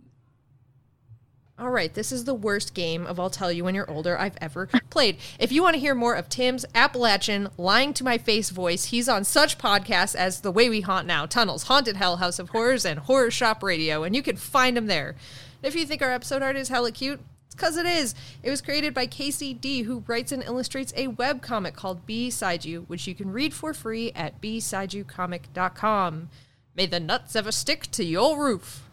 All 1.59 1.71
right, 1.71 1.91
this 1.91 2.11
is 2.11 2.25
the 2.25 2.35
worst 2.35 2.75
game 2.75 3.07
of 3.07 3.19
I'll 3.19 3.31
tell 3.31 3.51
you 3.51 3.63
when 3.63 3.73
you're 3.73 3.89
older 3.89 4.15
I've 4.15 4.37
ever 4.39 4.67
played. 4.91 5.17
If 5.39 5.51
you 5.51 5.63
want 5.63 5.73
to 5.73 5.79
hear 5.79 5.95
more 5.95 6.13
of 6.13 6.29
Tim's 6.29 6.65
Appalachian 6.75 7.49
lying 7.57 7.95
to 7.95 8.03
my 8.03 8.19
face 8.19 8.51
voice, 8.51 8.85
he's 8.85 9.09
on 9.09 9.23
such 9.23 9.57
podcasts 9.57 10.13
as 10.13 10.41
The 10.41 10.51
Way 10.51 10.69
We 10.69 10.81
Haunt 10.81 11.07
Now, 11.07 11.25
Tunnels, 11.25 11.63
Haunted 11.63 11.95
Hell, 11.95 12.17
House 12.17 12.37
of 12.37 12.49
Horrors, 12.49 12.85
and 12.85 12.99
Horror 12.99 13.31
Shop 13.31 13.63
Radio, 13.63 14.03
and 14.03 14.15
you 14.15 14.21
can 14.21 14.35
find 14.35 14.77
him 14.77 14.85
there. 14.85 15.15
If 15.63 15.73
you 15.75 15.87
think 15.87 16.03
our 16.03 16.11
episode 16.11 16.43
art 16.43 16.57
is 16.57 16.69
hella 16.69 16.91
cute, 16.91 17.21
it's 17.47 17.55
because 17.55 17.75
it 17.75 17.87
is. 17.87 18.13
It 18.43 18.51
was 18.51 18.61
created 18.61 18.93
by 18.93 19.07
Casey 19.07 19.55
D, 19.55 19.81
who 19.81 20.03
writes 20.05 20.31
and 20.31 20.43
illustrates 20.43 20.93
a 20.95 21.07
webcomic 21.07 21.73
called 21.73 22.05
Beside 22.05 22.65
You, 22.65 22.81
which 22.81 23.07
you 23.07 23.15
can 23.15 23.31
read 23.31 23.55
for 23.55 23.73
free 23.73 24.11
at 24.11 24.39
besideyoucomic.com. 24.41 26.29
May 26.77 26.85
the 26.85 26.99
nuts 26.99 27.35
ever 27.35 27.51
stick 27.51 27.89
to 27.93 28.03
your 28.03 28.37
roof. 28.37 28.83